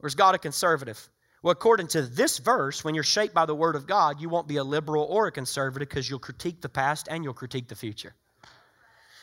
or 0.00 0.06
is 0.06 0.14
God 0.14 0.34
a 0.34 0.38
conservative? 0.38 1.08
Well, 1.42 1.52
according 1.52 1.88
to 1.88 2.02
this 2.02 2.38
verse, 2.38 2.84
when 2.84 2.94
you're 2.94 3.04
shaped 3.04 3.34
by 3.34 3.46
the 3.46 3.54
Word 3.54 3.74
of 3.74 3.86
God, 3.86 4.20
you 4.20 4.28
won't 4.28 4.46
be 4.46 4.56
a 4.56 4.64
liberal 4.64 5.04
or 5.04 5.26
a 5.26 5.32
conservative 5.32 5.88
because 5.88 6.08
you'll 6.08 6.20
critique 6.20 6.60
the 6.60 6.68
past 6.68 7.08
and 7.10 7.24
you'll 7.24 7.34
critique 7.34 7.68
the 7.68 7.74
future. 7.74 8.14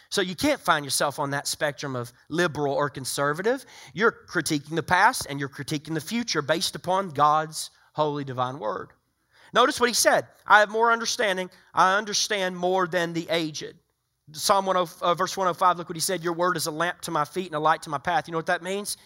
So 0.10 0.22
you 0.22 0.36
can't 0.36 0.60
find 0.60 0.84
yourself 0.84 1.20
on 1.20 1.32
that 1.32 1.48
spectrum 1.48 1.96
of 1.96 2.12
liberal 2.28 2.74
or 2.74 2.90
conservative. 2.90 3.64
You're 3.94 4.12
critiquing 4.12 4.76
the 4.76 4.84
past 4.84 5.28
and 5.30 5.40
you're 5.40 5.50
critiquing 5.50 5.94
the 5.94 6.02
future 6.02 6.42
based 6.42 6.76
upon 6.76 7.10
God's 7.10 7.70
holy 7.94 8.24
divine 8.24 8.60
word. 8.60 8.90
Notice 9.54 9.80
what 9.80 9.90
he 9.90 9.94
said 9.94 10.28
I 10.46 10.60
have 10.60 10.70
more 10.70 10.92
understanding. 10.92 11.50
I 11.74 11.98
understand 11.98 12.58
more 12.58 12.88
than 12.88 13.14
the 13.14 13.28
aged. 13.30 13.76
Psalm 14.32 14.66
10, 14.66 14.76
uh, 15.02 15.16
verse 15.16 15.36
105, 15.36 15.78
look 15.78 15.90
what 15.90 15.96
he 15.96 16.02
said 16.02 16.24
Your 16.24 16.34
word 16.34 16.58
is 16.58 16.68
a 16.68 16.72
lamp 16.72 17.02
to 17.02 17.12
my 17.12 17.26
feet 17.26 17.48
and 17.48 17.56
a 17.56 17.60
light 17.60 17.82
to 17.84 17.90
my 17.90 17.98
path. 17.98 18.28
You 18.28 18.32
know 18.32 18.38
what 18.38 18.48
that 18.48 18.64
means? 18.64 18.98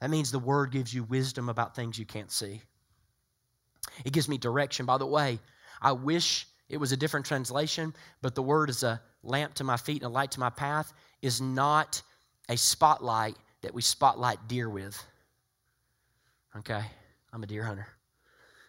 That 0.00 0.10
means 0.10 0.30
the 0.30 0.38
word 0.38 0.70
gives 0.70 0.94
you 0.94 1.04
wisdom 1.04 1.48
about 1.48 1.76
things 1.76 1.98
you 1.98 2.06
can't 2.06 2.30
see. 2.30 2.62
It 4.04 4.12
gives 4.12 4.28
me 4.28 4.38
direction. 4.38 4.86
By 4.86 4.98
the 4.98 5.06
way, 5.06 5.38
I 5.82 5.92
wish 5.92 6.46
it 6.68 6.78
was 6.78 6.92
a 6.92 6.96
different 6.96 7.26
translation, 7.26 7.94
but 8.22 8.34
the 8.34 8.42
word 8.42 8.70
is 8.70 8.82
a 8.82 9.00
lamp 9.22 9.54
to 9.54 9.64
my 9.64 9.76
feet 9.76 10.02
and 10.02 10.10
a 10.10 10.14
light 10.14 10.30
to 10.32 10.40
my 10.40 10.50
path 10.50 10.92
is 11.20 11.40
not 11.40 12.00
a 12.48 12.56
spotlight 12.56 13.36
that 13.60 13.74
we 13.74 13.82
spotlight 13.82 14.48
deer 14.48 14.70
with. 14.70 15.02
Okay? 16.56 16.82
I'm 17.32 17.42
a 17.42 17.46
deer 17.46 17.64
hunter. 17.64 17.86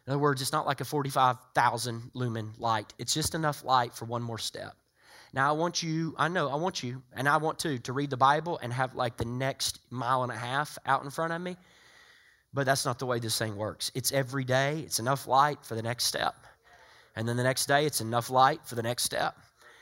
In 0.06 0.14
other 0.14 0.20
words, 0.20 0.42
it's 0.42 0.52
not 0.52 0.66
like 0.66 0.82
a 0.82 0.86
45,000 0.86 2.12
lumen 2.14 2.54
light. 2.58 2.94
It's 2.98 3.14
just 3.14 3.36
enough 3.36 3.64
light 3.64 3.94
for 3.94 4.06
one 4.06 4.22
more 4.22 4.38
step. 4.40 4.74
Now, 5.34 5.50
I 5.50 5.54
want 5.54 5.82
you, 5.82 6.14
I 6.18 6.28
know, 6.28 6.50
I 6.50 6.56
want 6.56 6.84
you, 6.84 7.02
and 7.14 7.30
I 7.30 7.38
want 7.38 7.60
to, 7.60 7.78
to 7.80 7.94
read 7.94 8.10
the 8.10 8.18
Bible 8.18 8.60
and 8.62 8.74
have 8.74 8.96
like 8.96 9.16
the 9.18 9.26
next 9.26 9.80
mile 9.90 10.24
and 10.24 10.32
a 10.32 10.36
half 10.36 10.78
out 10.86 11.04
in 11.04 11.10
front 11.10 11.32
of 11.32 11.42
me. 11.42 11.56
But 12.54 12.66
that's 12.66 12.86
not 12.86 13.00
the 13.00 13.06
way 13.06 13.20
this 13.20 13.38
thing 13.38 13.56
works. 13.56 13.92
It's 13.96 14.12
every 14.12 14.44
day, 14.44 14.80
it's 14.80 15.00
enough 15.00 15.28
light 15.28 15.64
for 15.64 15.76
the 15.76 15.82
next 15.82 16.06
step. 16.06 16.36
And 17.16 17.28
then 17.28 17.38
the 17.38 17.44
next 17.44 17.68
day, 17.68 17.86
it's 17.86 18.02
enough 18.02 18.30
light 18.30 18.60
for 18.66 18.76
the 18.76 18.84
next 18.84 19.04
step 19.04 19.38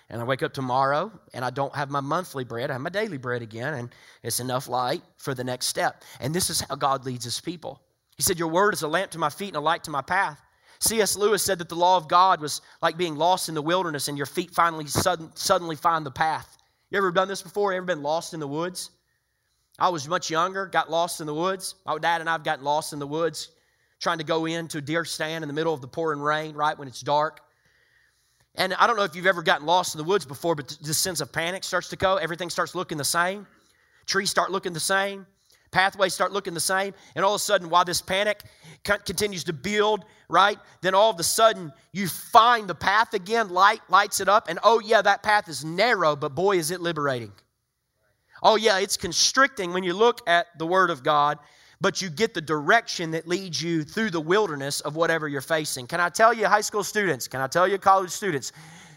and 0.09 0.21
I 0.21 0.23
wake 0.25 0.43
up 0.43 0.53
tomorrow 0.53 1.11
and 1.33 1.45
I 1.45 1.49
don't 1.51 1.73
have 1.75 1.89
my 1.89 1.99
monthly 1.99 2.43
bread, 2.43 2.69
I 2.69 2.73
have 2.73 2.81
my 2.81 2.89
daily 2.89 3.17
bread 3.17 3.41
again, 3.41 3.75
and 3.75 3.89
it's 4.23 4.39
enough 4.39 4.67
light 4.67 5.03
for 5.17 5.33
the 5.33 5.43
next 5.43 5.67
step. 5.67 6.03
And 6.19 6.33
this 6.33 6.49
is 6.49 6.61
how 6.61 6.75
God 6.75 7.05
leads 7.05 7.25
his 7.25 7.39
people. 7.39 7.81
He 8.19 8.23
said, 8.23 8.37
Your 8.37 8.49
word 8.49 8.73
is 8.73 8.81
a 8.81 8.87
lamp 8.87 9.11
to 9.11 9.17
my 9.17 9.29
feet 9.29 9.47
and 9.47 9.55
a 9.55 9.61
light 9.61 9.85
to 9.85 9.91
my 9.91 10.01
path. 10.01 10.41
C.S. 10.81 11.15
Lewis 11.15 11.41
said 11.41 11.57
that 11.59 11.69
the 11.69 11.75
law 11.75 11.95
of 11.95 12.09
God 12.09 12.41
was 12.41 12.61
like 12.81 12.97
being 12.97 13.15
lost 13.15 13.47
in 13.47 13.55
the 13.55 13.61
wilderness 13.61 14.09
and 14.09 14.17
your 14.17 14.25
feet 14.25 14.51
finally 14.51 14.87
sudden, 14.87 15.31
suddenly 15.35 15.77
find 15.77 16.05
the 16.05 16.11
path. 16.11 16.57
You 16.91 16.97
ever 16.97 17.13
done 17.13 17.29
this 17.29 17.41
before? 17.41 17.71
Ever 17.71 17.85
been 17.85 18.03
lost 18.03 18.33
in 18.33 18.41
the 18.41 18.47
woods? 18.47 18.91
I 19.79 19.87
was 19.87 20.05
much 20.09 20.29
younger, 20.29 20.65
got 20.65 20.91
lost 20.91 21.21
in 21.21 21.27
the 21.27 21.33
woods. 21.33 21.75
My 21.85 21.97
dad 21.97 22.19
and 22.19 22.29
I 22.29 22.33
have 22.33 22.43
gotten 22.43 22.65
lost 22.65 22.91
in 22.91 22.99
the 22.99 23.07
woods, 23.07 23.51
trying 24.01 24.17
to 24.17 24.25
go 24.25 24.45
into 24.45 24.79
a 24.79 24.81
deer 24.81 25.05
stand 25.05 25.41
in 25.41 25.47
the 25.47 25.53
middle 25.53 25.73
of 25.73 25.79
the 25.79 25.87
pouring 25.87 26.19
rain, 26.19 26.55
right 26.55 26.77
when 26.77 26.89
it's 26.89 26.99
dark. 26.99 27.39
And 28.55 28.73
I 28.73 28.85
don't 28.85 28.97
know 28.97 29.03
if 29.03 29.15
you've 29.15 29.27
ever 29.27 29.43
gotten 29.43 29.65
lost 29.65 29.95
in 29.95 29.97
the 29.97 30.03
woods 30.03 30.25
before, 30.25 30.55
but 30.55 30.77
this 30.81 30.97
sense 30.97 31.21
of 31.21 31.31
panic 31.31 31.63
starts 31.63 31.87
to 31.89 31.95
go. 31.95 32.17
Everything 32.17 32.49
starts 32.49 32.75
looking 32.75 32.97
the 32.97 33.05
same. 33.05 33.47
Trees 34.07 34.29
start 34.29 34.51
looking 34.51 34.73
the 34.73 34.79
same. 34.81 35.25
Pathways 35.71 36.13
start 36.13 36.31
looking 36.31 36.53
the 36.53 36.59
same. 36.59 36.93
And 37.15 37.23
all 37.23 37.35
of 37.35 37.39
a 37.39 37.43
sudden, 37.43 37.69
while 37.69 37.85
this 37.85 38.01
panic 38.01 38.43
continues 38.83 39.43
to 39.45 39.53
build, 39.53 40.05
right, 40.29 40.57
then 40.81 40.95
all 40.95 41.09
of 41.09 41.19
a 41.19 41.23
sudden 41.23 41.71
you 41.91 42.07
find 42.07 42.67
the 42.67 42.75
path 42.75 43.13
again, 43.13 43.49
light 43.49 43.81
lights 43.89 44.19
it 44.19 44.29
up, 44.29 44.47
and 44.49 44.59
oh, 44.63 44.79
yeah, 44.79 45.01
that 45.01 45.23
path 45.23 45.47
is 45.47 45.65
narrow, 45.65 46.15
but 46.15 46.35
boy, 46.35 46.57
is 46.57 46.71
it 46.71 46.81
liberating. 46.81 47.31
Oh, 48.41 48.55
yeah, 48.55 48.79
it's 48.79 48.97
constricting 48.97 49.73
when 49.73 49.83
you 49.83 49.93
look 49.93 50.21
at 50.27 50.47
the 50.57 50.65
Word 50.65 50.89
of 50.89 51.03
God 51.03 51.39
but 51.81 52.01
you 52.01 52.09
get 52.09 52.33
the 52.33 52.41
direction 52.41 53.11
that 53.11 53.27
leads 53.27 53.61
you 53.61 53.83
through 53.83 54.09
the 54.09 54.19
wilderness 54.19 54.81
of 54.81 54.95
whatever 54.95 55.27
you're 55.27 55.41
facing. 55.41 55.87
Can 55.87 55.99
I 55.99 56.09
tell 56.09 56.33
you, 56.33 56.45
high 56.45 56.61
school 56.61 56.83
students, 56.83 57.27
can 57.27 57.39
I 57.39 57.47
tell 57.47 57.67
you, 57.67 57.77
college 57.77 58.11
students, 58.11 58.51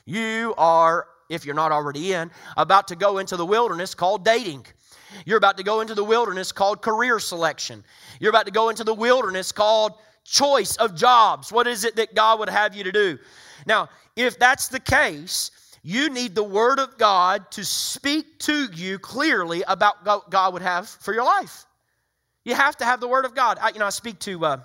you 0.04 0.54
are, 0.58 1.06
if 1.28 1.44
you're 1.44 1.54
not 1.54 1.70
already 1.70 2.12
in, 2.12 2.30
about 2.56 2.88
to 2.88 2.96
go 2.96 3.18
into 3.18 3.36
the 3.36 3.46
wilderness 3.46 3.94
called 3.94 4.24
dating. 4.24 4.66
You're 5.26 5.38
about 5.38 5.56
to 5.58 5.62
go 5.62 5.80
into 5.80 5.94
the 5.94 6.04
wilderness 6.04 6.52
called 6.52 6.82
career 6.82 7.18
selection. 7.18 7.84
You're 8.20 8.30
about 8.30 8.46
to 8.46 8.52
go 8.52 8.68
into 8.68 8.84
the 8.84 8.94
wilderness 8.94 9.52
called 9.52 9.92
choice 10.24 10.76
of 10.76 10.94
jobs. 10.94 11.52
What 11.52 11.66
is 11.66 11.84
it 11.84 11.96
that 11.96 12.14
God 12.14 12.38
would 12.38 12.48
have 12.48 12.76
you 12.76 12.84
to 12.84 12.92
do? 12.92 13.18
Now, 13.66 13.88
if 14.16 14.38
that's 14.38 14.68
the 14.68 14.80
case, 14.80 15.50
You 15.82 16.10
need 16.10 16.34
the 16.34 16.44
Word 16.44 16.78
of 16.78 16.96
God 16.96 17.50
to 17.52 17.64
speak 17.64 18.38
to 18.40 18.68
you 18.72 19.00
clearly 19.00 19.64
about 19.66 20.04
what 20.06 20.30
God 20.30 20.52
would 20.52 20.62
have 20.62 20.88
for 20.88 21.12
your 21.12 21.24
life. 21.24 21.64
You 22.44 22.54
have 22.54 22.76
to 22.76 22.84
have 22.84 23.00
the 23.00 23.08
Word 23.08 23.24
of 23.24 23.34
God. 23.34 23.58
I, 23.60 23.70
you 23.70 23.80
know, 23.80 23.86
I 23.86 23.90
speak 23.90 24.20
to 24.20 24.44
uh, 24.44 24.56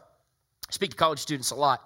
speak 0.69 0.91
to 0.91 0.95
college 0.95 1.19
students 1.19 1.49
a 1.49 1.55
lot, 1.55 1.81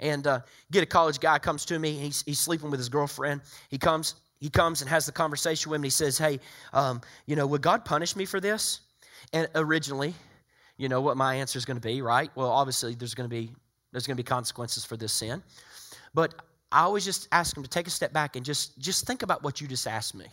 and 0.00 0.26
uh, 0.26 0.40
get 0.72 0.82
a 0.82 0.86
college 0.86 1.20
guy 1.20 1.38
comes 1.38 1.64
to 1.66 1.78
me. 1.78 1.92
He's, 1.92 2.22
he's 2.22 2.40
sleeping 2.40 2.70
with 2.70 2.80
his 2.80 2.88
girlfriend. 2.88 3.42
He 3.68 3.78
comes 3.78 4.16
he 4.44 4.50
comes 4.50 4.82
and 4.82 4.90
has 4.90 5.06
the 5.06 5.12
conversation 5.12 5.70
with 5.70 5.76
him. 5.76 5.80
And 5.80 5.86
he 5.86 5.90
says, 5.90 6.18
"Hey, 6.18 6.38
um, 6.74 7.00
you 7.24 7.34
know, 7.34 7.46
would 7.46 7.62
God 7.62 7.86
punish 7.86 8.14
me 8.14 8.26
for 8.26 8.40
this?" 8.40 8.80
And 9.32 9.48
originally, 9.54 10.12
you 10.76 10.90
know 10.90 11.00
what 11.00 11.16
my 11.16 11.36
answer 11.36 11.56
is 11.56 11.64
going 11.64 11.78
to 11.78 11.88
be, 11.88 12.02
right? 12.02 12.30
Well, 12.34 12.50
obviously, 12.50 12.94
there's 12.94 13.14
going 13.14 13.30
to 13.30 13.34
be 13.34 13.50
there's 13.90 14.06
going 14.06 14.18
to 14.18 14.22
be 14.22 14.26
consequences 14.26 14.84
for 14.84 14.98
this 14.98 15.14
sin, 15.14 15.42
but 16.12 16.34
I 16.70 16.82
always 16.82 17.06
just 17.06 17.26
ask 17.32 17.56
him 17.56 17.62
to 17.62 17.70
take 17.70 17.86
a 17.86 17.90
step 17.90 18.12
back 18.12 18.36
and 18.36 18.44
just 18.44 18.78
just 18.78 19.06
think 19.06 19.22
about 19.22 19.42
what 19.42 19.62
you 19.62 19.66
just 19.66 19.86
asked 19.86 20.14
me. 20.14 20.26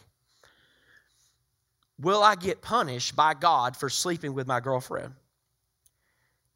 Will 1.97 2.22
I 2.22 2.36
get 2.36 2.62
punished 2.62 3.16
by 3.16 3.34
God 3.34 3.78
for 3.78 3.89
sleeping 3.89 4.34
with 4.34 4.45
my 4.45 4.59
girlfriend? 4.59 5.14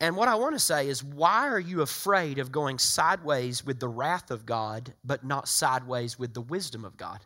And 0.01 0.17
what 0.17 0.27
I 0.27 0.35
want 0.35 0.55
to 0.55 0.59
say 0.59 0.89
is, 0.89 1.01
why 1.01 1.47
are 1.47 1.59
you 1.59 1.83
afraid 1.83 2.37
of 2.37 2.51
going 2.51 2.79
sideways 2.79 3.65
with 3.65 3.79
the 3.79 3.87
wrath 3.87 4.29
of 4.29 4.45
God, 4.45 4.93
but 5.05 5.23
not 5.23 5.47
sideways 5.47 6.19
with 6.19 6.33
the 6.33 6.41
wisdom 6.41 6.83
of 6.83 6.97
God? 6.97 7.21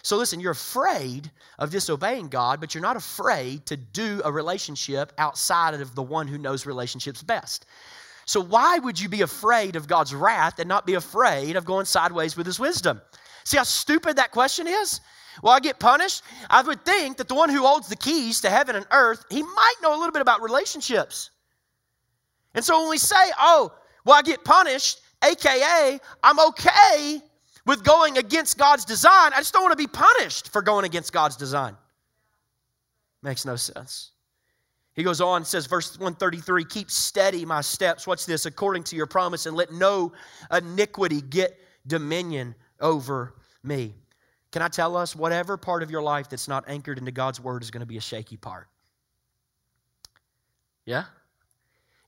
So, 0.00 0.16
listen, 0.16 0.40
you're 0.40 0.52
afraid 0.52 1.30
of 1.58 1.70
disobeying 1.70 2.28
God, 2.28 2.60
but 2.60 2.74
you're 2.74 2.82
not 2.82 2.96
afraid 2.96 3.66
to 3.66 3.76
do 3.76 4.22
a 4.24 4.32
relationship 4.32 5.12
outside 5.18 5.74
of 5.74 5.94
the 5.94 6.02
one 6.02 6.26
who 6.26 6.38
knows 6.38 6.64
relationships 6.66 7.22
best. 7.22 7.66
So, 8.24 8.40
why 8.40 8.78
would 8.78 8.98
you 8.98 9.08
be 9.08 9.22
afraid 9.22 9.76
of 9.76 9.86
God's 9.86 10.14
wrath 10.14 10.58
and 10.58 10.68
not 10.68 10.86
be 10.86 10.94
afraid 10.94 11.56
of 11.56 11.64
going 11.64 11.84
sideways 11.84 12.36
with 12.36 12.46
his 12.46 12.58
wisdom? 12.58 13.00
See 13.44 13.56
how 13.56 13.64
stupid 13.64 14.16
that 14.16 14.30
question 14.30 14.66
is? 14.66 15.00
Well, 15.42 15.52
I 15.52 15.60
get 15.60 15.78
punished? 15.78 16.22
I 16.50 16.62
would 16.62 16.84
think 16.84 17.16
that 17.16 17.28
the 17.28 17.34
one 17.34 17.48
who 17.48 17.62
holds 17.62 17.88
the 17.88 17.96
keys 17.96 18.40
to 18.42 18.50
heaven 18.50 18.76
and 18.76 18.86
earth, 18.90 19.24
he 19.30 19.42
might 19.42 19.74
know 19.82 19.96
a 19.96 19.98
little 19.98 20.12
bit 20.12 20.22
about 20.22 20.42
relationships. 20.42 21.30
And 22.54 22.64
so 22.64 22.80
when 22.80 22.90
we 22.90 22.98
say, 22.98 23.32
oh, 23.38 23.72
well, 24.04 24.16
I 24.16 24.22
get 24.22 24.44
punished, 24.44 25.00
AKA, 25.24 26.00
I'm 26.22 26.40
okay 26.40 27.22
with 27.66 27.84
going 27.84 28.18
against 28.18 28.58
God's 28.58 28.84
design. 28.84 29.32
I 29.34 29.38
just 29.38 29.52
don't 29.52 29.62
want 29.62 29.72
to 29.72 29.76
be 29.76 29.86
punished 29.86 30.50
for 30.50 30.62
going 30.62 30.84
against 30.84 31.12
God's 31.12 31.36
design. 31.36 31.76
Makes 33.22 33.44
no 33.44 33.56
sense. 33.56 34.10
He 34.94 35.02
goes 35.02 35.20
on 35.20 35.44
says, 35.44 35.66
verse 35.66 35.92
133 35.92 36.64
Keep 36.64 36.90
steady 36.90 37.44
my 37.44 37.60
steps. 37.60 38.06
What's 38.06 38.26
this? 38.26 38.46
According 38.46 38.84
to 38.84 38.96
your 38.96 39.06
promise, 39.06 39.46
and 39.46 39.56
let 39.56 39.72
no 39.72 40.12
iniquity 40.52 41.20
get 41.22 41.58
dominion 41.86 42.54
over 42.80 43.34
me. 43.62 43.94
Can 44.50 44.60
I 44.60 44.68
tell 44.68 44.96
us, 44.96 45.16
whatever 45.16 45.56
part 45.56 45.82
of 45.82 45.90
your 45.90 46.02
life 46.02 46.28
that's 46.28 46.46
not 46.46 46.64
anchored 46.68 46.98
into 46.98 47.10
God's 47.10 47.40
word 47.40 47.62
is 47.62 47.70
going 47.70 47.80
to 47.80 47.86
be 47.86 47.96
a 47.96 48.02
shaky 48.02 48.36
part? 48.36 48.68
Yeah? 50.84 51.04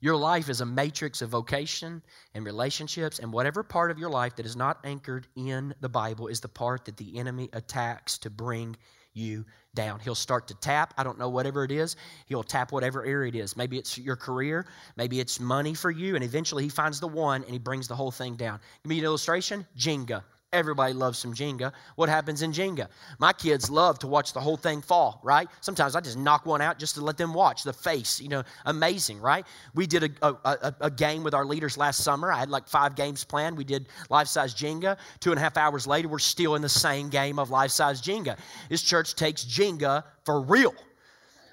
Your 0.05 0.17
life 0.17 0.51
is 0.51 0.61
a 0.61 0.67
matrix 0.67 1.23
of 1.23 1.31
vocation 1.31 2.03
and 2.35 2.45
relationships, 2.45 3.21
and 3.21 3.33
whatever 3.33 3.63
part 3.63 3.91
of 3.91 3.99
your 3.99 4.11
life 4.11 4.37
that 4.37 4.45
is 4.45 4.55
not 4.55 4.81
anchored 4.85 5.27
in 5.35 5.75
the 5.81 5.89
Bible 5.89 6.27
is 6.27 6.41
the 6.41 6.49
part 6.49 6.85
that 6.85 6.99
the 6.99 7.19
enemy 7.19 7.49
attacks 7.55 8.19
to 8.19 8.29
bring 8.29 8.77
you 9.15 9.47
down. 9.75 10.01
He'll 10.01 10.15
start 10.15 10.47
to 10.49 10.55
tap, 10.57 10.93
I 10.99 11.05
don't 11.05 11.19
know, 11.19 11.31
whatever 11.31 11.65
it 11.65 11.71
is. 11.71 11.97
He'll 12.27 12.43
tap 12.43 12.71
whatever 12.71 13.03
area 13.03 13.31
it 13.31 13.35
is. 13.35 13.57
Maybe 13.57 13.79
it's 13.79 13.97
your 13.97 14.17
career, 14.17 14.67
maybe 14.95 15.21
it's 15.21 15.41
money 15.41 15.73
for 15.73 15.91
you, 15.91 16.17
and 16.17 16.23
eventually 16.23 16.65
he 16.65 16.69
finds 16.69 17.01
the 17.01 17.09
one 17.09 17.43
and 17.43 17.51
he 17.51 17.59
brings 17.59 17.89
the 17.89 17.97
whole 17.97 18.11
thing 18.11 18.35
down. 18.35 18.61
Give 18.83 18.91
me 18.91 18.99
an 18.99 19.07
illustration 19.07 19.67
Jenga. 19.75 20.23
Everybody 20.55 20.93
loves 20.93 21.19
some 21.19 21.35
Jenga. 21.35 21.73
What 21.97 22.09
happens 22.09 22.43
in 22.43 22.53
Jenga? 22.53 22.87
My 23.19 23.33
kids 23.33 23.69
love 23.69 23.99
to 23.99 24.07
watch 24.07 24.33
the 24.33 24.41
whole 24.41 24.57
thing 24.57 24.81
fall, 24.81 25.21
right? 25.25 25.49
Sometimes 25.61 25.97
I 25.97 26.01
just 26.01 26.17
knock 26.17 26.47
one 26.47 26.61
out 26.63 26.79
just 26.79 26.95
to 26.95 27.01
let 27.01 27.17
them 27.17 27.35
watch 27.35 27.65
the 27.65 27.73
face, 27.73 28.21
you 28.21 28.29
know, 28.29 28.45
amazing, 28.65 29.21
right? 29.21 29.45
We 29.75 29.89
did 29.89 30.17
a, 30.23 30.29
a, 30.45 30.75
a 30.83 30.91
game 30.93 31.25
with 31.25 31.35
our 31.35 31.45
leaders 31.45 31.77
last 31.77 32.05
summer. 32.05 32.31
I 32.31 32.39
had 32.39 32.51
like 32.51 32.69
five 32.69 32.95
games 32.95 33.25
planned. 33.25 33.57
We 33.57 33.65
did 33.65 33.89
life 34.11 34.29
size 34.29 34.55
Jenga. 34.55 34.97
Two 35.19 35.33
and 35.33 35.41
a 35.41 35.43
half 35.43 35.57
hours 35.57 35.89
later, 35.89 36.07
we're 36.07 36.21
still 36.21 36.55
in 36.55 36.63
the 36.63 36.69
same 36.69 37.09
game 37.09 37.41
of 37.41 37.51
life 37.51 37.73
size 37.73 38.01
Jenga. 38.01 38.39
This 38.69 38.81
church 38.81 39.17
takes 39.17 39.45
Jenga 39.45 40.05
for 40.25 40.41
real, 40.41 40.75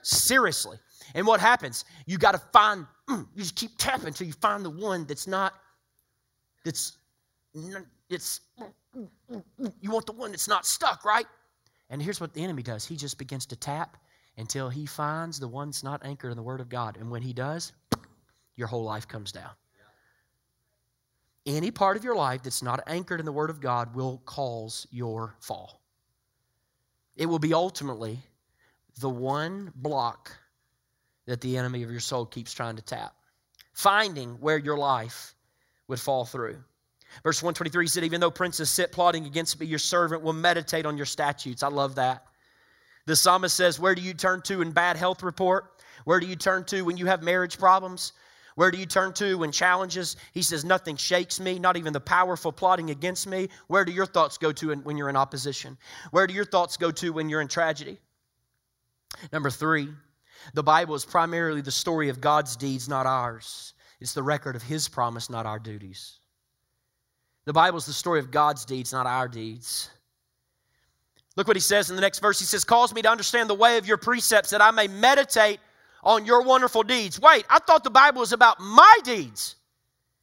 seriously. 0.03 0.77
And 1.15 1.25
what 1.25 1.39
happens? 1.39 1.85
You 2.05 2.19
got 2.19 2.33
to 2.33 2.41
find, 2.53 2.85
mm, 3.09 3.25
you 3.33 3.41
just 3.41 3.55
keep 3.55 3.71
tapping 3.79 4.07
until 4.07 4.27
you 4.27 4.33
find 4.33 4.63
the 4.63 4.69
one 4.69 5.05
that's 5.05 5.25
not, 5.25 5.53
that's, 6.63 6.97
it's 8.11 8.41
you 9.79 9.91
want 9.91 10.05
the 10.05 10.11
one 10.11 10.31
that's 10.31 10.47
not 10.47 10.65
stuck, 10.65 11.05
right? 11.05 11.25
And 11.89 12.01
here's 12.01 12.21
what 12.21 12.33
the 12.33 12.43
enemy 12.43 12.63
does 12.63 12.85
he 12.85 12.95
just 12.95 13.17
begins 13.17 13.45
to 13.47 13.55
tap 13.55 13.97
until 14.37 14.69
he 14.69 14.85
finds 14.85 15.39
the 15.39 15.47
one 15.47 15.69
that's 15.69 15.83
not 15.83 16.05
anchored 16.05 16.31
in 16.31 16.37
the 16.37 16.43
Word 16.43 16.61
of 16.61 16.69
God. 16.69 16.97
And 16.97 17.09
when 17.11 17.21
he 17.21 17.33
does, 17.33 17.73
your 18.55 18.67
whole 18.67 18.83
life 18.83 19.07
comes 19.07 19.31
down. 19.31 19.51
Any 21.45 21.71
part 21.71 21.97
of 21.97 22.03
your 22.03 22.15
life 22.15 22.43
that's 22.43 22.61
not 22.61 22.81
anchored 22.87 23.19
in 23.19 23.25
the 23.25 23.31
Word 23.31 23.49
of 23.49 23.59
God 23.59 23.95
will 23.95 24.21
cause 24.25 24.87
your 24.91 25.35
fall. 25.39 25.81
It 27.15 27.25
will 27.25 27.39
be 27.39 27.53
ultimately 27.53 28.19
the 28.99 29.09
one 29.09 29.71
block 29.75 30.31
that 31.25 31.41
the 31.41 31.57
enemy 31.57 31.83
of 31.83 31.91
your 31.91 31.99
soul 31.99 32.25
keeps 32.25 32.53
trying 32.53 32.75
to 32.75 32.81
tap, 32.81 33.13
finding 33.73 34.31
where 34.39 34.57
your 34.57 34.77
life 34.77 35.33
would 35.87 35.99
fall 35.99 36.25
through. 36.25 36.63
Verse 37.23 37.41
123 37.41 37.87
said, 37.87 38.03
Even 38.03 38.21
though 38.21 38.31
princes 38.31 38.69
sit 38.69 38.91
plotting 38.91 39.25
against 39.25 39.59
me, 39.59 39.65
your 39.65 39.79
servant 39.79 40.21
will 40.21 40.33
meditate 40.33 40.85
on 40.85 40.97
your 40.97 41.05
statutes. 41.05 41.63
I 41.63 41.67
love 41.67 41.95
that. 41.95 42.25
The 43.05 43.15
psalmist 43.15 43.55
says, 43.55 43.79
Where 43.79 43.95
do 43.95 44.01
you 44.01 44.13
turn 44.13 44.41
to 44.43 44.61
in 44.61 44.71
bad 44.71 44.97
health 44.97 45.23
report? 45.23 45.81
Where 46.05 46.19
do 46.19 46.27
you 46.27 46.35
turn 46.35 46.63
to 46.65 46.83
when 46.83 46.97
you 46.97 47.05
have 47.07 47.23
marriage 47.23 47.57
problems? 47.57 48.13
Where 48.55 48.71
do 48.71 48.77
you 48.77 48.85
turn 48.85 49.13
to 49.13 49.37
when 49.37 49.51
challenges? 49.51 50.17
He 50.33 50.41
says, 50.41 50.65
Nothing 50.65 50.95
shakes 50.95 51.39
me, 51.39 51.59
not 51.59 51.77
even 51.77 51.93
the 51.93 51.99
powerful 51.99 52.51
plotting 52.51 52.89
against 52.89 53.27
me. 53.27 53.49
Where 53.67 53.85
do 53.85 53.91
your 53.91 54.05
thoughts 54.05 54.37
go 54.37 54.51
to 54.53 54.75
when 54.75 54.97
you're 54.97 55.09
in 55.09 55.15
opposition? 55.15 55.77
Where 56.11 56.27
do 56.27 56.33
your 56.33 56.45
thoughts 56.45 56.77
go 56.77 56.91
to 56.91 57.13
when 57.13 57.29
you're 57.29 57.41
in 57.41 57.47
tragedy? 57.47 57.99
Number 59.31 59.49
three, 59.49 59.89
the 60.53 60.63
Bible 60.63 60.95
is 60.95 61.05
primarily 61.05 61.61
the 61.61 61.71
story 61.71 62.09
of 62.09 62.21
God's 62.21 62.55
deeds, 62.55 62.87
not 62.89 63.05
ours. 63.05 63.73
It's 63.99 64.13
the 64.13 64.23
record 64.23 64.55
of 64.55 64.63
His 64.63 64.87
promise, 64.87 65.29
not 65.29 65.45
our 65.45 65.59
duties. 65.59 66.20
The 67.45 67.53
Bible 67.53 67.77
is 67.77 67.85
the 67.85 67.93
story 67.93 68.19
of 68.19 68.31
God's 68.31 68.65
deeds, 68.65 68.93
not 68.93 69.07
our 69.07 69.27
deeds. 69.27 69.89
Look 71.35 71.47
what 71.47 71.55
he 71.55 71.61
says 71.61 71.89
in 71.89 71.95
the 71.95 72.01
next 72.01 72.19
verse. 72.19 72.39
He 72.39 72.45
says, 72.45 72.63
Cause 72.63 72.93
me 72.93 73.01
to 73.01 73.09
understand 73.09 73.49
the 73.49 73.55
way 73.55 73.77
of 73.77 73.87
your 73.87 73.97
precepts 73.97 74.49
that 74.51 74.61
I 74.61 74.71
may 74.71 74.87
meditate 74.87 75.59
on 76.03 76.25
your 76.25 76.43
wonderful 76.43 76.83
deeds. 76.83 77.19
Wait, 77.19 77.45
I 77.49 77.59
thought 77.59 77.83
the 77.83 77.89
Bible 77.89 78.19
was 78.19 78.33
about 78.33 78.59
my 78.59 78.97
deeds. 79.03 79.55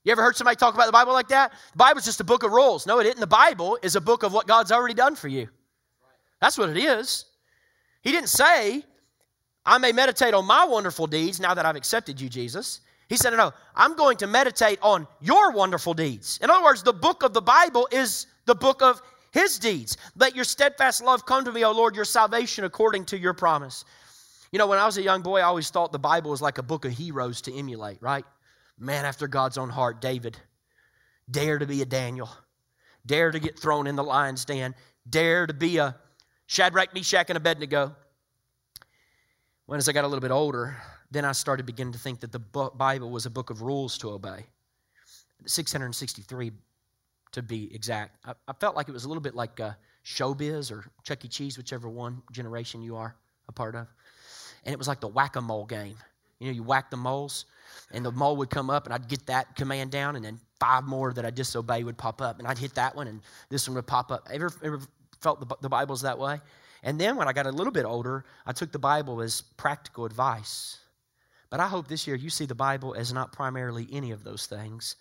You 0.05 0.13
ever 0.13 0.23
heard 0.23 0.37
somebody 0.37 0.57
talk 0.57 0.75
about 0.75 0.87
the 0.87 0.93
Bible 0.93 1.13
like 1.13 1.29
that? 1.29 1.53
The 1.73 1.79
Bible's 1.79 2.05
just 2.05 2.21
a 2.21 2.25
book 2.25 2.43
of 2.43 2.53
rules. 2.53 2.87
No, 2.87 2.99
it 3.01 3.07
isn't. 3.07 3.21
The 3.21 3.27
Bible 3.27 3.79
is 3.83 3.97
a 3.97 4.01
book 4.01 4.23
of 4.23 4.33
what 4.33 4.47
God's 4.47 4.73
already 4.73 4.95
done 4.95 5.17
for 5.17 5.29
you. 5.29 5.49
That's 6.41 6.57
what 6.57 6.71
it 6.71 6.77
is. 6.77 7.25
He 8.03 8.13
didn't 8.13 8.29
say, 8.29 8.85
I 9.67 9.79
may 9.79 9.93
meditate 9.93 10.35
on 10.35 10.47
my 10.47 10.65
wonderful 10.65 11.07
deeds 11.07 11.41
now 11.41 11.53
that 11.55 11.67
I've 11.67 11.77
accepted 11.77 12.21
you, 12.21 12.29
Jesus. 12.29 12.81
He 13.09 13.17
said, 13.17 13.35
No, 13.35 13.53
I'm 13.75 13.97
going 13.97 14.19
to 14.19 14.27
meditate 14.27 14.79
on 14.83 15.07
your 15.21 15.53
wonderful 15.53 15.95
deeds. 15.95 16.39
In 16.43 16.51
other 16.51 16.63
words, 16.63 16.83
the 16.83 16.93
book 16.93 17.23
of 17.23 17.33
the 17.33 17.41
Bible 17.41 17.89
is 17.91 18.27
the 18.45 18.55
book 18.55 18.83
of 18.83 19.01
his 19.31 19.59
deeds. 19.59 19.97
Let 20.17 20.35
your 20.35 20.45
steadfast 20.45 21.03
love 21.03 21.25
come 21.25 21.45
to 21.45 21.53
me, 21.53 21.65
O 21.65 21.73
Lord, 21.73 21.97
your 21.97 22.05
salvation 22.05 22.65
according 22.65 23.07
to 23.07 23.19
your 23.19 23.35
promise. 23.35 23.85
You 24.53 24.59
know, 24.59 24.67
when 24.67 24.79
I 24.79 24.87
was 24.87 24.97
a 24.97 25.03
young 25.03 25.23
boy, 25.23 25.41
I 25.41 25.45
always 25.45 25.71
thought 25.71 25.93
the 25.93 25.99
Bible 25.99 26.31
was 26.31 26.41
like 26.41 26.59
a 26.59 26.63
book 26.63 26.85
of 26.85 26.93
heroes 26.93 27.41
to 27.43 27.55
emulate, 27.55 27.99
right? 28.01 28.25
Man 28.79 29.05
after 29.05 29.27
God's 29.27 29.59
own 29.59 29.69
heart, 29.69 30.01
David. 30.01 30.37
Dare 31.31 31.59
to 31.59 31.67
be 31.67 31.83
a 31.83 31.87
Daniel. 31.87 32.31
Dare 33.05 33.31
to 33.31 33.39
get 33.39 33.59
thrown 33.59 33.87
in 33.87 33.97
the 33.97 34.05
lion's 34.05 34.45
den. 34.45 34.75
Dare 35.09 35.47
to 35.47 35.55
be 35.55 35.79
a 35.79 35.97
Shadrach, 36.47 36.95
Meshach, 36.95 37.27
and 37.29 37.37
Abednego. 37.37 37.95
When 39.67 39.79
as 39.79 39.89
I 39.89 39.93
got 39.93 40.05
a 40.05 40.09
little 40.09 40.23
bit 40.23 40.31
older, 40.31 40.77
then 41.11 41.25
I 41.25 41.33
started 41.33 41.67
beginning 41.67 41.93
to 41.95 41.99
think 41.99 42.21
that 42.21 42.33
the 42.33 42.39
Bible 42.39 43.11
was 43.11 43.27
a 43.27 43.31
book 43.31 43.51
of 43.51 43.63
rules 43.63 43.97
to 43.99 44.11
obey. 44.11 44.47
663 45.47 46.53
to 47.33 47.43
be 47.43 47.75
exact. 47.75 48.17
I, 48.25 48.33
I 48.47 48.53
felt 48.55 48.77
like 48.77 48.89
it 48.89 48.93
was 48.93 49.05
a 49.05 49.09
little 49.09 49.23
bit 49.23 49.35
like 49.35 49.61
uh, 49.61 49.73
showbiz 50.05 50.73
or 50.73 50.85
Chuck 51.03 51.25
E. 51.25 51.29
Cheese, 51.29 51.57
whichever 51.57 51.89
one 51.89 52.23
generation 52.33 52.83
you 52.83 52.97
are 52.97 53.15
a 53.49 53.53
part 53.53 53.75
of. 53.75 53.87
And 54.65 54.73
it 54.73 54.79
was 54.79 54.89
like 54.89 55.01
the 55.01 55.09
whack 55.09 55.37
a 55.37 55.41
mole 55.41 55.67
game. 55.67 55.97
You 56.41 56.49
know, 56.49 56.53
you 56.53 56.63
whack 56.63 56.91
the 56.91 56.97
moles, 56.97 57.47
and 57.91 58.05
the 58.05 58.13
mole 58.13 58.37
would 58.37 58.51
come 58.51 58.71
up, 58.71 58.85
and 58.85 58.95
I'd 58.95 59.09
get 59.09 59.27
that 59.27 59.57
command 59.57 59.91
down, 59.91 60.15
and 60.15 60.25
then 60.25 60.39
five 60.61 60.85
more 60.85 61.13
that 61.13 61.25
I 61.25 61.31
disobey 61.31 61.83
would 61.83 61.99
pop 61.99 62.23
up, 62.23 62.39
and 62.39 62.47
I'd 62.47 62.59
hit 62.59 62.75
that 62.77 62.95
one, 62.95 63.09
and 63.09 63.21
this 63.49 63.69
one 63.69 63.75
would 63.75 63.89
pop 63.89 64.13
up. 64.13 64.29
Ever, 64.31 64.53
ever 64.63 64.81
felt 65.21 65.41
the, 65.41 65.57
the 65.63 65.69
Bible's 65.69 66.03
that 66.03 66.17
way? 66.17 66.41
And 66.85 67.01
then 67.01 67.17
when 67.17 67.27
I 67.27 67.33
got 67.33 67.47
a 67.47 67.51
little 67.51 67.73
bit 67.73 67.85
older, 67.85 68.25
I 68.47 68.53
took 68.53 68.71
the 68.71 68.79
Bible 68.79 69.21
as 69.21 69.43
practical 69.57 70.05
advice. 70.05 70.79
But 71.51 71.61
I 71.61 71.69
hope 71.69 71.89
this 71.89 72.07
year 72.07 72.17
you 72.17 72.31
see 72.31 72.47
the 72.47 72.55
Bible 72.55 72.95
as 72.95 73.13
not 73.13 73.33
primarily 73.33 73.89
any 73.91 74.11
of 74.11 74.25
those 74.25 74.47
things. 74.47 74.97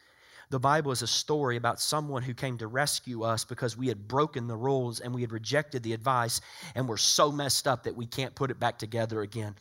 The 0.50 0.60
Bible 0.60 0.94
is 0.94 1.02
a 1.02 1.08
story 1.08 1.58
about 1.58 1.82
someone 1.82 2.24
who 2.24 2.34
came 2.34 2.58
to 2.60 2.68
rescue 2.68 3.24
us 3.24 3.44
because 3.44 3.76
we 3.76 3.90
had 3.90 4.08
broken 4.08 4.48
the 4.48 4.56
rules 4.56 5.02
and 5.02 5.14
we 5.14 5.20
had 5.20 5.34
rejected 5.34 5.84
the 5.84 5.92
advice 5.92 6.40
and 6.74 6.88
we're 6.88 6.96
so 6.96 7.34
messed 7.34 7.68
up 7.68 7.84
that 7.84 7.98
we 7.98 8.06
can't 8.06 8.34
put 8.34 8.50
it 8.50 8.58
back 8.58 8.80
together 8.80 9.22
again. 9.22 9.56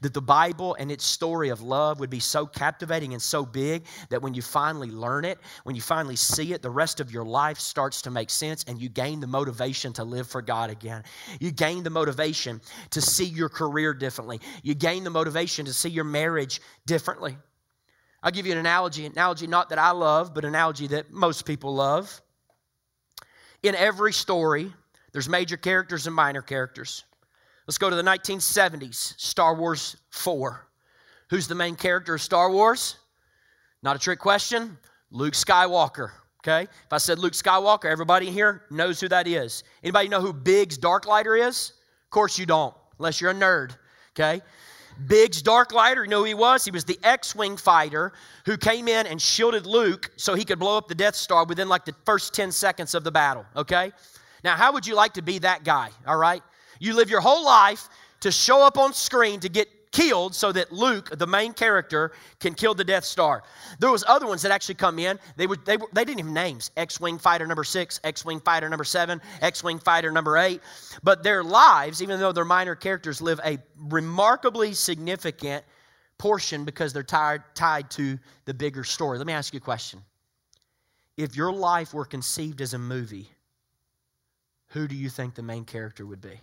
That 0.00 0.14
the 0.14 0.22
Bible 0.22 0.74
and 0.78 0.90
its 0.90 1.04
story 1.04 1.50
of 1.50 1.60
love 1.60 2.00
would 2.00 2.08
be 2.08 2.18
so 2.18 2.46
captivating 2.46 3.12
and 3.12 3.20
so 3.20 3.44
big 3.44 3.84
that 4.08 4.22
when 4.22 4.32
you 4.32 4.40
finally 4.40 4.90
learn 4.90 5.26
it, 5.26 5.38
when 5.64 5.76
you 5.76 5.82
finally 5.82 6.16
see 6.16 6.54
it, 6.54 6.62
the 6.62 6.70
rest 6.70 7.00
of 7.00 7.12
your 7.12 7.26
life 7.26 7.58
starts 7.58 8.00
to 8.02 8.10
make 8.10 8.30
sense 8.30 8.64
and 8.66 8.80
you 8.80 8.88
gain 8.88 9.20
the 9.20 9.26
motivation 9.26 9.92
to 9.92 10.04
live 10.04 10.26
for 10.26 10.40
God 10.40 10.70
again. 10.70 11.02
You 11.40 11.50
gain 11.50 11.82
the 11.82 11.90
motivation 11.90 12.62
to 12.92 13.02
see 13.02 13.26
your 13.26 13.50
career 13.50 13.92
differently. 13.92 14.40
You 14.62 14.74
gain 14.74 15.04
the 15.04 15.10
motivation 15.10 15.66
to 15.66 15.74
see 15.74 15.90
your 15.90 16.04
marriage 16.04 16.62
differently. 16.86 17.36
I'll 18.22 18.30
give 18.30 18.46
you 18.46 18.52
an 18.52 18.58
analogy, 18.58 19.04
an 19.04 19.12
analogy 19.12 19.46
not 19.46 19.68
that 19.70 19.78
I 19.78 19.90
love, 19.90 20.34
but 20.34 20.44
an 20.44 20.50
analogy 20.50 20.86
that 20.88 21.10
most 21.10 21.44
people 21.44 21.74
love. 21.74 22.20
In 23.62 23.74
every 23.74 24.12
story, 24.12 24.72
there's 25.12 25.28
major 25.28 25.56
characters 25.56 26.06
and 26.06 26.14
minor 26.14 26.42
characters. 26.42 27.04
Let's 27.66 27.78
go 27.78 27.90
to 27.90 27.96
the 27.96 28.02
1970s, 28.02 29.18
Star 29.20 29.54
Wars 29.54 29.96
4. 30.10 30.66
Who's 31.30 31.46
the 31.48 31.54
main 31.54 31.76
character 31.76 32.14
of 32.14 32.20
Star 32.20 32.50
Wars? 32.50 32.96
Not 33.82 33.96
a 33.96 33.98
trick 33.98 34.18
question. 34.18 34.78
Luke 35.10 35.34
Skywalker. 35.34 36.10
Okay? 36.40 36.62
If 36.62 36.92
I 36.92 36.98
said 36.98 37.18
Luke 37.18 37.34
Skywalker, 37.34 37.84
everybody 37.84 38.30
here 38.30 38.62
knows 38.70 39.00
who 39.00 39.08
that 39.08 39.28
is. 39.28 39.62
Anybody 39.82 40.08
know 40.08 40.20
who 40.20 40.32
Biggs 40.32 40.78
Darklighter 40.78 41.40
is? 41.40 41.72
Of 42.04 42.10
course 42.10 42.38
you 42.38 42.46
don't, 42.46 42.74
unless 42.98 43.20
you're 43.20 43.30
a 43.30 43.34
nerd. 43.34 43.76
Okay? 44.10 44.42
Biggs 45.06 45.42
Darklighter, 45.42 46.04
you 46.04 46.10
know 46.10 46.20
who 46.20 46.24
he 46.24 46.34
was? 46.34 46.64
He 46.64 46.70
was 46.70 46.84
the 46.84 46.98
X 47.02 47.34
Wing 47.34 47.56
fighter 47.56 48.12
who 48.44 48.56
came 48.56 48.88
in 48.88 49.06
and 49.06 49.20
shielded 49.20 49.66
Luke 49.66 50.10
so 50.16 50.34
he 50.34 50.44
could 50.44 50.58
blow 50.58 50.76
up 50.76 50.88
the 50.88 50.94
Death 50.94 51.14
Star 51.16 51.44
within 51.44 51.68
like 51.68 51.84
the 51.84 51.94
first 52.04 52.34
10 52.34 52.52
seconds 52.52 52.94
of 52.94 53.04
the 53.04 53.10
battle, 53.10 53.44
okay? 53.56 53.92
Now, 54.44 54.56
how 54.56 54.72
would 54.72 54.86
you 54.86 54.94
like 54.94 55.14
to 55.14 55.22
be 55.22 55.38
that 55.40 55.64
guy, 55.64 55.90
all 56.06 56.16
right? 56.16 56.42
You 56.80 56.94
live 56.94 57.10
your 57.10 57.20
whole 57.20 57.44
life 57.44 57.88
to 58.20 58.30
show 58.30 58.64
up 58.64 58.78
on 58.78 58.92
screen 58.92 59.40
to 59.40 59.48
get 59.48 59.68
killed 59.92 60.34
so 60.34 60.50
that 60.50 60.72
Luke, 60.72 61.10
the 61.16 61.26
main 61.26 61.52
character, 61.52 62.12
can 62.40 62.54
kill 62.54 62.74
the 62.74 62.82
Death 62.84 63.04
Star. 63.04 63.44
There 63.78 63.90
was 63.90 64.02
other 64.08 64.26
ones 64.26 64.42
that 64.42 64.50
actually 64.50 64.74
come 64.74 64.98
in. 64.98 65.18
They 65.36 65.46
would 65.46 65.64
they, 65.64 65.76
they 65.92 66.04
didn't 66.04 66.20
have 66.20 66.32
names. 66.32 66.70
X-wing 66.76 67.18
fighter 67.18 67.46
number 67.46 67.64
six, 67.64 68.00
X-wing 68.02 68.40
fighter 68.40 68.68
number 68.68 68.84
seven, 68.84 69.20
X-wing 69.40 69.78
fighter 69.78 70.10
number 70.10 70.36
eight. 70.38 70.60
But 71.02 71.22
their 71.22 71.44
lives, 71.44 72.02
even 72.02 72.18
though 72.18 72.32
they're 72.32 72.44
minor 72.44 72.74
characters, 72.74 73.20
live 73.20 73.40
a 73.44 73.58
remarkably 73.76 74.72
significant 74.72 75.64
portion 76.18 76.64
because 76.64 76.92
they're 76.92 77.02
tied 77.02 77.42
tied 77.54 77.90
to 77.90 78.18
the 78.46 78.54
bigger 78.54 78.84
story. 78.84 79.18
Let 79.18 79.26
me 79.26 79.32
ask 79.32 79.52
you 79.52 79.58
a 79.58 79.60
question. 79.60 80.00
If 81.16 81.36
your 81.36 81.52
life 81.52 81.92
were 81.92 82.06
conceived 82.06 82.62
as 82.62 82.72
a 82.72 82.78
movie, 82.78 83.28
who 84.68 84.88
do 84.88 84.94
you 84.94 85.10
think 85.10 85.34
the 85.34 85.42
main 85.42 85.66
character 85.66 86.06
would 86.06 86.22
be? 86.22 86.40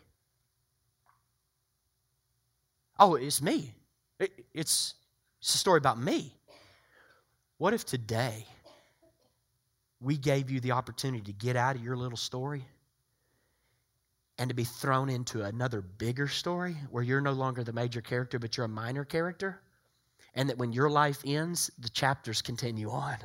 Oh, 2.99 3.15
it's 3.15 3.41
me. 3.41 3.73
It, 4.19 4.31
it's, 4.53 4.93
it's 5.39 5.55
a 5.55 5.57
story 5.57 5.77
about 5.77 5.99
me. 5.99 6.35
What 7.57 7.73
if 7.73 7.85
today 7.85 8.45
we 10.01 10.17
gave 10.17 10.49
you 10.49 10.59
the 10.59 10.71
opportunity 10.71 11.23
to 11.23 11.33
get 11.33 11.55
out 11.55 11.77
of 11.77 11.83
your 11.83 11.95
little 11.95 12.17
story 12.17 12.65
and 14.37 14.49
to 14.49 14.55
be 14.55 14.65
thrown 14.65 15.09
into 15.09 15.43
another 15.43 15.81
bigger 15.81 16.27
story 16.27 16.75
where 16.91 17.03
you're 17.03 17.21
no 17.21 17.31
longer 17.31 17.63
the 17.63 17.73
major 17.73 18.01
character, 18.01 18.37
but 18.37 18.57
you're 18.57 18.65
a 18.65 18.69
minor 18.69 19.05
character? 19.05 19.61
And 20.35 20.49
that 20.49 20.57
when 20.57 20.73
your 20.73 20.89
life 20.89 21.21
ends, 21.25 21.71
the 21.79 21.89
chapters 21.89 22.41
continue 22.41 22.89
on. 22.89 23.17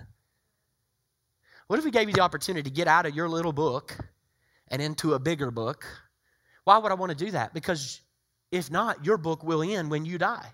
What 1.67 1.79
if 1.79 1.85
we 1.85 1.91
gave 1.91 2.09
you 2.09 2.15
the 2.15 2.21
opportunity 2.21 2.69
to 2.69 2.75
get 2.75 2.89
out 2.89 3.07
of 3.07 3.15
your 3.15 3.29
little 3.29 3.53
book 3.53 3.97
and 4.69 4.81
into 4.81 5.15
a 5.15 5.19
bigger 5.19 5.51
book? 5.51 5.85
Why 6.65 6.79
would 6.79 6.91
I 6.91 6.95
want 6.95 7.11
to 7.11 7.25
do 7.25 7.31
that? 7.33 7.55
Because 7.55 8.01
if 8.55 8.71
not, 8.71 9.05
your 9.05 9.19
book 9.19 9.43
will 9.43 9.63
end 9.63 9.91
when 9.91 10.05
you 10.05 10.17
die. 10.17 10.53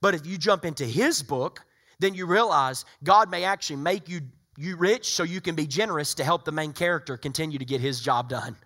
But 0.00 0.14
if 0.14 0.26
you 0.26 0.36
jump 0.36 0.64
into 0.64 0.84
his 0.84 1.22
book, 1.22 1.64
then 2.00 2.14
you 2.14 2.26
realize 2.26 2.84
God 3.04 3.30
may 3.30 3.44
actually 3.44 3.76
make 3.76 4.08
you, 4.08 4.22
you 4.56 4.76
rich 4.76 5.14
so 5.14 5.22
you 5.22 5.40
can 5.40 5.54
be 5.54 5.66
generous 5.66 6.14
to 6.14 6.24
help 6.24 6.44
the 6.44 6.52
main 6.52 6.72
character 6.72 7.16
continue 7.16 7.58
to 7.58 7.64
get 7.64 7.80
his 7.80 8.00
job 8.00 8.28
done. 8.28 8.56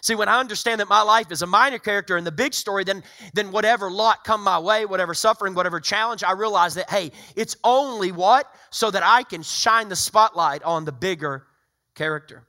See, 0.00 0.14
when 0.14 0.28
I 0.28 0.40
understand 0.40 0.80
that 0.80 0.88
my 0.88 1.02
life 1.02 1.30
is 1.30 1.42
a 1.42 1.46
minor 1.46 1.78
character 1.78 2.16
in 2.16 2.24
the 2.24 2.32
big 2.32 2.54
story, 2.54 2.84
then, 2.84 3.02
then 3.34 3.50
whatever 3.52 3.90
lot 3.90 4.24
come 4.24 4.42
my 4.42 4.58
way, 4.58 4.84
whatever 4.84 5.14
suffering, 5.14 5.54
whatever 5.54 5.80
challenge, 5.80 6.22
I 6.22 6.32
realize 6.32 6.74
that, 6.74 6.90
hey, 6.90 7.12
it's 7.36 7.56
only 7.64 8.12
what? 8.12 8.52
So 8.70 8.90
that 8.90 9.02
I 9.04 9.22
can 9.22 9.42
shine 9.42 9.88
the 9.88 9.96
spotlight 9.96 10.62
on 10.62 10.84
the 10.84 10.92
bigger 10.92 11.46
character. 11.94 12.44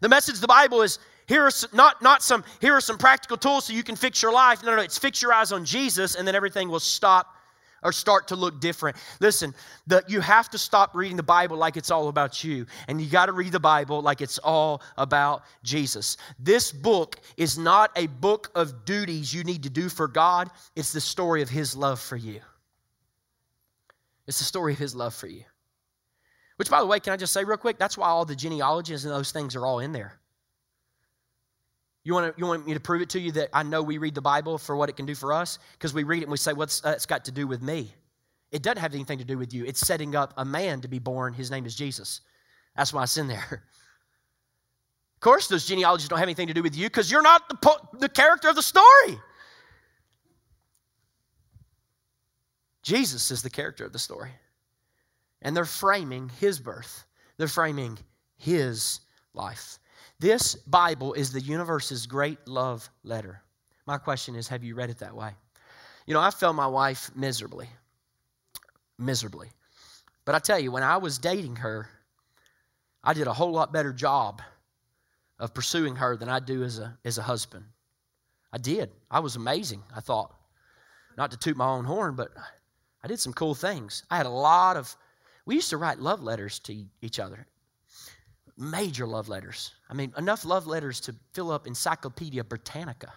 The 0.00 0.08
message 0.08 0.36
of 0.36 0.40
the 0.40 0.46
Bible 0.46 0.82
is 0.82 0.98
here 1.30 1.46
are 1.46 1.50
some, 1.52 1.70
not, 1.72 2.02
not 2.02 2.24
some, 2.24 2.42
here 2.60 2.74
are 2.74 2.80
some 2.80 2.98
practical 2.98 3.36
tools 3.36 3.66
so 3.66 3.72
you 3.72 3.84
can 3.84 3.94
fix 3.94 4.20
your 4.20 4.32
life. 4.32 4.64
No, 4.64 4.70
no, 4.70 4.78
no. 4.78 4.82
It's 4.82 4.98
fix 4.98 5.22
your 5.22 5.32
eyes 5.32 5.52
on 5.52 5.64
Jesus 5.64 6.16
and 6.16 6.26
then 6.26 6.34
everything 6.34 6.68
will 6.68 6.80
stop 6.80 7.36
or 7.84 7.92
start 7.92 8.26
to 8.28 8.34
look 8.34 8.60
different. 8.60 8.96
Listen, 9.20 9.54
the, 9.86 10.02
you 10.08 10.20
have 10.20 10.50
to 10.50 10.58
stop 10.58 10.92
reading 10.92 11.16
the 11.16 11.22
Bible 11.22 11.56
like 11.56 11.76
it's 11.76 11.92
all 11.92 12.08
about 12.08 12.42
you, 12.42 12.66
and 12.88 13.00
you 13.00 13.08
got 13.08 13.26
to 13.26 13.32
read 13.32 13.52
the 13.52 13.60
Bible 13.60 14.02
like 14.02 14.20
it's 14.20 14.38
all 14.38 14.82
about 14.98 15.44
Jesus. 15.62 16.16
This 16.40 16.72
book 16.72 17.20
is 17.36 17.56
not 17.56 17.92
a 17.94 18.08
book 18.08 18.50
of 18.56 18.84
duties 18.84 19.32
you 19.32 19.44
need 19.44 19.62
to 19.62 19.70
do 19.70 19.88
for 19.88 20.08
God, 20.08 20.50
it's 20.74 20.92
the 20.92 21.00
story 21.00 21.42
of 21.42 21.48
His 21.48 21.76
love 21.76 22.00
for 22.00 22.16
you. 22.16 22.40
It's 24.26 24.40
the 24.40 24.44
story 24.44 24.72
of 24.72 24.80
His 24.80 24.96
love 24.96 25.14
for 25.14 25.28
you. 25.28 25.44
Which, 26.56 26.70
by 26.70 26.80
the 26.80 26.86
way, 26.86 26.98
can 26.98 27.12
I 27.12 27.16
just 27.16 27.32
say 27.32 27.44
real 27.44 27.56
quick? 27.56 27.78
That's 27.78 27.96
why 27.96 28.08
all 28.08 28.24
the 28.24 28.34
genealogies 28.34 29.04
and 29.04 29.14
those 29.14 29.30
things 29.30 29.54
are 29.54 29.64
all 29.64 29.78
in 29.78 29.92
there. 29.92 30.19
You 32.02 32.14
want, 32.14 32.34
to, 32.34 32.40
you 32.40 32.46
want 32.46 32.66
me 32.66 32.74
to 32.74 32.80
prove 32.80 33.02
it 33.02 33.10
to 33.10 33.20
you 33.20 33.32
that 33.32 33.50
I 33.52 33.62
know 33.62 33.82
we 33.82 33.98
read 33.98 34.14
the 34.14 34.22
Bible 34.22 34.56
for 34.56 34.74
what 34.74 34.88
it 34.88 34.96
can 34.96 35.04
do 35.04 35.14
for 35.14 35.32
us? 35.32 35.58
Because 35.72 35.92
we 35.92 36.02
read 36.02 36.18
it 36.18 36.24
and 36.24 36.30
we 36.30 36.38
say, 36.38 36.52
what's 36.52 36.80
that's 36.80 37.06
got 37.06 37.26
to 37.26 37.32
do 37.32 37.46
with 37.46 37.62
me? 37.62 37.92
It 38.52 38.62
doesn't 38.62 38.78
have 38.78 38.94
anything 38.94 39.18
to 39.18 39.24
do 39.24 39.38
with 39.38 39.52
you. 39.52 39.64
It's 39.64 39.80
setting 39.80 40.16
up 40.16 40.32
a 40.36 40.44
man 40.44 40.80
to 40.80 40.88
be 40.88 40.98
born. 40.98 41.34
His 41.34 41.50
name 41.50 41.66
is 41.66 41.74
Jesus. 41.74 42.22
That's 42.76 42.92
why 42.92 43.02
it's 43.02 43.16
in 43.16 43.28
there. 43.28 43.64
Of 45.16 45.22
course, 45.22 45.48
those 45.48 45.66
genealogies 45.66 46.08
don't 46.08 46.18
have 46.18 46.28
anything 46.28 46.46
to 46.46 46.54
do 46.54 46.62
with 46.62 46.74
you 46.74 46.86
because 46.86 47.10
you're 47.10 47.20
not 47.20 47.46
the, 47.50 47.56
po- 47.56 47.86
the 47.92 48.08
character 48.08 48.48
of 48.48 48.56
the 48.56 48.62
story. 48.62 49.20
Jesus 52.82 53.30
is 53.30 53.42
the 53.42 53.50
character 53.50 53.84
of 53.84 53.92
the 53.92 53.98
story. 53.98 54.30
And 55.42 55.54
they're 55.54 55.66
framing 55.66 56.30
his 56.40 56.58
birth, 56.58 57.04
they're 57.36 57.48
framing 57.48 57.98
his 58.38 59.00
life. 59.34 59.78
This 60.18 60.54
Bible 60.54 61.14
is 61.14 61.32
the 61.32 61.40
universe's 61.40 62.06
great 62.06 62.46
love 62.46 62.88
letter. 63.04 63.42
My 63.86 63.98
question 63.98 64.34
is 64.34 64.48
have 64.48 64.62
you 64.62 64.74
read 64.74 64.90
it 64.90 64.98
that 64.98 65.16
way? 65.16 65.32
You 66.06 66.14
know, 66.14 66.20
I 66.20 66.30
fell 66.30 66.52
my 66.52 66.66
wife 66.66 67.10
miserably. 67.14 67.68
Miserably. 68.98 69.48
But 70.24 70.34
I 70.34 70.38
tell 70.38 70.58
you, 70.58 70.70
when 70.70 70.82
I 70.82 70.98
was 70.98 71.18
dating 71.18 71.56
her, 71.56 71.88
I 73.02 73.14
did 73.14 73.26
a 73.26 73.32
whole 73.32 73.52
lot 73.52 73.72
better 73.72 73.92
job 73.92 74.42
of 75.38 75.54
pursuing 75.54 75.96
her 75.96 76.16
than 76.16 76.28
I 76.28 76.38
do 76.38 76.62
as 76.64 76.78
a, 76.78 76.98
as 77.04 77.16
a 77.16 77.22
husband. 77.22 77.64
I 78.52 78.58
did. 78.58 78.90
I 79.10 79.20
was 79.20 79.36
amazing, 79.36 79.82
I 79.96 80.00
thought. 80.00 80.34
Not 81.16 81.30
to 81.30 81.38
toot 81.38 81.56
my 81.56 81.68
own 81.68 81.84
horn, 81.84 82.14
but 82.14 82.30
I 83.02 83.08
did 83.08 83.20
some 83.20 83.32
cool 83.32 83.54
things. 83.54 84.04
I 84.10 84.18
had 84.18 84.26
a 84.26 84.30
lot 84.30 84.76
of, 84.76 84.94
we 85.46 85.54
used 85.54 85.70
to 85.70 85.78
write 85.78 85.98
love 85.98 86.22
letters 86.22 86.58
to 86.60 86.84
each 87.00 87.18
other 87.18 87.46
major 88.60 89.06
love 89.06 89.28
letters. 89.28 89.72
I 89.88 89.94
mean, 89.94 90.12
enough 90.18 90.44
love 90.44 90.66
letters 90.66 91.00
to 91.00 91.14
fill 91.32 91.50
up 91.50 91.66
Encyclopedia 91.66 92.44
Britannica. 92.44 93.12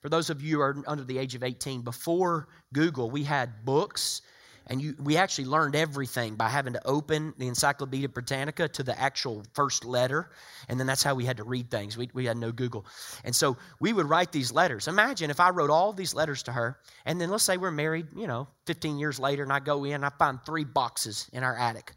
For 0.00 0.08
those 0.08 0.30
of 0.30 0.42
you 0.42 0.56
who 0.56 0.62
are 0.62 0.82
under 0.86 1.04
the 1.04 1.18
age 1.18 1.34
of 1.34 1.42
18, 1.42 1.82
before 1.82 2.48
Google, 2.72 3.10
we 3.10 3.22
had 3.22 3.64
books, 3.64 4.22
and 4.68 4.80
you, 4.80 4.94
we 4.98 5.16
actually 5.16 5.46
learned 5.46 5.76
everything 5.76 6.36
by 6.36 6.48
having 6.48 6.72
to 6.72 6.86
open 6.86 7.34
the 7.38 7.48
Encyclopedia 7.48 8.08
Britannica 8.08 8.68
to 8.68 8.82
the 8.82 8.98
actual 8.98 9.44
first 9.52 9.84
letter, 9.84 10.30
and 10.68 10.80
then 10.80 10.86
that's 10.86 11.02
how 11.02 11.14
we 11.14 11.24
had 11.24 11.36
to 11.36 11.44
read 11.44 11.70
things. 11.70 11.96
We, 11.96 12.08
we 12.14 12.24
had 12.24 12.36
no 12.36 12.50
Google. 12.50 12.86
And 13.24 13.34
so 13.34 13.56
we 13.80 13.92
would 13.92 14.08
write 14.08 14.32
these 14.32 14.52
letters. 14.52 14.88
Imagine 14.88 15.30
if 15.30 15.40
I 15.40 15.50
wrote 15.50 15.70
all 15.70 15.92
these 15.92 16.14
letters 16.14 16.42
to 16.44 16.52
her, 16.52 16.78
and 17.04 17.20
then 17.20 17.30
let's 17.30 17.44
say 17.44 17.56
we're 17.56 17.70
married, 17.70 18.06
you 18.16 18.26
know, 18.26 18.48
15 18.66 18.98
years 18.98 19.18
later, 19.18 19.42
and 19.42 19.52
I 19.52 19.60
go 19.60 19.84
in 19.84 20.02
I 20.02 20.10
find 20.10 20.38
three 20.46 20.64
boxes 20.64 21.28
in 21.32 21.42
our 21.42 21.56
attic 21.56 21.92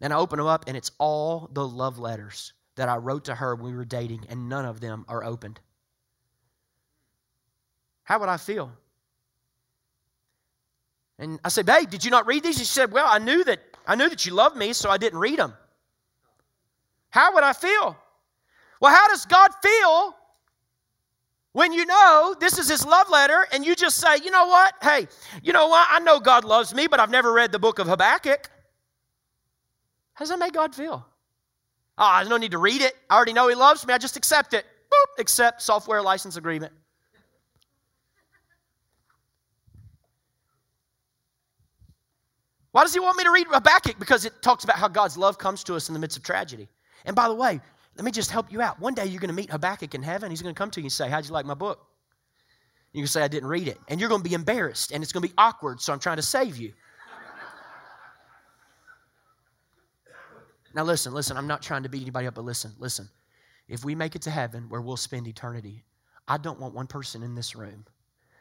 and 0.00 0.12
I 0.12 0.16
open 0.16 0.38
them 0.38 0.46
up, 0.46 0.64
and 0.66 0.76
it's 0.76 0.90
all 0.98 1.48
the 1.52 1.66
love 1.66 1.98
letters 1.98 2.52
that 2.76 2.88
I 2.88 2.96
wrote 2.96 3.24
to 3.26 3.34
her 3.34 3.54
when 3.54 3.72
we 3.72 3.76
were 3.76 3.84
dating, 3.84 4.26
and 4.28 4.48
none 4.48 4.64
of 4.64 4.80
them 4.80 5.04
are 5.08 5.24
opened. 5.24 5.60
How 8.04 8.18
would 8.18 8.28
I 8.28 8.36
feel? 8.36 8.72
And 11.18 11.38
I 11.44 11.48
said, 11.48 11.66
Babe, 11.66 11.88
did 11.88 12.04
you 12.04 12.10
not 12.10 12.26
read 12.26 12.42
these? 12.42 12.56
And 12.56 12.66
She 12.66 12.72
said, 12.72 12.92
Well, 12.92 13.06
I 13.08 13.18
knew 13.18 13.44
that 13.44 13.60
I 13.86 13.94
knew 13.94 14.08
that 14.08 14.26
you 14.26 14.34
loved 14.34 14.56
me, 14.56 14.72
so 14.72 14.90
I 14.90 14.96
didn't 14.96 15.18
read 15.18 15.38
them. 15.38 15.54
How 17.10 17.34
would 17.34 17.44
I 17.44 17.52
feel? 17.52 17.96
Well, 18.80 18.94
how 18.94 19.08
does 19.08 19.26
God 19.26 19.50
feel 19.62 20.16
when 21.52 21.72
you 21.72 21.84
know 21.84 22.34
this 22.40 22.58
is 22.58 22.68
his 22.68 22.86
love 22.86 23.10
letter 23.10 23.46
and 23.52 23.64
you 23.64 23.74
just 23.74 23.98
say, 23.98 24.16
you 24.24 24.30
know 24.30 24.46
what? 24.46 24.74
Hey, 24.82 25.06
you 25.42 25.52
know 25.52 25.68
what? 25.68 25.86
I 25.90 25.98
know 26.00 26.18
God 26.18 26.44
loves 26.44 26.74
me, 26.74 26.86
but 26.86 26.98
I've 26.98 27.10
never 27.10 27.32
read 27.32 27.52
the 27.52 27.58
book 27.58 27.78
of 27.78 27.86
Habakkuk. 27.86 28.50
How 30.22 30.24
does 30.24 30.30
that 30.30 30.38
make 30.38 30.52
God 30.52 30.72
feel? 30.72 31.04
Oh, 31.98 32.04
I 32.04 32.22
don't 32.22 32.38
need 32.38 32.52
to 32.52 32.58
read 32.58 32.80
it. 32.80 32.94
I 33.10 33.16
already 33.16 33.32
know 33.32 33.48
He 33.48 33.56
loves 33.56 33.84
me. 33.84 33.92
I 33.92 33.98
just 33.98 34.16
accept 34.16 34.54
it. 34.54 34.64
Boop, 34.64 35.20
accept 35.20 35.60
software 35.60 36.00
license 36.00 36.36
agreement. 36.36 36.72
Why 42.70 42.84
does 42.84 42.94
he 42.94 43.00
want 43.00 43.18
me 43.18 43.24
to 43.24 43.32
read 43.32 43.48
Habakkuk? 43.50 43.98
Because 43.98 44.24
it 44.24 44.40
talks 44.42 44.62
about 44.62 44.76
how 44.76 44.86
God's 44.86 45.18
love 45.18 45.38
comes 45.38 45.64
to 45.64 45.74
us 45.74 45.88
in 45.88 45.92
the 45.92 45.98
midst 45.98 46.16
of 46.16 46.22
tragedy. 46.22 46.68
And 47.04 47.16
by 47.16 47.26
the 47.26 47.34
way, 47.34 47.60
let 47.96 48.04
me 48.04 48.12
just 48.12 48.30
help 48.30 48.52
you 48.52 48.62
out. 48.62 48.78
One 48.78 48.94
day 48.94 49.06
you're 49.06 49.20
going 49.20 49.26
to 49.28 49.34
meet 49.34 49.50
Habakkuk 49.50 49.96
in 49.96 50.04
heaven. 50.04 50.30
He's 50.30 50.40
going 50.40 50.54
to 50.54 50.58
come 50.58 50.70
to 50.70 50.80
you 50.80 50.84
and 50.84 50.92
say, 50.92 51.08
How'd 51.08 51.26
you 51.26 51.32
like 51.32 51.46
my 51.46 51.54
book? 51.54 51.84
You 52.92 53.00
can 53.00 53.08
say, 53.08 53.22
I 53.22 53.28
didn't 53.28 53.48
read 53.48 53.66
it. 53.66 53.78
And 53.88 53.98
you're 53.98 54.08
going 54.08 54.22
to 54.22 54.28
be 54.28 54.36
embarrassed 54.36 54.92
and 54.92 55.02
it's 55.02 55.12
going 55.12 55.22
to 55.22 55.28
be 55.28 55.34
awkward, 55.36 55.80
so 55.80 55.92
I'm 55.92 55.98
trying 55.98 56.18
to 56.18 56.22
save 56.22 56.58
you. 56.58 56.74
Now, 60.74 60.84
listen, 60.84 61.12
listen, 61.12 61.36
I'm 61.36 61.46
not 61.46 61.62
trying 61.62 61.82
to 61.82 61.88
beat 61.88 62.02
anybody 62.02 62.26
up, 62.26 62.34
but 62.34 62.44
listen, 62.44 62.72
listen. 62.78 63.08
If 63.68 63.84
we 63.84 63.94
make 63.94 64.16
it 64.16 64.22
to 64.22 64.30
heaven 64.30 64.68
where 64.68 64.80
we'll 64.80 64.96
spend 64.96 65.26
eternity, 65.26 65.84
I 66.28 66.38
don't 66.38 66.60
want 66.60 66.74
one 66.74 66.86
person 66.86 67.22
in 67.22 67.34
this 67.34 67.54
room 67.54 67.84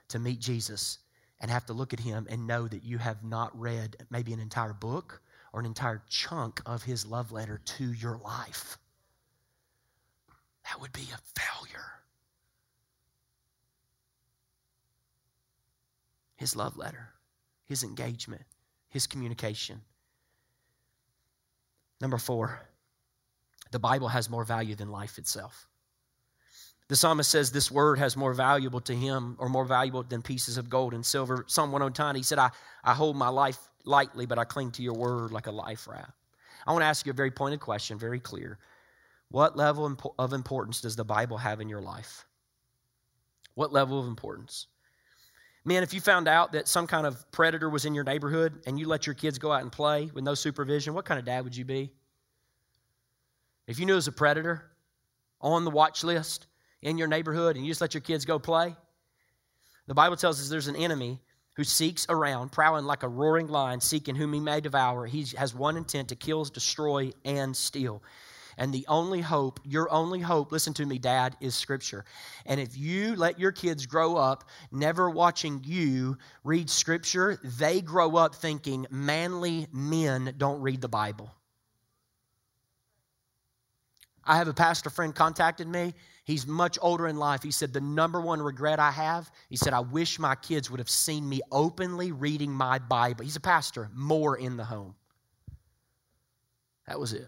to 0.10 0.20
meet 0.20 0.40
Jesus 0.40 1.00
and 1.40 1.50
have 1.50 1.66
to 1.66 1.74
look 1.74 1.94
at 1.94 2.00
him 2.00 2.28
and 2.30 2.46
know 2.46 2.68
that 2.68 2.84
you 2.84 2.98
have 2.98 3.24
not 3.24 3.58
read 3.60 3.98
maybe 4.10 4.34
an 4.34 4.40
entire 4.40 4.74
book 4.74 5.22
or 5.54 5.60
an 5.60 5.66
entire 5.66 6.02
chunk 6.08 6.62
of 6.66 6.84
his 6.84 7.06
love 7.06 7.32
letter 7.32 7.60
to 7.66 7.92
your 7.94 8.18
life. 8.18 8.78
That 10.66 10.80
would 10.80 10.94
be 10.94 11.08
a 11.14 11.40
failure. 11.40 11.86
His 16.36 16.56
love 16.56 16.78
letter, 16.78 17.10
his 17.66 17.84
engagement, 17.84 18.44
his 18.90 19.08
communication. 19.08 19.82
Number 22.02 22.18
four, 22.18 22.60
the 23.72 23.80
Bible 23.80 24.08
has 24.10 24.30
more 24.30 24.44
value 24.44 24.76
than 24.76 24.90
life 24.90 25.18
itself. 25.18 25.68
The 26.88 26.96
psalmist 26.98 27.30
says 27.30 27.52
this 27.52 27.72
word 27.72 28.00
has 28.00 28.18
more 28.18 28.34
valuable 28.34 28.82
to 28.82 28.94
him 28.94 29.38
or 29.40 29.48
more 29.48 29.64
valuable 29.64 30.04
than 30.04 30.22
pieces 30.22 30.58
of 30.58 30.70
gold 30.70 30.94
and 30.94 31.06
silver. 31.06 31.46
Psalm 31.48 31.72
109, 31.72 32.16
he 32.16 32.24
said, 32.24 32.38
I, 32.38 32.50
I 32.84 32.94
hold 32.94 33.16
my 33.16 33.30
life 33.30 33.58
lightly, 33.86 34.26
but 34.26 34.38
I 34.38 34.44
cling 34.44 34.72
to 34.72 34.84
your 34.84 34.96
word 34.96 35.32
like 35.32 35.48
a 35.48 35.52
life 35.52 35.88
raft. 35.88 36.12
I 36.68 36.74
want 36.74 36.82
to 36.82 36.88
ask 36.88 37.06
you 37.06 37.12
a 37.12 37.14
very 37.14 37.32
pointed 37.32 37.62
question, 37.62 37.98
very 37.98 38.20
clear. 38.20 38.60
What 39.30 39.56
level 39.56 39.98
of 40.20 40.34
importance 40.34 40.82
does 40.82 40.98
the 40.98 41.06
Bible 41.06 41.38
have 41.38 41.62
in 41.62 41.70
your 41.70 41.82
life? 41.82 42.26
What 43.56 43.72
level 43.72 44.00
of 44.00 44.08
importance? 44.08 44.68
Man, 45.64 45.84
if 45.84 45.94
you 45.94 46.02
found 46.02 46.28
out 46.28 46.54
that 46.54 46.68
some 46.68 46.88
kind 46.88 47.06
of 47.06 47.30
predator 47.32 47.70
was 47.70 47.86
in 47.86 47.94
your 47.94 48.04
neighborhood 48.04 48.62
and 48.66 48.80
you 48.80 48.88
let 48.88 49.06
your 49.06 49.14
kids 49.14 49.38
go 49.38 49.52
out 49.52 49.62
and 49.62 49.72
play 49.72 50.10
with 50.14 50.24
no 50.24 50.34
supervision, 50.34 50.94
what 50.94 51.06
kind 51.06 51.20
of 51.20 51.26
dad 51.26 51.44
would 51.44 51.56
you 51.56 51.66
be? 51.66 51.92
If 53.68 53.80
you 53.80 53.86
knew 53.86 53.94
it 53.94 53.96
was 53.96 54.08
a 54.08 54.12
predator 54.12 54.72
on 55.40 55.64
the 55.64 55.72
watch 55.72 56.04
list, 56.04 56.48
in 56.82 56.98
your 56.98 57.08
neighborhood 57.08 57.56
and 57.56 57.66
you 57.66 57.72
just 57.72 57.82
let 57.82 57.94
your 57.94 58.02
kids 58.02 58.26
go 58.26 58.40
play? 58.40 58.76
The 59.88 59.94
Bible 59.94 60.16
tells 60.16 60.42
us 60.42 60.50
there's 60.50 60.68
an 60.68 60.76
enemy 60.76 61.20
who 61.54 61.64
seeks 61.64 62.06
around, 62.10 62.52
prowling 62.52 62.86
like 62.86 63.04
a 63.04 63.08
roaring 63.08 63.48
lion, 63.48 63.82
seeking 63.82 64.16
whom 64.16 64.34
he 64.34 64.40
may 64.40 64.62
devour. 64.62 65.06
He 65.06 65.26
has 65.38 65.54
one 65.54 65.76
intent 65.76 66.10
to 66.10 66.16
kill, 66.16 66.46
destroy, 66.46 67.12
and 67.26 67.56
steal. 67.56 68.02
And 68.58 68.74
the 68.74 68.86
only 68.88 69.22
hope, 69.22 69.60
your 69.64 69.92
only 69.92 70.20
hope, 70.20 70.52
listen 70.52 70.74
to 70.76 70.86
me, 70.86 71.00
Dad, 71.00 71.36
is 71.40 71.56
Scripture. 71.56 72.06
And 72.46 72.60
if 72.60 72.78
you 72.78 73.16
let 73.16 73.40
your 73.40 73.52
kids 73.52 73.86
grow 73.86 74.16
up 74.16 74.50
never 74.72 75.10
watching 75.10 75.62
you 75.64 76.18
read 76.44 76.70
Scripture, 76.70 77.40
they 77.44 77.82
grow 77.82 78.18
up 78.18 78.36
thinking 78.36 78.88
manly 78.90 79.68
men 79.72 80.34
don't 80.38 80.62
read 80.62 80.82
the 80.82 80.90
Bible. 80.90 81.32
I 84.24 84.38
have 84.38 84.48
a 84.48 84.54
pastor 84.54 84.90
friend 84.90 85.16
contacted 85.16 85.68
me. 85.68 85.94
He's 86.24 86.46
much 86.46 86.78
older 86.82 87.08
in 87.08 87.18
life. 87.18 87.42
He 87.42 87.52
said, 87.52 87.74
The 87.74 87.82
number 87.82 88.22
one 88.22 88.42
regret 88.42 88.80
I 88.80 88.92
have, 88.92 89.32
he 89.50 89.58
said, 89.58 89.74
I 89.74 89.80
wish 89.80 90.20
my 90.20 90.36
kids 90.36 90.70
would 90.70 90.80
have 90.80 90.90
seen 90.90 91.28
me 91.28 91.42
openly 91.52 92.12
reading 92.12 92.52
my 92.52 92.78
Bible. 92.80 93.24
He's 93.24 93.36
a 93.36 93.42
pastor, 93.42 93.90
more 93.94 94.38
in 94.38 94.58
the 94.58 94.64
home. 94.64 94.96
That 96.88 97.00
was 97.00 97.14
it. 97.14 97.28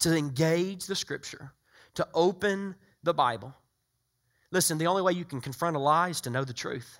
To 0.00 0.16
engage 0.16 0.86
the 0.86 0.94
scripture, 0.94 1.52
to 1.94 2.06
open 2.14 2.74
the 3.02 3.14
Bible. 3.14 3.54
Listen, 4.50 4.78
the 4.78 4.86
only 4.86 5.02
way 5.02 5.12
you 5.12 5.24
can 5.24 5.40
confront 5.40 5.76
a 5.76 5.78
lie 5.78 6.10
is 6.10 6.20
to 6.22 6.30
know 6.30 6.44
the 6.44 6.52
truth. 6.52 6.98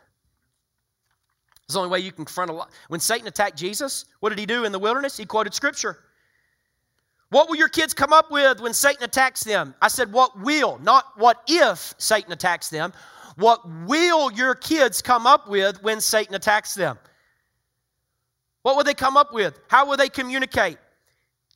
It's 1.65 1.75
the 1.75 1.81
only 1.81 1.91
way 1.91 2.01
you 2.01 2.13
can 2.13 2.25
confront 2.25 2.51
a 2.51 2.55
lie. 2.55 2.67
When 2.89 3.01
Satan 3.01 3.27
attacked 3.27 3.57
Jesus, 3.57 4.05
what 4.21 4.31
did 4.31 4.39
he 4.39 4.47
do 4.47 4.65
in 4.65 4.73
the 4.73 4.79
wilderness? 4.79 5.17
He 5.17 5.25
quoted 5.25 5.55
scripture. 5.55 5.99
What 7.31 7.49
will 7.49 7.57
your 7.57 7.69
kids 7.69 7.95
come 7.95 8.13
up 8.13 8.31
with 8.31 8.61
when 8.61 8.75
Satan 8.75 9.03
attacks 9.03 9.43
them? 9.43 9.75
I 9.81 9.89
said, 9.89 10.13
What 10.13 10.39
will, 10.39 10.79
not 10.79 11.07
what 11.17 11.43
if 11.49 11.95
Satan 11.99 12.33
attacks 12.33 12.69
them. 12.69 12.93
What 13.37 13.69
will 13.87 14.31
your 14.31 14.55
kids 14.55 15.03
come 15.03 15.27
up 15.27 15.49
with 15.49 15.83
when 15.83 16.01
Satan 16.01 16.35
attacks 16.35 16.75
them? 16.75 16.99
What 18.63 18.77
will 18.77 18.85
they 18.85 18.95
come 18.95 19.17
up 19.17 19.33
with? 19.33 19.59
How 19.69 19.87
will 19.87 19.97
they 19.97 20.09
communicate? 20.09 20.79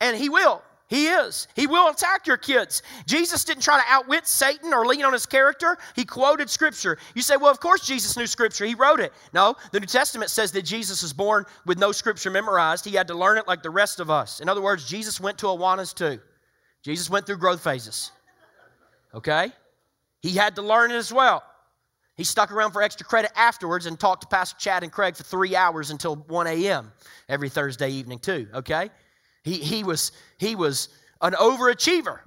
And 0.01 0.17
he 0.17 0.29
will. 0.29 0.63
He 0.89 1.09
is. 1.09 1.49
He 1.55 1.67
will 1.67 1.91
attack 1.91 2.27
your 2.27 2.39
kids. 2.39 2.83
Jesus 3.07 3.45
didn't 3.45 3.63
try 3.63 3.79
to 3.79 3.85
outwit 3.89 4.27
Satan 4.27 4.73
or 4.73 4.87
lean 4.87 5.05
on 5.05 5.13
his 5.13 5.27
character. 5.27 5.77
He 5.95 6.07
quoted 6.07 6.49
Scripture. 6.49 6.97
You 7.15 7.21
say, 7.21 7.37
well, 7.37 7.51
of 7.51 7.61
course 7.61 7.87
Jesus 7.87 8.17
knew 8.17 8.27
Scripture. 8.27 8.65
He 8.65 8.75
wrote 8.75 8.99
it. 8.99 9.13
No, 9.35 9.55
the 9.71 9.81
New 9.81 9.87
Testament 9.87 10.31
says 10.31 10.51
that 10.53 10.63
Jesus 10.63 11.03
was 11.03 11.13
born 11.13 11.45
with 11.67 11.79
no 11.79 11.93
Scripture 11.93 12.31
memorized. 12.31 12.87
He 12.87 12.97
had 12.97 13.07
to 13.09 13.15
learn 13.15 13.37
it 13.37 13.47
like 13.47 13.63
the 13.63 13.71
rest 13.71 14.01
of 14.01 14.09
us. 14.11 14.41
In 14.41 14.49
other 14.49 14.63
words, 14.63 14.89
Jesus 14.89 15.21
went 15.21 15.37
to 15.39 15.47
Awanas 15.47 15.95
too. 15.95 16.21
Jesus 16.83 17.11
went 17.11 17.27
through 17.27 17.37
growth 17.37 17.63
phases. 17.63 18.11
Okay? 19.13 19.53
He 20.23 20.31
had 20.31 20.57
to 20.57 20.63
learn 20.63 20.91
it 20.91 20.97
as 20.97 21.13
well. 21.13 21.43
He 22.17 22.25
stuck 22.25 22.51
around 22.51 22.73
for 22.73 22.83
extra 22.83 23.07
credit 23.07 23.31
afterwards 23.37 23.85
and 23.85 24.01
talked 24.01 24.23
to 24.23 24.29
Pastor 24.29 24.59
Chad 24.59 24.83
and 24.83 24.91
Craig 24.91 25.17
for 25.17 25.23
three 25.23 25.55
hours 25.55 25.91
until 25.91 26.17
1 26.17 26.47
a.m. 26.47 26.93
every 27.29 27.49
Thursday 27.51 27.91
evening, 27.91 28.19
too. 28.19 28.49
Okay? 28.55 28.91
He, 29.49 29.55
he, 29.55 29.83
was, 29.83 30.13
he 30.37 30.55
was 30.55 30.91
an 31.23 31.33
overachiever. 31.33 32.21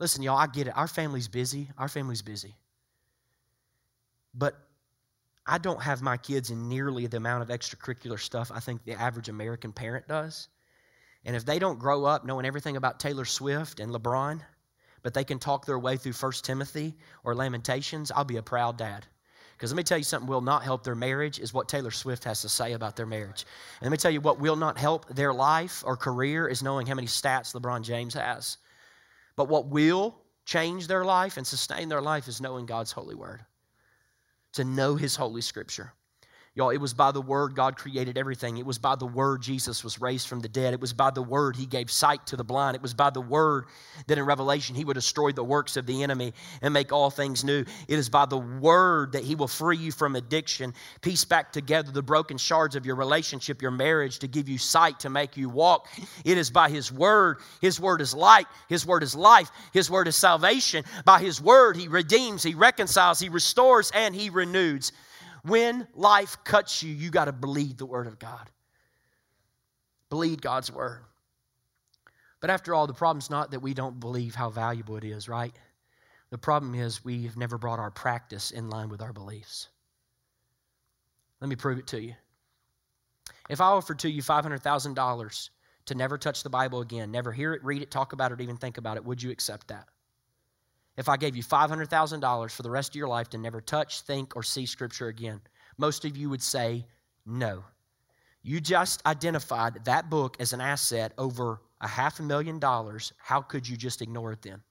Listen, 0.00 0.22
y'all, 0.22 0.36
I 0.36 0.48
get 0.48 0.66
it. 0.66 0.76
Our 0.76 0.88
family's 0.88 1.28
busy. 1.28 1.68
Our 1.78 1.88
family's 1.88 2.22
busy. 2.22 2.56
But 4.34 4.54
I 5.46 5.58
don't 5.58 5.80
have 5.80 6.02
my 6.02 6.16
kids 6.16 6.50
in 6.50 6.68
nearly 6.68 7.06
the 7.06 7.18
amount 7.18 7.42
of 7.42 7.48
extracurricular 7.48 8.18
stuff 8.18 8.50
I 8.52 8.60
think 8.60 8.84
the 8.84 9.00
average 9.00 9.28
American 9.28 9.72
parent 9.72 10.08
does. 10.08 10.48
And 11.24 11.36
if 11.36 11.44
they 11.44 11.58
don't 11.58 11.78
grow 11.78 12.04
up 12.04 12.24
knowing 12.24 12.44
everything 12.44 12.76
about 12.76 12.98
Taylor 12.98 13.24
Swift 13.24 13.78
and 13.78 13.92
LeBron, 13.92 14.40
but 15.02 15.14
they 15.14 15.24
can 15.24 15.38
talk 15.38 15.64
their 15.64 15.78
way 15.78 15.96
through 15.96 16.12
First 16.12 16.44
Timothy 16.44 16.94
or 17.22 17.34
Lamentations, 17.34 18.10
I'll 18.10 18.24
be 18.24 18.38
a 18.38 18.42
proud 18.42 18.78
dad. 18.78 19.06
Because 19.56 19.72
let 19.72 19.76
me 19.76 19.82
tell 19.82 19.98
you 19.98 20.04
something 20.04 20.28
will 20.28 20.40
not 20.40 20.62
help 20.62 20.82
their 20.82 20.94
marriage 20.94 21.38
is 21.38 21.54
what 21.54 21.68
Taylor 21.68 21.90
Swift 21.90 22.24
has 22.24 22.42
to 22.42 22.48
say 22.48 22.72
about 22.72 22.96
their 22.96 23.06
marriage. 23.06 23.46
And 23.80 23.86
let 23.86 23.92
me 23.92 23.96
tell 23.96 24.10
you 24.10 24.20
what 24.20 24.40
will 24.40 24.56
not 24.56 24.76
help 24.76 25.08
their 25.08 25.32
life 25.32 25.82
or 25.86 25.96
career 25.96 26.48
is 26.48 26.62
knowing 26.62 26.86
how 26.86 26.94
many 26.94 27.06
stats 27.06 27.54
LeBron 27.54 27.82
James 27.82 28.14
has. 28.14 28.58
But 29.36 29.48
what 29.48 29.66
will 29.66 30.16
change 30.44 30.86
their 30.86 31.04
life 31.04 31.36
and 31.36 31.46
sustain 31.46 31.88
their 31.88 32.02
life 32.02 32.28
is 32.28 32.40
knowing 32.40 32.66
God's 32.66 32.92
holy 32.92 33.14
word, 33.14 33.44
to 34.52 34.64
know 34.64 34.96
His 34.96 35.16
holy 35.16 35.40
scripture. 35.40 35.92
Y'all, 36.56 36.70
it 36.70 36.76
was 36.76 36.94
by 36.94 37.10
the 37.10 37.20
word 37.20 37.56
God 37.56 37.76
created 37.76 38.16
everything. 38.16 38.58
It 38.58 38.66
was 38.66 38.78
by 38.78 38.94
the 38.94 39.06
word 39.06 39.42
Jesus 39.42 39.82
was 39.82 40.00
raised 40.00 40.28
from 40.28 40.38
the 40.38 40.48
dead. 40.48 40.72
It 40.72 40.80
was 40.80 40.92
by 40.92 41.10
the 41.10 41.20
word 41.20 41.56
he 41.56 41.66
gave 41.66 41.90
sight 41.90 42.24
to 42.28 42.36
the 42.36 42.44
blind. 42.44 42.76
It 42.76 42.82
was 42.82 42.94
by 42.94 43.10
the 43.10 43.20
word 43.20 43.64
that 44.06 44.18
in 44.18 44.24
Revelation 44.24 44.76
he 44.76 44.84
would 44.84 44.94
destroy 44.94 45.32
the 45.32 45.42
works 45.42 45.76
of 45.76 45.84
the 45.84 46.04
enemy 46.04 46.32
and 46.62 46.72
make 46.72 46.92
all 46.92 47.10
things 47.10 47.42
new. 47.42 47.64
It 47.88 47.98
is 47.98 48.08
by 48.08 48.26
the 48.26 48.38
word 48.38 49.10
that 49.12 49.24
he 49.24 49.34
will 49.34 49.48
free 49.48 49.76
you 49.76 49.90
from 49.90 50.14
addiction, 50.14 50.74
piece 51.00 51.24
back 51.24 51.50
together 51.50 51.90
the 51.90 52.02
broken 52.02 52.38
shards 52.38 52.76
of 52.76 52.86
your 52.86 52.94
relationship, 52.94 53.60
your 53.60 53.72
marriage, 53.72 54.20
to 54.20 54.28
give 54.28 54.48
you 54.48 54.58
sight, 54.58 55.00
to 55.00 55.10
make 55.10 55.36
you 55.36 55.48
walk. 55.48 55.88
It 56.24 56.38
is 56.38 56.50
by 56.50 56.70
his 56.70 56.92
word. 56.92 57.38
His 57.60 57.80
word 57.80 58.00
is 58.00 58.14
light. 58.14 58.46
His 58.68 58.86
word 58.86 59.02
is 59.02 59.16
life. 59.16 59.50
His 59.72 59.90
word 59.90 60.06
is 60.06 60.14
salvation. 60.14 60.84
By 61.04 61.18
his 61.18 61.40
word 61.40 61.76
he 61.76 61.88
redeems, 61.88 62.44
he 62.44 62.54
reconciles, 62.54 63.18
he 63.18 63.28
restores, 63.28 63.90
and 63.92 64.14
he 64.14 64.30
renews. 64.30 64.92
When 65.44 65.86
life 65.94 66.38
cuts 66.44 66.82
you, 66.82 66.94
you 66.94 67.10
got 67.10 67.26
to 67.26 67.32
believe 67.32 67.76
the 67.76 67.86
Word 67.86 68.06
of 68.06 68.18
God. 68.18 68.50
Believe 70.08 70.40
God's 70.40 70.72
Word. 70.72 71.02
But 72.40 72.50
after 72.50 72.74
all, 72.74 72.86
the 72.86 72.94
problem's 72.94 73.30
not 73.30 73.50
that 73.50 73.60
we 73.60 73.74
don't 73.74 74.00
believe 74.00 74.34
how 74.34 74.50
valuable 74.50 74.96
it 74.96 75.04
is, 75.04 75.28
right? 75.28 75.54
The 76.30 76.38
problem 76.38 76.74
is 76.74 77.04
we 77.04 77.24
have 77.24 77.36
never 77.36 77.58
brought 77.58 77.78
our 77.78 77.90
practice 77.90 78.50
in 78.50 78.70
line 78.70 78.88
with 78.88 79.02
our 79.02 79.12
beliefs. 79.12 79.68
Let 81.40 81.48
me 81.48 81.56
prove 81.56 81.78
it 81.78 81.86
to 81.88 82.00
you. 82.00 82.14
If 83.50 83.60
I 83.60 83.66
offered 83.66 83.98
to 84.00 84.10
you 84.10 84.22
$500,000 84.22 85.50
to 85.86 85.94
never 85.94 86.16
touch 86.16 86.42
the 86.42 86.50
Bible 86.50 86.80
again, 86.80 87.10
never 87.10 87.32
hear 87.32 87.52
it, 87.52 87.62
read 87.62 87.82
it, 87.82 87.90
talk 87.90 88.14
about 88.14 88.32
it, 88.32 88.40
even 88.40 88.56
think 88.56 88.78
about 88.78 88.96
it, 88.96 89.04
would 89.04 89.22
you 89.22 89.30
accept 89.30 89.68
that? 89.68 89.88
If 90.96 91.08
I 91.08 91.16
gave 91.16 91.36
you 91.36 91.42
$500,000 91.42 92.50
for 92.50 92.62
the 92.62 92.70
rest 92.70 92.90
of 92.90 92.96
your 92.96 93.08
life 93.08 93.28
to 93.30 93.38
never 93.38 93.60
touch, 93.60 94.02
think, 94.02 94.36
or 94.36 94.42
see 94.42 94.66
Scripture 94.66 95.08
again? 95.08 95.40
Most 95.76 96.04
of 96.04 96.16
you 96.16 96.30
would 96.30 96.42
say 96.42 96.86
no. 97.26 97.64
You 98.42 98.60
just 98.60 99.04
identified 99.06 99.84
that 99.86 100.10
book 100.10 100.36
as 100.38 100.52
an 100.52 100.60
asset 100.60 101.12
over 101.18 101.60
a 101.80 101.88
half 101.88 102.20
a 102.20 102.22
million 102.22 102.58
dollars. 102.58 103.12
How 103.18 103.40
could 103.40 103.68
you 103.68 103.76
just 103.76 104.02
ignore 104.02 104.32
it 104.32 104.42
then? 104.42 104.62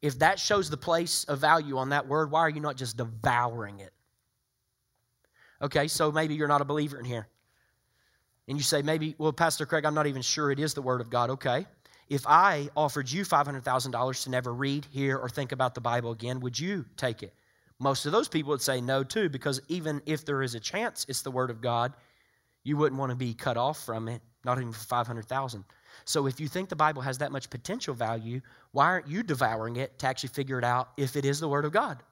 If 0.00 0.18
that 0.20 0.38
shows 0.38 0.70
the 0.70 0.76
place 0.76 1.24
of 1.24 1.40
value 1.40 1.78
on 1.78 1.88
that 1.88 2.06
word, 2.06 2.30
why 2.30 2.40
are 2.40 2.50
you 2.50 2.60
not 2.60 2.76
just 2.76 2.96
devouring 2.96 3.80
it? 3.80 3.92
Okay, 5.62 5.88
so 5.88 6.12
maybe 6.12 6.34
you're 6.34 6.48
not 6.48 6.60
a 6.60 6.64
believer 6.64 6.98
in 6.98 7.04
here. 7.04 7.26
And 8.46 8.58
you 8.58 8.62
say, 8.62 8.82
maybe, 8.82 9.14
well, 9.16 9.32
Pastor 9.32 9.64
Craig, 9.64 9.84
I'm 9.86 9.94
not 9.94 10.06
even 10.06 10.20
sure 10.20 10.50
it 10.50 10.60
is 10.60 10.74
the 10.74 10.82
Word 10.82 11.00
of 11.00 11.08
God. 11.08 11.30
Okay. 11.30 11.66
If 12.08 12.26
I 12.26 12.68
offered 12.76 13.10
you 13.10 13.24
$500,000 13.24 14.24
to 14.24 14.30
never 14.30 14.52
read, 14.52 14.86
hear, 14.90 15.16
or 15.16 15.28
think 15.28 15.52
about 15.52 15.74
the 15.74 15.80
Bible 15.80 16.10
again, 16.10 16.40
would 16.40 16.58
you 16.58 16.84
take 16.96 17.22
it? 17.22 17.34
Most 17.78 18.06
of 18.06 18.12
those 18.12 18.28
people 18.28 18.50
would 18.50 18.62
say 18.62 18.80
no, 18.80 19.02
too, 19.02 19.28
because 19.28 19.60
even 19.68 20.00
if 20.06 20.24
there 20.24 20.42
is 20.42 20.54
a 20.54 20.60
chance 20.60 21.06
it's 21.08 21.22
the 21.22 21.30
Word 21.30 21.50
of 21.50 21.60
God, 21.60 21.92
you 22.62 22.76
wouldn't 22.76 22.98
want 22.98 23.10
to 23.10 23.16
be 23.16 23.34
cut 23.34 23.56
off 23.56 23.84
from 23.84 24.08
it, 24.08 24.22
not 24.44 24.58
even 24.58 24.72
for 24.72 24.84
500000 24.84 25.64
So 26.04 26.26
if 26.26 26.40
you 26.40 26.48
think 26.48 26.68
the 26.68 26.76
Bible 26.76 27.02
has 27.02 27.18
that 27.18 27.32
much 27.32 27.50
potential 27.50 27.94
value, 27.94 28.40
why 28.72 28.86
aren't 28.86 29.08
you 29.08 29.22
devouring 29.22 29.76
it 29.76 29.98
to 29.98 30.06
actually 30.06 30.30
figure 30.30 30.58
it 30.58 30.64
out 30.64 30.90
if 30.96 31.16
it 31.16 31.24
is 31.24 31.40
the 31.40 31.48
Word 31.48 31.64
of 31.64 31.72
God? 31.72 32.02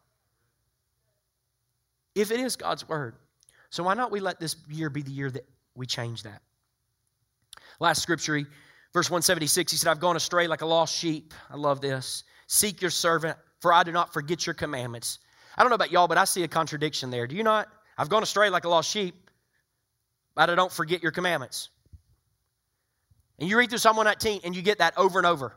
If 2.15 2.31
it 2.31 2.41
is 2.41 2.57
God's 2.57 2.89
Word. 2.89 3.17
So 3.71 3.85
why 3.85 3.95
not 3.95 4.11
we 4.11 4.21
let 4.21 4.41
this 4.41 4.57
year 4.69 4.91
be 4.91 5.03
the 5.03 5.13
year 5.13 5.31
that 5.31 5.49
we 5.75 5.87
change 5.87 6.25
that? 6.25 6.43
Last 7.81 8.03
scripture, 8.03 8.43
verse 8.93 9.11
176, 9.11 9.73
he 9.73 9.79
said, 9.79 9.91
I've 9.91 10.01
gone 10.01 10.17
astray 10.17 10.47
like 10.47 10.63
a 10.63 10.67
lost 10.67 10.95
sheep. 10.97 11.35
I 11.51 11.57
love 11.57 11.81
this. 11.81 12.25
Seek 12.47 12.81
your 12.81 12.91
servant, 12.91 13.37
for 13.61 13.73
I 13.73 13.83
do 13.83 13.93
not 13.93 14.13
forget 14.13 14.47
your 14.47 14.55
commandments. 14.55 15.19
I 15.57 15.63
don't 15.63 15.71
know 15.71 15.77
about 15.77 15.91
y'all, 15.91 16.09
but 16.09 16.19
I 16.19 16.25
see 16.25 16.43
a 16.45 16.49
contradiction 16.49 17.11
there. 17.11 17.27
Do 17.27 17.37
you 17.37 17.43
not? 17.43 17.69
I've 17.99 18.09
gone 18.09 18.23
astray 18.23 18.51
like 18.51 18.65
a 18.65 18.69
lost 18.69 18.91
sheep, 18.91 19.31
but 20.35 20.49
I 20.49 20.55
don't 20.55 20.73
forget 20.73 21.03
your 21.03 21.13
commandments. 21.13 21.69
And 23.39 23.49
you 23.49 23.59
read 23.59 23.71
through 23.71 23.79
Psalm 23.79 23.97
119 23.97 24.41
and 24.45 24.55
you 24.55 24.63
get 24.63 24.79
that 24.79 24.97
over 24.97 25.19
and 25.19 25.27
over. 25.27 25.57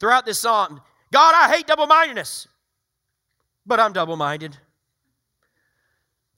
Throughout 0.00 0.24
this 0.24 0.38
psalm, 0.38 0.80
God, 1.12 1.34
I 1.36 1.54
hate 1.54 1.66
double 1.66 1.86
mindedness, 1.86 2.48
but 3.66 3.80
I'm 3.80 3.92
double 3.92 4.16
minded. 4.16 4.56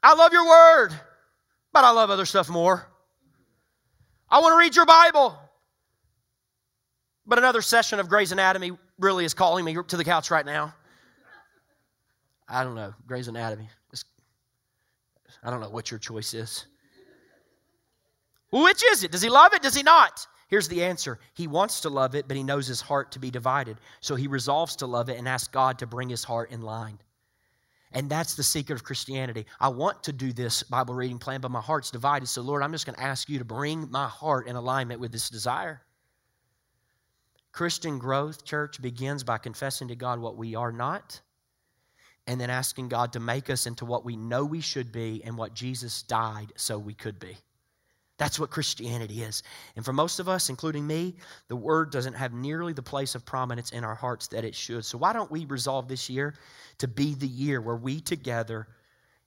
I 0.03 0.15
love 0.15 0.33
your 0.33 0.49
word, 0.49 0.91
but 1.73 1.85
I 1.85 1.91
love 1.91 2.11
other 2.11 2.25
stuff 2.25 2.49
more. 2.49 2.87
I 4.31 4.41
want 4.41 4.55
to 4.55 4.59
read 4.59 4.77
your 4.77 4.87
Bible, 4.87 5.39
but 7.31 7.39
another 7.39 7.63
session 7.63 8.01
of 8.01 8.09
Grey's 8.09 8.33
Anatomy 8.33 8.73
really 8.99 9.25
is 9.25 9.35
calling 9.35 9.65
me 9.65 9.77
to 9.87 9.97
the 9.97 10.05
couch 10.05 10.33
right 10.33 10.45
now. 10.45 10.75
I 12.49 12.65
don't 12.65 12.75
know. 12.75 12.93
Grey's 13.07 13.29
Anatomy. 13.29 13.69
I 15.45 15.51
don't 15.51 15.61
know 15.61 15.71
what 15.71 15.93
your 15.93 15.99
choice 15.99 16.35
is. 16.35 16.67
Which 18.51 18.83
is 18.91 19.05
it? 19.05 19.13
Does 19.13 19.23
he 19.23 19.31
love 19.31 19.55
it? 19.55 19.63
Does 19.63 19.77
he 19.77 19.85
not? 19.85 20.27
Here's 20.49 20.67
the 20.67 20.83
answer 20.83 21.21
He 21.35 21.47
wants 21.47 21.81
to 21.83 21.89
love 21.89 22.17
it, 22.17 22.27
but 22.27 22.37
he 22.37 22.43
knows 22.43 22.67
his 22.67 22.81
heart 22.81 23.13
to 23.13 23.21
be 23.21 23.31
divided. 23.31 23.77
So 24.01 24.17
he 24.17 24.27
resolves 24.27 24.75
to 24.77 24.87
love 24.87 25.09
it 25.09 25.17
and 25.17 25.29
asks 25.29 25.47
God 25.47 25.79
to 25.79 25.87
bring 25.87 26.09
his 26.09 26.25
heart 26.25 26.51
in 26.51 26.63
line. 26.63 26.99
And 27.93 28.11
that's 28.11 28.35
the 28.35 28.43
secret 28.43 28.75
of 28.75 28.83
Christianity. 28.83 29.47
I 29.61 29.69
want 29.69 30.03
to 30.03 30.13
do 30.13 30.33
this 30.33 30.65
Bible 30.65 30.95
reading 30.95 31.21
plan, 31.21 31.41
but 31.41 31.53
my 31.53 31.61
heart's 31.61 31.93
divided. 31.93 32.29
So, 32.29 32.43
Lord, 32.43 32.65
I'm 32.65 32.73
just 32.73 32.87
going 32.87 32.97
to 32.97 33.03
ask 33.03 33.29
you 33.29 33.39
to 33.39 33.45
bring 33.45 33.89
my 33.89 34.09
heart 34.09 34.49
in 34.49 34.57
alignment 34.57 35.01
with 35.01 35.13
this 35.13 35.31
desire. 35.31 35.83
Christian 37.53 37.99
growth, 37.99 38.45
church, 38.45 38.81
begins 38.81 39.25
by 39.25 39.39
confessing 39.39 39.89
to 39.89 39.97
God 39.97 40.21
what 40.21 40.37
we 40.37 40.55
are 40.55 40.73
not 40.73 41.21
and 42.27 42.41
then 42.41 42.51
asking 42.51 42.89
God 42.89 43.13
to 43.15 43.21
make 43.21 43.51
us 43.51 43.67
into 43.67 43.85
what 43.85 44.05
we 44.05 44.17
know 44.17 44.45
we 44.45 44.61
should 44.61 44.93
be 44.93 45.23
and 45.25 45.37
what 45.37 45.55
Jesus 45.55 46.03
died 46.03 46.53
so 46.57 46.79
we 46.79 46.95
could 46.95 47.19
be. 47.19 47.37
That's 48.19 48.39
what 48.39 48.51
Christianity 48.51 49.23
is. 49.23 49.43
And 49.77 49.85
for 49.85 49.95
most 49.95 50.21
of 50.21 50.29
us, 50.29 50.51
including 50.51 50.87
me, 50.87 51.17
the 51.49 51.57
word 51.57 51.91
doesn't 51.91 52.13
have 52.13 52.35
nearly 52.35 52.75
the 52.75 52.83
place 52.83 53.15
of 53.15 53.25
prominence 53.25 53.71
in 53.71 53.83
our 53.83 53.95
hearts 53.95 54.29
that 54.29 54.45
it 54.45 54.55
should. 54.55 54.85
So 54.85 54.99
why 54.99 55.15
don't 55.15 55.31
we 55.31 55.47
resolve 55.47 55.89
this 55.89 56.11
year 56.11 56.35
to 56.79 56.87
be 56.87 57.15
the 57.15 57.27
year 57.27 57.63
where 57.63 57.77
we 57.77 57.99
together 57.99 58.69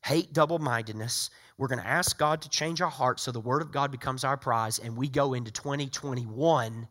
hate 0.06 0.32
double 0.32 0.60
mindedness? 0.60 1.32
We're 1.58 1.70
going 1.70 1.82
to 1.82 1.88
ask 1.88 2.20
God 2.20 2.42
to 2.44 2.50
change 2.50 2.82
our 2.82 2.90
hearts 2.90 3.24
so 3.24 3.32
the 3.32 3.40
word 3.40 3.64
of 3.64 3.72
God 3.72 3.92
becomes 3.92 4.24
our 4.24 4.38
prize, 4.38 4.78
and 4.78 4.96
we 4.96 5.10
go 5.10 5.34
into 5.34 5.50
2021 5.50 6.88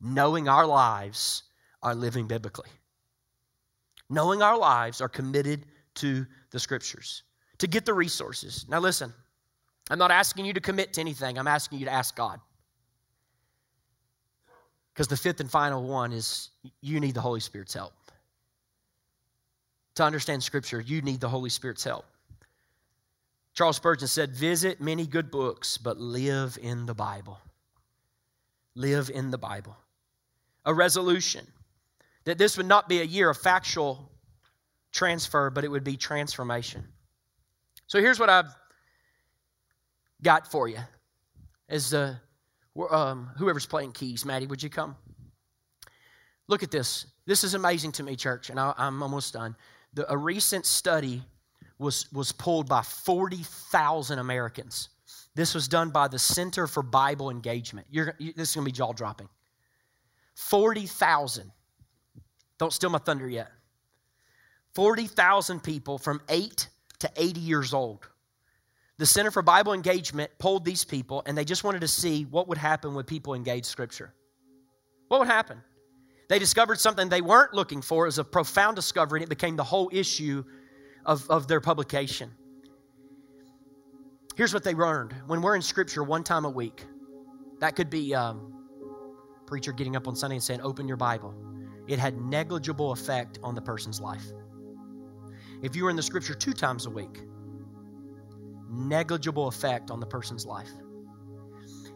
knowing 0.00 0.48
our 0.48 0.66
lives 0.66 1.44
are 1.82 1.94
living 1.94 2.26
biblically. 2.26 2.70
Knowing 4.10 4.42
our 4.42 4.56
lives 4.56 5.00
are 5.00 5.08
committed 5.08 5.66
to 5.94 6.26
the 6.50 6.58
scriptures, 6.58 7.24
to 7.58 7.66
get 7.66 7.84
the 7.84 7.92
resources. 7.92 8.66
Now, 8.68 8.80
listen. 8.80 9.12
I'm 9.90 9.98
not 9.98 10.10
asking 10.10 10.44
you 10.44 10.52
to 10.52 10.60
commit 10.60 10.92
to 10.94 11.00
anything, 11.00 11.38
I'm 11.38 11.46
asking 11.46 11.78
you 11.78 11.86
to 11.86 11.92
ask 11.92 12.14
God. 12.14 12.40
Because 14.92 15.08
the 15.08 15.16
fifth 15.16 15.40
and 15.40 15.50
final 15.50 15.84
one 15.84 16.12
is 16.12 16.50
you 16.80 17.00
need 17.00 17.14
the 17.14 17.20
Holy 17.20 17.40
Spirit's 17.40 17.74
help. 17.74 17.92
To 19.94 20.02
understand 20.04 20.42
Scripture, 20.42 20.80
you 20.80 21.02
need 21.02 21.20
the 21.20 21.28
Holy 21.28 21.50
Spirit's 21.50 21.84
help. 21.84 22.04
Charles 23.54 23.76
Spurgeon 23.76 24.08
said, 24.08 24.30
Visit 24.36 24.80
many 24.80 25.06
good 25.06 25.30
books, 25.30 25.78
but 25.78 25.98
live 25.98 26.58
in 26.60 26.86
the 26.86 26.94
Bible. 26.94 27.38
Live 28.74 29.10
in 29.10 29.30
the 29.30 29.38
Bible. 29.38 29.76
A 30.68 30.74
resolution 30.74 31.46
that 32.24 32.36
this 32.36 32.58
would 32.58 32.66
not 32.66 32.88
be 32.88 33.00
a 33.00 33.04
year 33.04 33.30
of 33.30 33.38
factual 33.38 34.12
transfer, 34.92 35.48
but 35.48 35.64
it 35.64 35.68
would 35.68 35.82
be 35.82 35.96
transformation. 35.96 36.84
So 37.86 38.00
here's 38.00 38.20
what 38.20 38.28
I've 38.28 38.54
got 40.22 40.50
for 40.50 40.68
you 40.68 40.78
uh, 41.94 42.14
um, 42.90 43.30
whoever's 43.38 43.64
playing 43.64 43.92
keys. 43.92 44.26
Maddie, 44.26 44.46
would 44.46 44.62
you 44.62 44.68
come? 44.68 44.94
Look 46.48 46.62
at 46.62 46.70
this. 46.70 47.06
This 47.26 47.44
is 47.44 47.54
amazing 47.54 47.92
to 47.92 48.02
me, 48.02 48.14
church, 48.14 48.50
and 48.50 48.60
I, 48.60 48.74
am 48.76 49.02
almost 49.02 49.32
done. 49.32 49.56
The, 49.94 50.10
a 50.12 50.16
recent 50.16 50.66
study 50.66 51.22
was, 51.78 52.12
was 52.12 52.30
pulled 52.30 52.68
by 52.68 52.82
40,000 52.82 54.18
Americans. 54.18 54.90
This 55.34 55.54
was 55.54 55.66
done 55.66 55.90
by 55.90 56.08
the 56.08 56.18
Center 56.18 56.66
for 56.66 56.82
Bible 56.82 57.30
Engagement. 57.30 57.86
You're, 57.90 58.14
you, 58.18 58.32
this 58.34 58.50
is 58.50 58.54
going 58.54 58.64
to 58.66 58.72
be 58.72 58.76
jaw 58.76 58.92
dropping. 58.92 59.28
40,000. 60.38 61.50
Don't 62.58 62.72
steal 62.72 62.90
my 62.90 62.98
thunder 62.98 63.28
yet. 63.28 63.50
40,000 64.74 65.62
people 65.62 65.98
from 65.98 66.20
8 66.28 66.68
to 67.00 67.10
80 67.16 67.40
years 67.40 67.74
old 67.74 68.08
the 68.98 69.06
Center 69.06 69.30
for 69.30 69.42
Bible 69.42 69.72
Engagement 69.72 70.30
polled 70.38 70.64
these 70.64 70.84
people, 70.84 71.22
and 71.24 71.38
they 71.38 71.44
just 71.44 71.62
wanted 71.62 71.80
to 71.80 71.88
see 71.88 72.24
what 72.24 72.48
would 72.48 72.58
happen 72.58 72.94
when 72.94 73.04
people 73.04 73.34
engage 73.34 73.64
Scripture. 73.64 74.12
What 75.06 75.20
would 75.20 75.28
happen? 75.28 75.62
They 76.28 76.40
discovered 76.40 76.80
something 76.80 77.08
they 77.08 77.22
weren't 77.22 77.54
looking 77.54 77.80
for. 77.80 78.04
It 78.04 78.08
was 78.08 78.18
a 78.18 78.24
profound 78.24 78.74
discovery, 78.74 79.20
and 79.20 79.26
it 79.26 79.30
became 79.30 79.54
the 79.54 79.64
whole 79.64 79.88
issue 79.92 80.44
of, 81.06 81.28
of 81.30 81.46
their 81.46 81.60
publication. 81.60 82.30
Here's 84.36 84.52
what 84.52 84.64
they 84.64 84.74
learned 84.74 85.14
when 85.26 85.42
we're 85.42 85.54
in 85.54 85.62
Scripture 85.62 86.02
one 86.02 86.24
time 86.24 86.44
a 86.44 86.50
week, 86.50 86.84
that 87.60 87.76
could 87.76 87.90
be 87.90 88.14
um, 88.16 88.57
preacher 89.48 89.72
getting 89.72 89.96
up 89.96 90.06
on 90.06 90.14
Sunday 90.14 90.36
and 90.36 90.42
saying, 90.42 90.60
Open 90.62 90.86
your 90.86 90.96
Bible. 90.96 91.34
It 91.88 91.98
had 91.98 92.20
negligible 92.20 92.92
effect 92.92 93.38
on 93.42 93.54
the 93.54 93.62
person's 93.62 94.00
life. 94.00 94.24
If 95.62 95.74
you 95.74 95.84
were 95.84 95.90
in 95.90 95.96
the 95.96 96.02
Scripture 96.02 96.34
two 96.34 96.52
times 96.52 96.86
a 96.86 96.90
week, 96.90 97.22
negligible 98.70 99.48
effect 99.48 99.90
on 99.90 99.98
the 99.98 100.06
person's 100.06 100.44
life. 100.44 100.70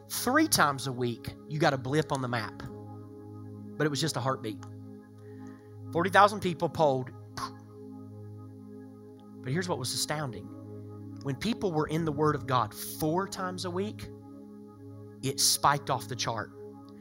Three 0.08 0.48
times 0.48 0.86
a 0.86 0.92
week, 0.92 1.34
you 1.48 1.58
got 1.58 1.74
a 1.74 1.78
blip 1.78 2.10
on 2.10 2.22
the 2.22 2.28
map, 2.28 2.62
but 3.76 3.86
it 3.86 3.90
was 3.90 4.00
just 4.00 4.16
a 4.16 4.20
heartbeat. 4.20 4.58
40,000 5.92 6.40
people 6.40 6.68
polled. 6.68 7.10
But 9.42 9.52
here's 9.52 9.68
what 9.68 9.78
was 9.78 9.92
astounding 9.92 10.48
when 11.22 11.36
people 11.36 11.72
were 11.72 11.86
in 11.86 12.04
the 12.04 12.12
Word 12.12 12.34
of 12.34 12.46
God 12.46 12.74
four 12.74 13.28
times 13.28 13.64
a 13.64 13.70
week, 13.70 14.08
it 15.22 15.38
spiked 15.38 15.90
off 15.90 16.08
the 16.08 16.16
chart. 16.16 16.50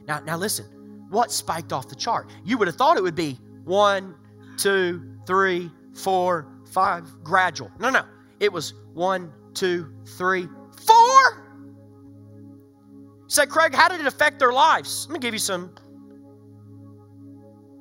Now, 0.06 0.20
now 0.20 0.36
listen, 0.36 0.66
what 1.10 1.30
spiked 1.30 1.72
off 1.72 1.88
the 1.88 1.94
chart? 1.94 2.30
You 2.44 2.58
would 2.58 2.68
have 2.68 2.76
thought 2.76 2.96
it 2.96 3.02
would 3.02 3.14
be 3.14 3.38
one, 3.64 4.14
two, 4.56 5.02
three, 5.26 5.70
four, 5.94 6.48
five, 6.70 7.06
gradual. 7.22 7.70
No, 7.78 7.90
no. 7.90 8.04
It 8.40 8.52
was 8.52 8.74
one, 8.94 9.32
two, 9.54 9.92
three, 10.16 10.48
four. 10.86 11.44
Say, 13.28 13.46
Craig, 13.46 13.74
how 13.74 13.88
did 13.88 14.00
it 14.00 14.06
affect 14.06 14.38
their 14.38 14.52
lives? 14.52 15.06
Let 15.08 15.14
me 15.14 15.18
give 15.18 15.34
you 15.34 15.38
some. 15.38 15.74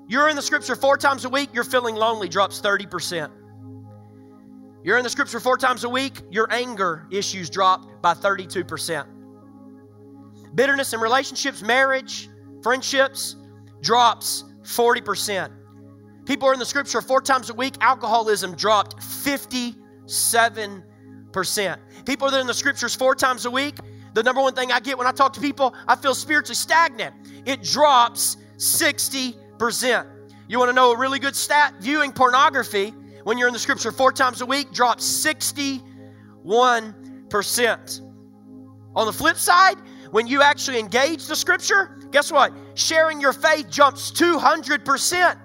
You're 0.08 0.30
in 0.30 0.36
the 0.36 0.42
scripture 0.42 0.76
four 0.76 0.98
times 0.98 1.26
a 1.26 1.30
week, 1.30 1.50
you're 1.54 1.64
feeling 1.64 1.96
lonely, 1.96 2.28
drops 2.28 2.60
30%. 2.60 3.32
You're 4.84 4.98
in 4.98 5.04
the 5.04 5.10
scripture 5.10 5.40
four 5.40 5.58
times 5.58 5.84
a 5.84 5.90
week, 5.90 6.22
your 6.30 6.52
anger 6.52 7.08
issues 7.12 7.50
drop 7.50 8.02
by 8.02 8.14
32%. 8.14 9.06
Bitterness 10.56 10.93
in 10.93 10.99
relationships, 10.99 11.62
marriage, 11.62 12.30
friendships 12.62 13.36
drops 13.82 14.43
40%. 14.64 15.52
People 16.26 16.47
are 16.47 16.54
in 16.54 16.60
the 16.60 16.66
scripture 16.66 17.02
four 17.02 17.22
times 17.22 17.49
a 17.49 17.54
week, 17.54 17.76
alcoholism 17.82 18.56
dropped 18.56 18.97
57%. 18.97 19.76
People 22.06 22.30
that 22.30 22.38
are 22.38 22.41
in 22.41 22.47
the 22.47 22.54
scriptures 22.54 22.95
four 22.95 23.16
times 23.16 23.45
a 23.45 23.52
week, 23.52 23.76
the 24.14 24.22
number 24.22 24.41
one 24.41 24.54
thing 24.54 24.72
I 24.72 24.80
get 24.80 24.97
when 24.97 25.08
I 25.08 25.12
talk 25.12 25.34
to 25.34 25.41
people, 25.41 25.74
I 25.88 25.95
feel 25.95 26.14
spiritually 26.14 26.56
stagnant. 26.56 27.16
It 27.45 27.64
drops 27.64 28.38
60%. 28.58 30.06
You 30.47 30.60
want 30.60 30.70
to 30.70 30.74
know 30.74 30.91
a 30.91 30.97
really 30.97 31.20
good 31.20 31.36
stat? 31.36 31.76
Viewing 31.80 32.12
pornography 32.12 32.93
when 33.24 33.38
you're 33.38 33.47
in 33.47 33.54
the 33.54 33.60
scripture 33.60 33.91
four 33.91 34.12
times 34.12 34.41
a 34.41 34.45
week 34.45 34.74
drops 34.74 35.06
61%. 35.06 38.02
On 38.93 39.06
the 39.06 39.14
flip 39.14 39.38
side, 39.38 39.78
when 40.12 40.28
you 40.28 40.41
actually 40.41 40.78
engage 40.78 41.26
the 41.26 41.36
scripture, 41.36 41.97
guess 42.12 42.32
what? 42.32 42.53
Sharing 42.76 43.20
your 43.22 43.34
faith 43.34 43.70
jumps 43.70 44.12
200%. 44.12 45.38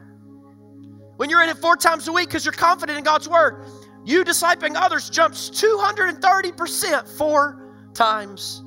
When 1.16 1.30
you're 1.30 1.42
in 1.42 1.48
it 1.48 1.56
four 1.56 1.76
times 1.76 2.08
a 2.08 2.12
week 2.12 2.28
because 2.28 2.44
you're 2.44 2.52
confident 2.52 2.98
in 2.98 3.04
God's 3.04 3.28
word, 3.28 3.64
you 4.04 4.24
discipling 4.24 4.74
others 4.74 5.08
jumps 5.08 5.50
230% 5.50 7.08
four 7.16 7.90
times 7.94 8.64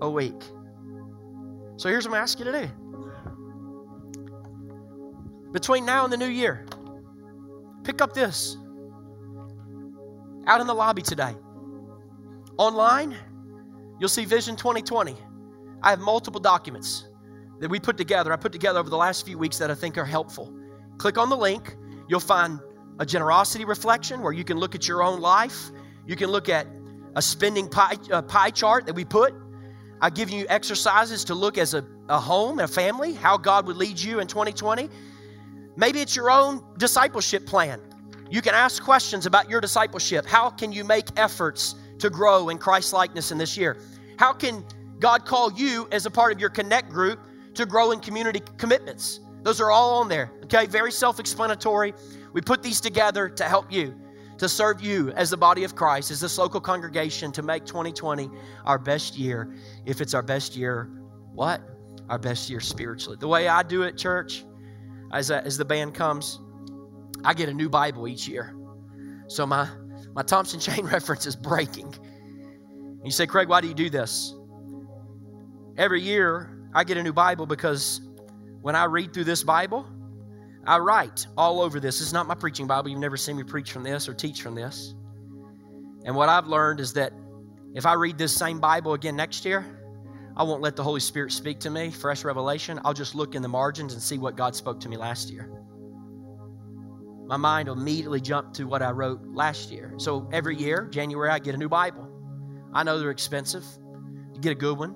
a 0.00 0.08
week. 0.10 0.40
So 1.76 1.88
here's 1.88 2.06
what 2.06 2.16
I'm 2.16 2.22
asking 2.22 2.46
you 2.46 2.52
to 2.52 2.60
do. 2.60 2.70
Between 5.52 5.84
now 5.84 6.04
and 6.04 6.12
the 6.12 6.16
new 6.16 6.28
year, 6.28 6.66
pick 7.82 8.00
up 8.00 8.12
this 8.12 8.56
out 10.46 10.60
in 10.60 10.66
the 10.66 10.74
lobby 10.74 11.02
today. 11.02 11.34
Online, 12.58 13.16
you'll 13.98 14.08
see 14.08 14.24
Vision 14.24 14.54
2020. 14.54 15.16
I 15.82 15.90
have 15.90 16.00
multiple 16.00 16.40
documents 16.40 17.08
that 17.60 17.70
we 17.70 17.78
put 17.78 17.96
together. 17.96 18.32
I 18.32 18.36
put 18.36 18.52
together 18.52 18.78
over 18.78 18.90
the 18.90 18.96
last 18.96 19.24
few 19.26 19.38
weeks 19.38 19.58
that 19.58 19.70
I 19.70 19.74
think 19.74 19.98
are 19.98 20.04
helpful. 20.04 20.52
Click 20.98 21.18
on 21.18 21.30
the 21.30 21.36
link, 21.36 21.76
you'll 22.08 22.20
find 22.20 22.60
a 22.98 23.06
generosity 23.06 23.64
reflection 23.64 24.20
where 24.20 24.32
you 24.32 24.44
can 24.44 24.58
look 24.58 24.74
at 24.74 24.86
your 24.86 25.02
own 25.02 25.20
life. 25.20 25.70
You 26.06 26.16
can 26.16 26.30
look 26.30 26.48
at 26.48 26.66
a 27.16 27.22
spending 27.22 27.68
pie, 27.68 27.96
a 28.10 28.22
pie 28.22 28.50
chart 28.50 28.86
that 28.86 28.94
we 28.94 29.04
put. 29.04 29.34
I 30.02 30.10
give 30.10 30.30
you 30.30 30.46
exercises 30.48 31.24
to 31.24 31.34
look 31.34 31.58
as 31.58 31.74
a, 31.74 31.84
a 32.08 32.18
home, 32.18 32.58
a 32.58 32.68
family, 32.68 33.14
how 33.14 33.36
God 33.36 33.66
would 33.66 33.76
lead 33.76 33.98
you 33.98 34.20
in 34.20 34.26
2020. 34.26 34.88
Maybe 35.76 36.00
it's 36.00 36.14
your 36.14 36.30
own 36.30 36.62
discipleship 36.78 37.46
plan. 37.46 37.80
You 38.30 38.42
can 38.42 38.54
ask 38.54 38.82
questions 38.82 39.26
about 39.26 39.48
your 39.48 39.60
discipleship. 39.60 40.26
How 40.26 40.50
can 40.50 40.72
you 40.72 40.84
make 40.84 41.06
efforts 41.16 41.74
to 41.98 42.10
grow 42.10 42.48
in 42.48 42.58
Christ 42.58 42.92
likeness 42.92 43.32
in 43.32 43.38
this 43.38 43.56
year? 43.56 43.78
How 44.18 44.32
can 44.32 44.64
God 45.00 45.24
call 45.24 45.52
you 45.52 45.88
as 45.90 46.06
a 46.06 46.10
part 46.10 46.32
of 46.32 46.38
your 46.38 46.50
connect 46.50 46.90
group 46.90 47.20
to 47.54 47.66
grow 47.66 47.90
in 47.90 48.00
community 48.00 48.42
commitments? 48.58 49.20
Those 49.42 49.60
are 49.60 49.70
all 49.70 50.00
on 50.00 50.08
there. 50.08 50.30
Okay, 50.44 50.66
very 50.66 50.92
self 50.92 51.18
explanatory. 51.18 51.94
We 52.32 52.42
put 52.42 52.62
these 52.62 52.80
together 52.80 53.28
to 53.28 53.44
help 53.44 53.72
you, 53.72 53.94
to 54.38 54.48
serve 54.48 54.82
you 54.82 55.10
as 55.12 55.30
the 55.30 55.36
body 55.36 55.64
of 55.64 55.74
Christ, 55.74 56.10
as 56.10 56.20
this 56.20 56.36
local 56.38 56.60
congregation, 56.60 57.32
to 57.32 57.42
make 57.42 57.64
2020 57.64 58.30
our 58.66 58.78
best 58.78 59.16
year. 59.16 59.54
If 59.86 60.00
it's 60.00 60.14
our 60.14 60.22
best 60.22 60.54
year, 60.54 60.90
what? 61.32 61.62
Our 62.08 62.18
best 62.18 62.50
year 62.50 62.60
spiritually. 62.60 63.16
The 63.18 63.28
way 63.28 63.48
I 63.48 63.62
do 63.62 63.82
it, 63.82 63.96
church, 63.96 64.44
as, 65.12 65.30
uh, 65.30 65.40
as 65.44 65.56
the 65.56 65.64
band 65.64 65.94
comes, 65.94 66.38
I 67.24 67.34
get 67.34 67.48
a 67.48 67.54
new 67.54 67.68
Bible 67.68 68.06
each 68.06 68.28
year. 68.28 68.54
So 69.28 69.46
my, 69.46 69.68
my 70.14 70.22
Thompson 70.22 70.60
chain 70.60 70.84
reference 70.84 71.26
is 71.26 71.36
breaking. 71.36 71.94
You 73.02 73.10
say, 73.10 73.26
Craig, 73.26 73.48
why 73.48 73.62
do 73.62 73.68
you 73.68 73.74
do 73.74 73.88
this? 73.88 74.34
Every 75.76 76.02
year, 76.02 76.50
I 76.74 76.84
get 76.84 76.96
a 76.96 77.02
new 77.02 77.12
Bible 77.12 77.46
because 77.46 78.00
when 78.62 78.76
I 78.76 78.84
read 78.84 79.12
through 79.12 79.24
this 79.24 79.42
Bible, 79.42 79.86
I 80.66 80.78
write 80.78 81.26
all 81.36 81.60
over 81.60 81.80
this. 81.80 82.00
Is 82.00 82.12
not 82.12 82.26
my 82.26 82.34
preaching 82.34 82.66
Bible. 82.66 82.90
You've 82.90 83.00
never 83.00 83.16
seen 83.16 83.36
me 83.36 83.42
preach 83.42 83.72
from 83.72 83.82
this 83.82 84.08
or 84.08 84.14
teach 84.14 84.42
from 84.42 84.54
this. 84.54 84.94
And 86.04 86.14
what 86.14 86.28
I've 86.28 86.46
learned 86.46 86.80
is 86.80 86.92
that 86.94 87.12
if 87.74 87.86
I 87.86 87.94
read 87.94 88.18
this 88.18 88.34
same 88.34 88.60
Bible 88.60 88.94
again 88.94 89.16
next 89.16 89.44
year, 89.44 89.64
I 90.36 90.42
won't 90.42 90.62
let 90.62 90.76
the 90.76 90.82
Holy 90.82 91.00
Spirit 91.00 91.32
speak 91.32 91.60
to 91.60 91.70
me, 91.70 91.90
fresh 91.90 92.24
revelation. 92.24 92.80
I'll 92.84 92.94
just 92.94 93.14
look 93.14 93.34
in 93.34 93.42
the 93.42 93.48
margins 93.48 93.92
and 93.92 94.02
see 94.02 94.18
what 94.18 94.36
God 94.36 94.54
spoke 94.54 94.80
to 94.80 94.88
me 94.88 94.96
last 94.96 95.30
year. 95.30 95.50
My 97.26 97.36
mind 97.36 97.68
will 97.68 97.76
immediately 97.76 98.20
jump 98.20 98.52
to 98.54 98.64
what 98.64 98.82
I 98.82 98.90
wrote 98.90 99.20
last 99.26 99.70
year. 99.70 99.94
So 99.98 100.28
every 100.32 100.56
year, 100.56 100.88
January, 100.90 101.30
I 101.30 101.38
get 101.38 101.54
a 101.54 101.58
new 101.58 101.68
Bible. 101.68 102.08
I 102.72 102.82
know 102.82 102.98
they're 102.98 103.10
expensive. 103.10 103.64
You 104.34 104.40
get 104.40 104.52
a 104.52 104.56
good 104.56 104.78
one. 104.78 104.94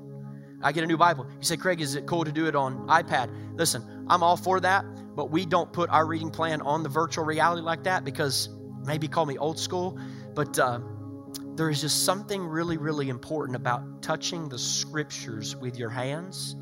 I 0.65 0.73
get 0.73 0.83
a 0.83 0.87
new 0.87 0.97
Bible. 0.97 1.27
You 1.39 1.45
say, 1.45 1.59
Craig, 1.59 1.83
is 1.83 1.95
it 1.95 2.07
cool 2.07 2.25
to 2.25 2.33
do 2.33 2.47
it 2.47 2.57
on 2.57 2.89
iPad? 2.89 3.31
Listen, 3.59 4.07
I'm 4.09 4.23
all 4.23 4.39
for 4.39 4.61
that, 4.61 4.87
but 5.15 5.31
we 5.31 5.45
don't 5.45 5.71
put 5.71 5.91
our 5.91 6.07
reading 6.07 6.31
plan 6.31 6.62
on 6.62 6.83
the 6.83 6.89
virtual 6.89 7.25
reality 7.27 7.61
like 7.61 7.85
that 7.85 8.03
because 8.03 8.49
maybe 8.83 9.07
call 9.07 9.27
me 9.27 9.37
old 9.37 9.59
school, 9.59 9.99
but 10.35 10.59
uh, 10.59 10.81
there 11.55 11.69
is 11.69 11.83
just 11.83 12.05
something 12.07 12.43
really, 12.43 12.79
really 12.79 13.11
important 13.11 13.57
about 13.57 14.03
touching 14.03 14.49
the 14.49 14.59
scriptures 14.59 15.55
with 15.55 15.79
your 15.79 15.91
hands. 15.91 16.57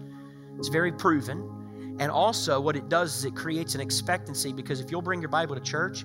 It's 0.59 0.69
very 0.69 0.91
proven. 0.91 1.97
And 2.01 2.11
also, 2.11 2.61
what 2.61 2.75
it 2.75 2.89
does 2.89 3.17
is 3.19 3.25
it 3.25 3.37
creates 3.37 3.77
an 3.77 3.81
expectancy 3.81 4.53
because 4.53 4.81
if 4.81 4.91
you'll 4.91 5.03
bring 5.03 5.21
your 5.21 5.31
Bible 5.31 5.55
to 5.55 5.61
church 5.61 6.05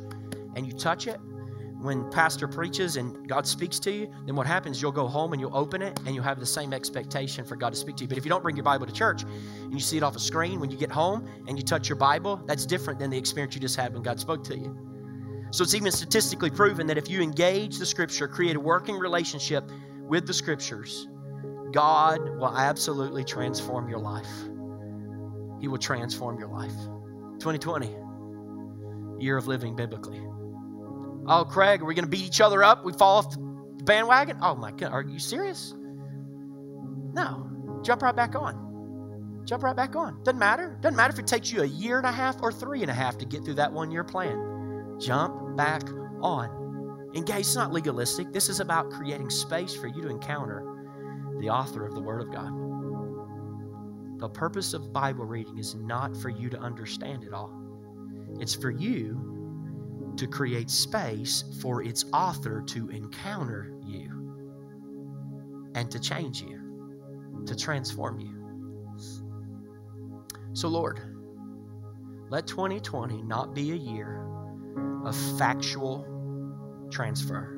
and 0.56 0.68
you 0.68 0.74
touch 0.74 1.08
it, 1.08 1.20
when 1.80 2.10
pastor 2.10 2.48
preaches 2.48 2.98
and 2.98 3.28
God 3.28 3.46
speaks 3.46 3.80
to 3.80 3.92
you, 3.92 4.12
then 4.26 4.36
what 4.36 4.48
happens, 4.48 4.82
you'll 4.82 4.92
go 4.92 5.08
home 5.08 5.34
and 5.34 5.40
you'll 5.40 5.56
open 5.56 5.82
it 5.82 6.00
and 6.06 6.16
you'll 6.16 6.24
have 6.24 6.40
the 6.40 6.46
same 6.46 6.74
expectation 6.74 7.46
for 7.46 7.56
God 7.56 7.74
to 7.74 7.80
speak 7.80 7.96
to 7.98 8.04
you. 8.04 8.08
But 8.08 8.18
if 8.18 8.26
you 8.26 8.30
don't 8.30 8.42
bring 8.42 8.56
your 8.56 8.64
Bible 8.64 8.88
to 8.88 8.94
church 8.94 9.24
and 9.24 9.74
you 9.74 9.80
see 9.80 9.98
it 9.98 10.04
off 10.04 10.16
a 10.16 10.20
screen 10.20 10.60
when 10.60 10.72
you 10.72 10.78
get 10.78 10.92
home 10.92 11.28
and 11.48 11.58
you 11.58 11.64
touch 11.64 11.88
your 11.88 11.98
Bible, 11.98 12.42
that's 12.46 12.66
different 12.66 13.00
than 13.00 13.12
the 13.12 13.18
experience 13.18 13.54
you 13.54 13.62
just 13.62 13.76
had 13.76 13.94
when 13.94 14.02
God 14.02 14.20
spoke 14.20 14.44
to 14.46 14.58
you. 14.58 14.76
So 15.52 15.64
it's 15.64 15.76
even 15.76 15.92
statistically 15.92 16.50
proven 16.50 16.88
that 16.88 16.98
if 16.98 17.10
you 17.10 17.22
engage 17.22 17.78
the 17.78 17.86
scripture, 17.86 18.28
create 18.28 18.56
a 18.56 18.60
working 18.60 18.98
relationship 18.98 19.70
with 20.02 20.26
the 20.26 20.34
scriptures, 20.34 21.08
God 21.72 22.20
will 22.40 22.58
absolutely 22.58 23.24
transform 23.24 23.88
your 23.88 24.00
life. 24.00 24.30
He 25.62 25.68
will 25.68 25.78
transform 25.78 26.40
your 26.40 26.50
life. 26.50 26.76
2020, 27.40 27.96
year 29.20 29.38
of 29.38 29.48
living 29.48 29.76
biblically. 29.76 30.22
Oh, 31.28 31.44
Craig, 31.44 31.82
are 31.82 31.86
we 31.86 31.94
going 31.94 32.06
to 32.06 32.10
beat 32.10 32.26
each 32.26 32.40
other 32.40 32.64
up? 32.64 32.86
We 32.86 32.94
fall 32.94 33.18
off 33.18 33.32
the 33.32 33.84
bandwagon? 33.84 34.38
Oh, 34.42 34.56
my 34.56 34.72
God. 34.72 34.92
Are 34.92 35.02
you 35.02 35.20
serious? 35.20 35.76
No. 37.14 37.50
Jump 37.84 38.02
right 38.02 38.16
back 38.16 38.36
on. 38.36 39.44
Jump 39.46 39.64
right 39.64 39.76
back 39.76 39.96
on. 39.96 40.24
Doesn't 40.24 40.40
matter. 40.40 40.78
Doesn't 40.82 40.96
matter 40.96 41.14
if 41.14 41.20
it 41.20 41.28
takes 41.28 41.52
you 41.52 41.64
a 41.64 41.66
year 41.66 41.98
and 41.98 42.08
a 42.08 42.12
half 42.12 42.42
or 42.42 42.52
three 42.52 42.82
and 42.82 42.90
a 42.90 42.94
half 42.94 43.18
to 43.18 43.26
get 43.26 43.44
through 43.44 43.56
that 43.56 43.72
one 43.72 43.92
year 43.92 44.04
plan. 44.06 44.98
Jump 45.00 45.58
back 45.58 45.84
on. 46.22 47.12
Engage. 47.14 47.40
It's 47.40 47.56
not 47.56 47.74
legalistic. 47.74 48.32
This 48.32 48.48
is 48.48 48.60
about 48.62 48.90
creating 48.92 49.30
space 49.30 49.76
for 49.76 49.88
you 49.88 50.02
to 50.04 50.10
encounter 50.10 50.64
the 51.40 51.50
author 51.50 51.86
of 51.86 51.94
the 51.94 52.02
Word 52.02 52.22
of 52.22 52.32
God. 52.32 52.52
The 54.20 54.30
purpose 54.30 54.74
of 54.74 54.94
Bible 54.94 55.26
reading 55.26 55.58
is 55.58 55.76
not 55.76 56.16
for 56.18 56.30
you 56.30 56.50
to 56.50 56.60
understand 56.60 57.24
it 57.24 57.34
all, 57.34 57.54
it's 58.40 58.56
for 58.56 58.72
you 58.72 59.37
to 60.18 60.28
create 60.28 60.70
space 60.70 61.44
for 61.62 61.84
its 61.84 62.06
author 62.14 62.62
to 62.68 62.90
encounter 62.90 63.72
you 63.86 65.72
and 65.76 65.90
to 65.92 66.00
change 66.00 66.42
you, 66.42 67.44
to 67.46 67.56
transform 67.56 68.20
you. 68.20 68.34
So, 70.54 70.68
Lord, 70.68 71.00
let 72.30 72.48
2020 72.48 73.22
not 73.22 73.54
be 73.54 73.72
a 73.72 73.76
year 73.76 74.26
of 75.06 75.16
factual 75.38 76.06
transfer. 76.92 77.54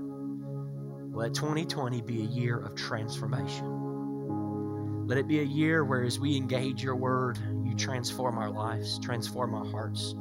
Let 1.12 1.34
2020 1.34 2.02
be 2.02 2.22
a 2.22 2.26
year 2.26 2.60
of 2.60 2.76
transformation. 2.76 5.08
Let 5.08 5.18
it 5.18 5.28
be 5.28 5.40
a 5.40 5.44
year 5.44 5.84
where, 5.84 6.04
as 6.04 6.20
we 6.20 6.38
engage 6.38 6.84
your 6.84 6.96
word, 6.96 7.40
you 7.64 7.76
transform 7.76 8.38
our 8.38 8.52
lives, 8.52 9.00
transform 9.00 9.56
our 9.56 9.66
hearts, 9.66 10.14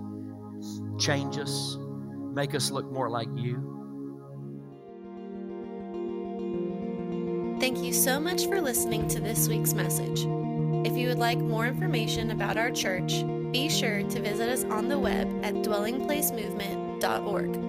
change 0.98 1.36
us, 1.36 1.76
Make 2.38 2.54
us 2.54 2.70
look 2.70 2.90
more 2.92 3.10
like 3.10 3.28
you. 3.34 3.56
Thank 7.58 7.82
you 7.82 7.92
so 7.92 8.20
much 8.20 8.46
for 8.46 8.60
listening 8.60 9.08
to 9.08 9.18
this 9.18 9.48
week's 9.48 9.74
message. 9.74 10.20
If 10.86 10.96
you 10.96 11.08
would 11.08 11.18
like 11.18 11.38
more 11.38 11.66
information 11.66 12.30
about 12.30 12.56
our 12.56 12.70
church, 12.70 13.24
be 13.50 13.68
sure 13.68 14.04
to 14.04 14.20
visit 14.20 14.48
us 14.48 14.62
on 14.62 14.88
the 14.88 15.00
web 15.00 15.26
at 15.42 15.54
dwellingplacemovement.org. 15.54 17.67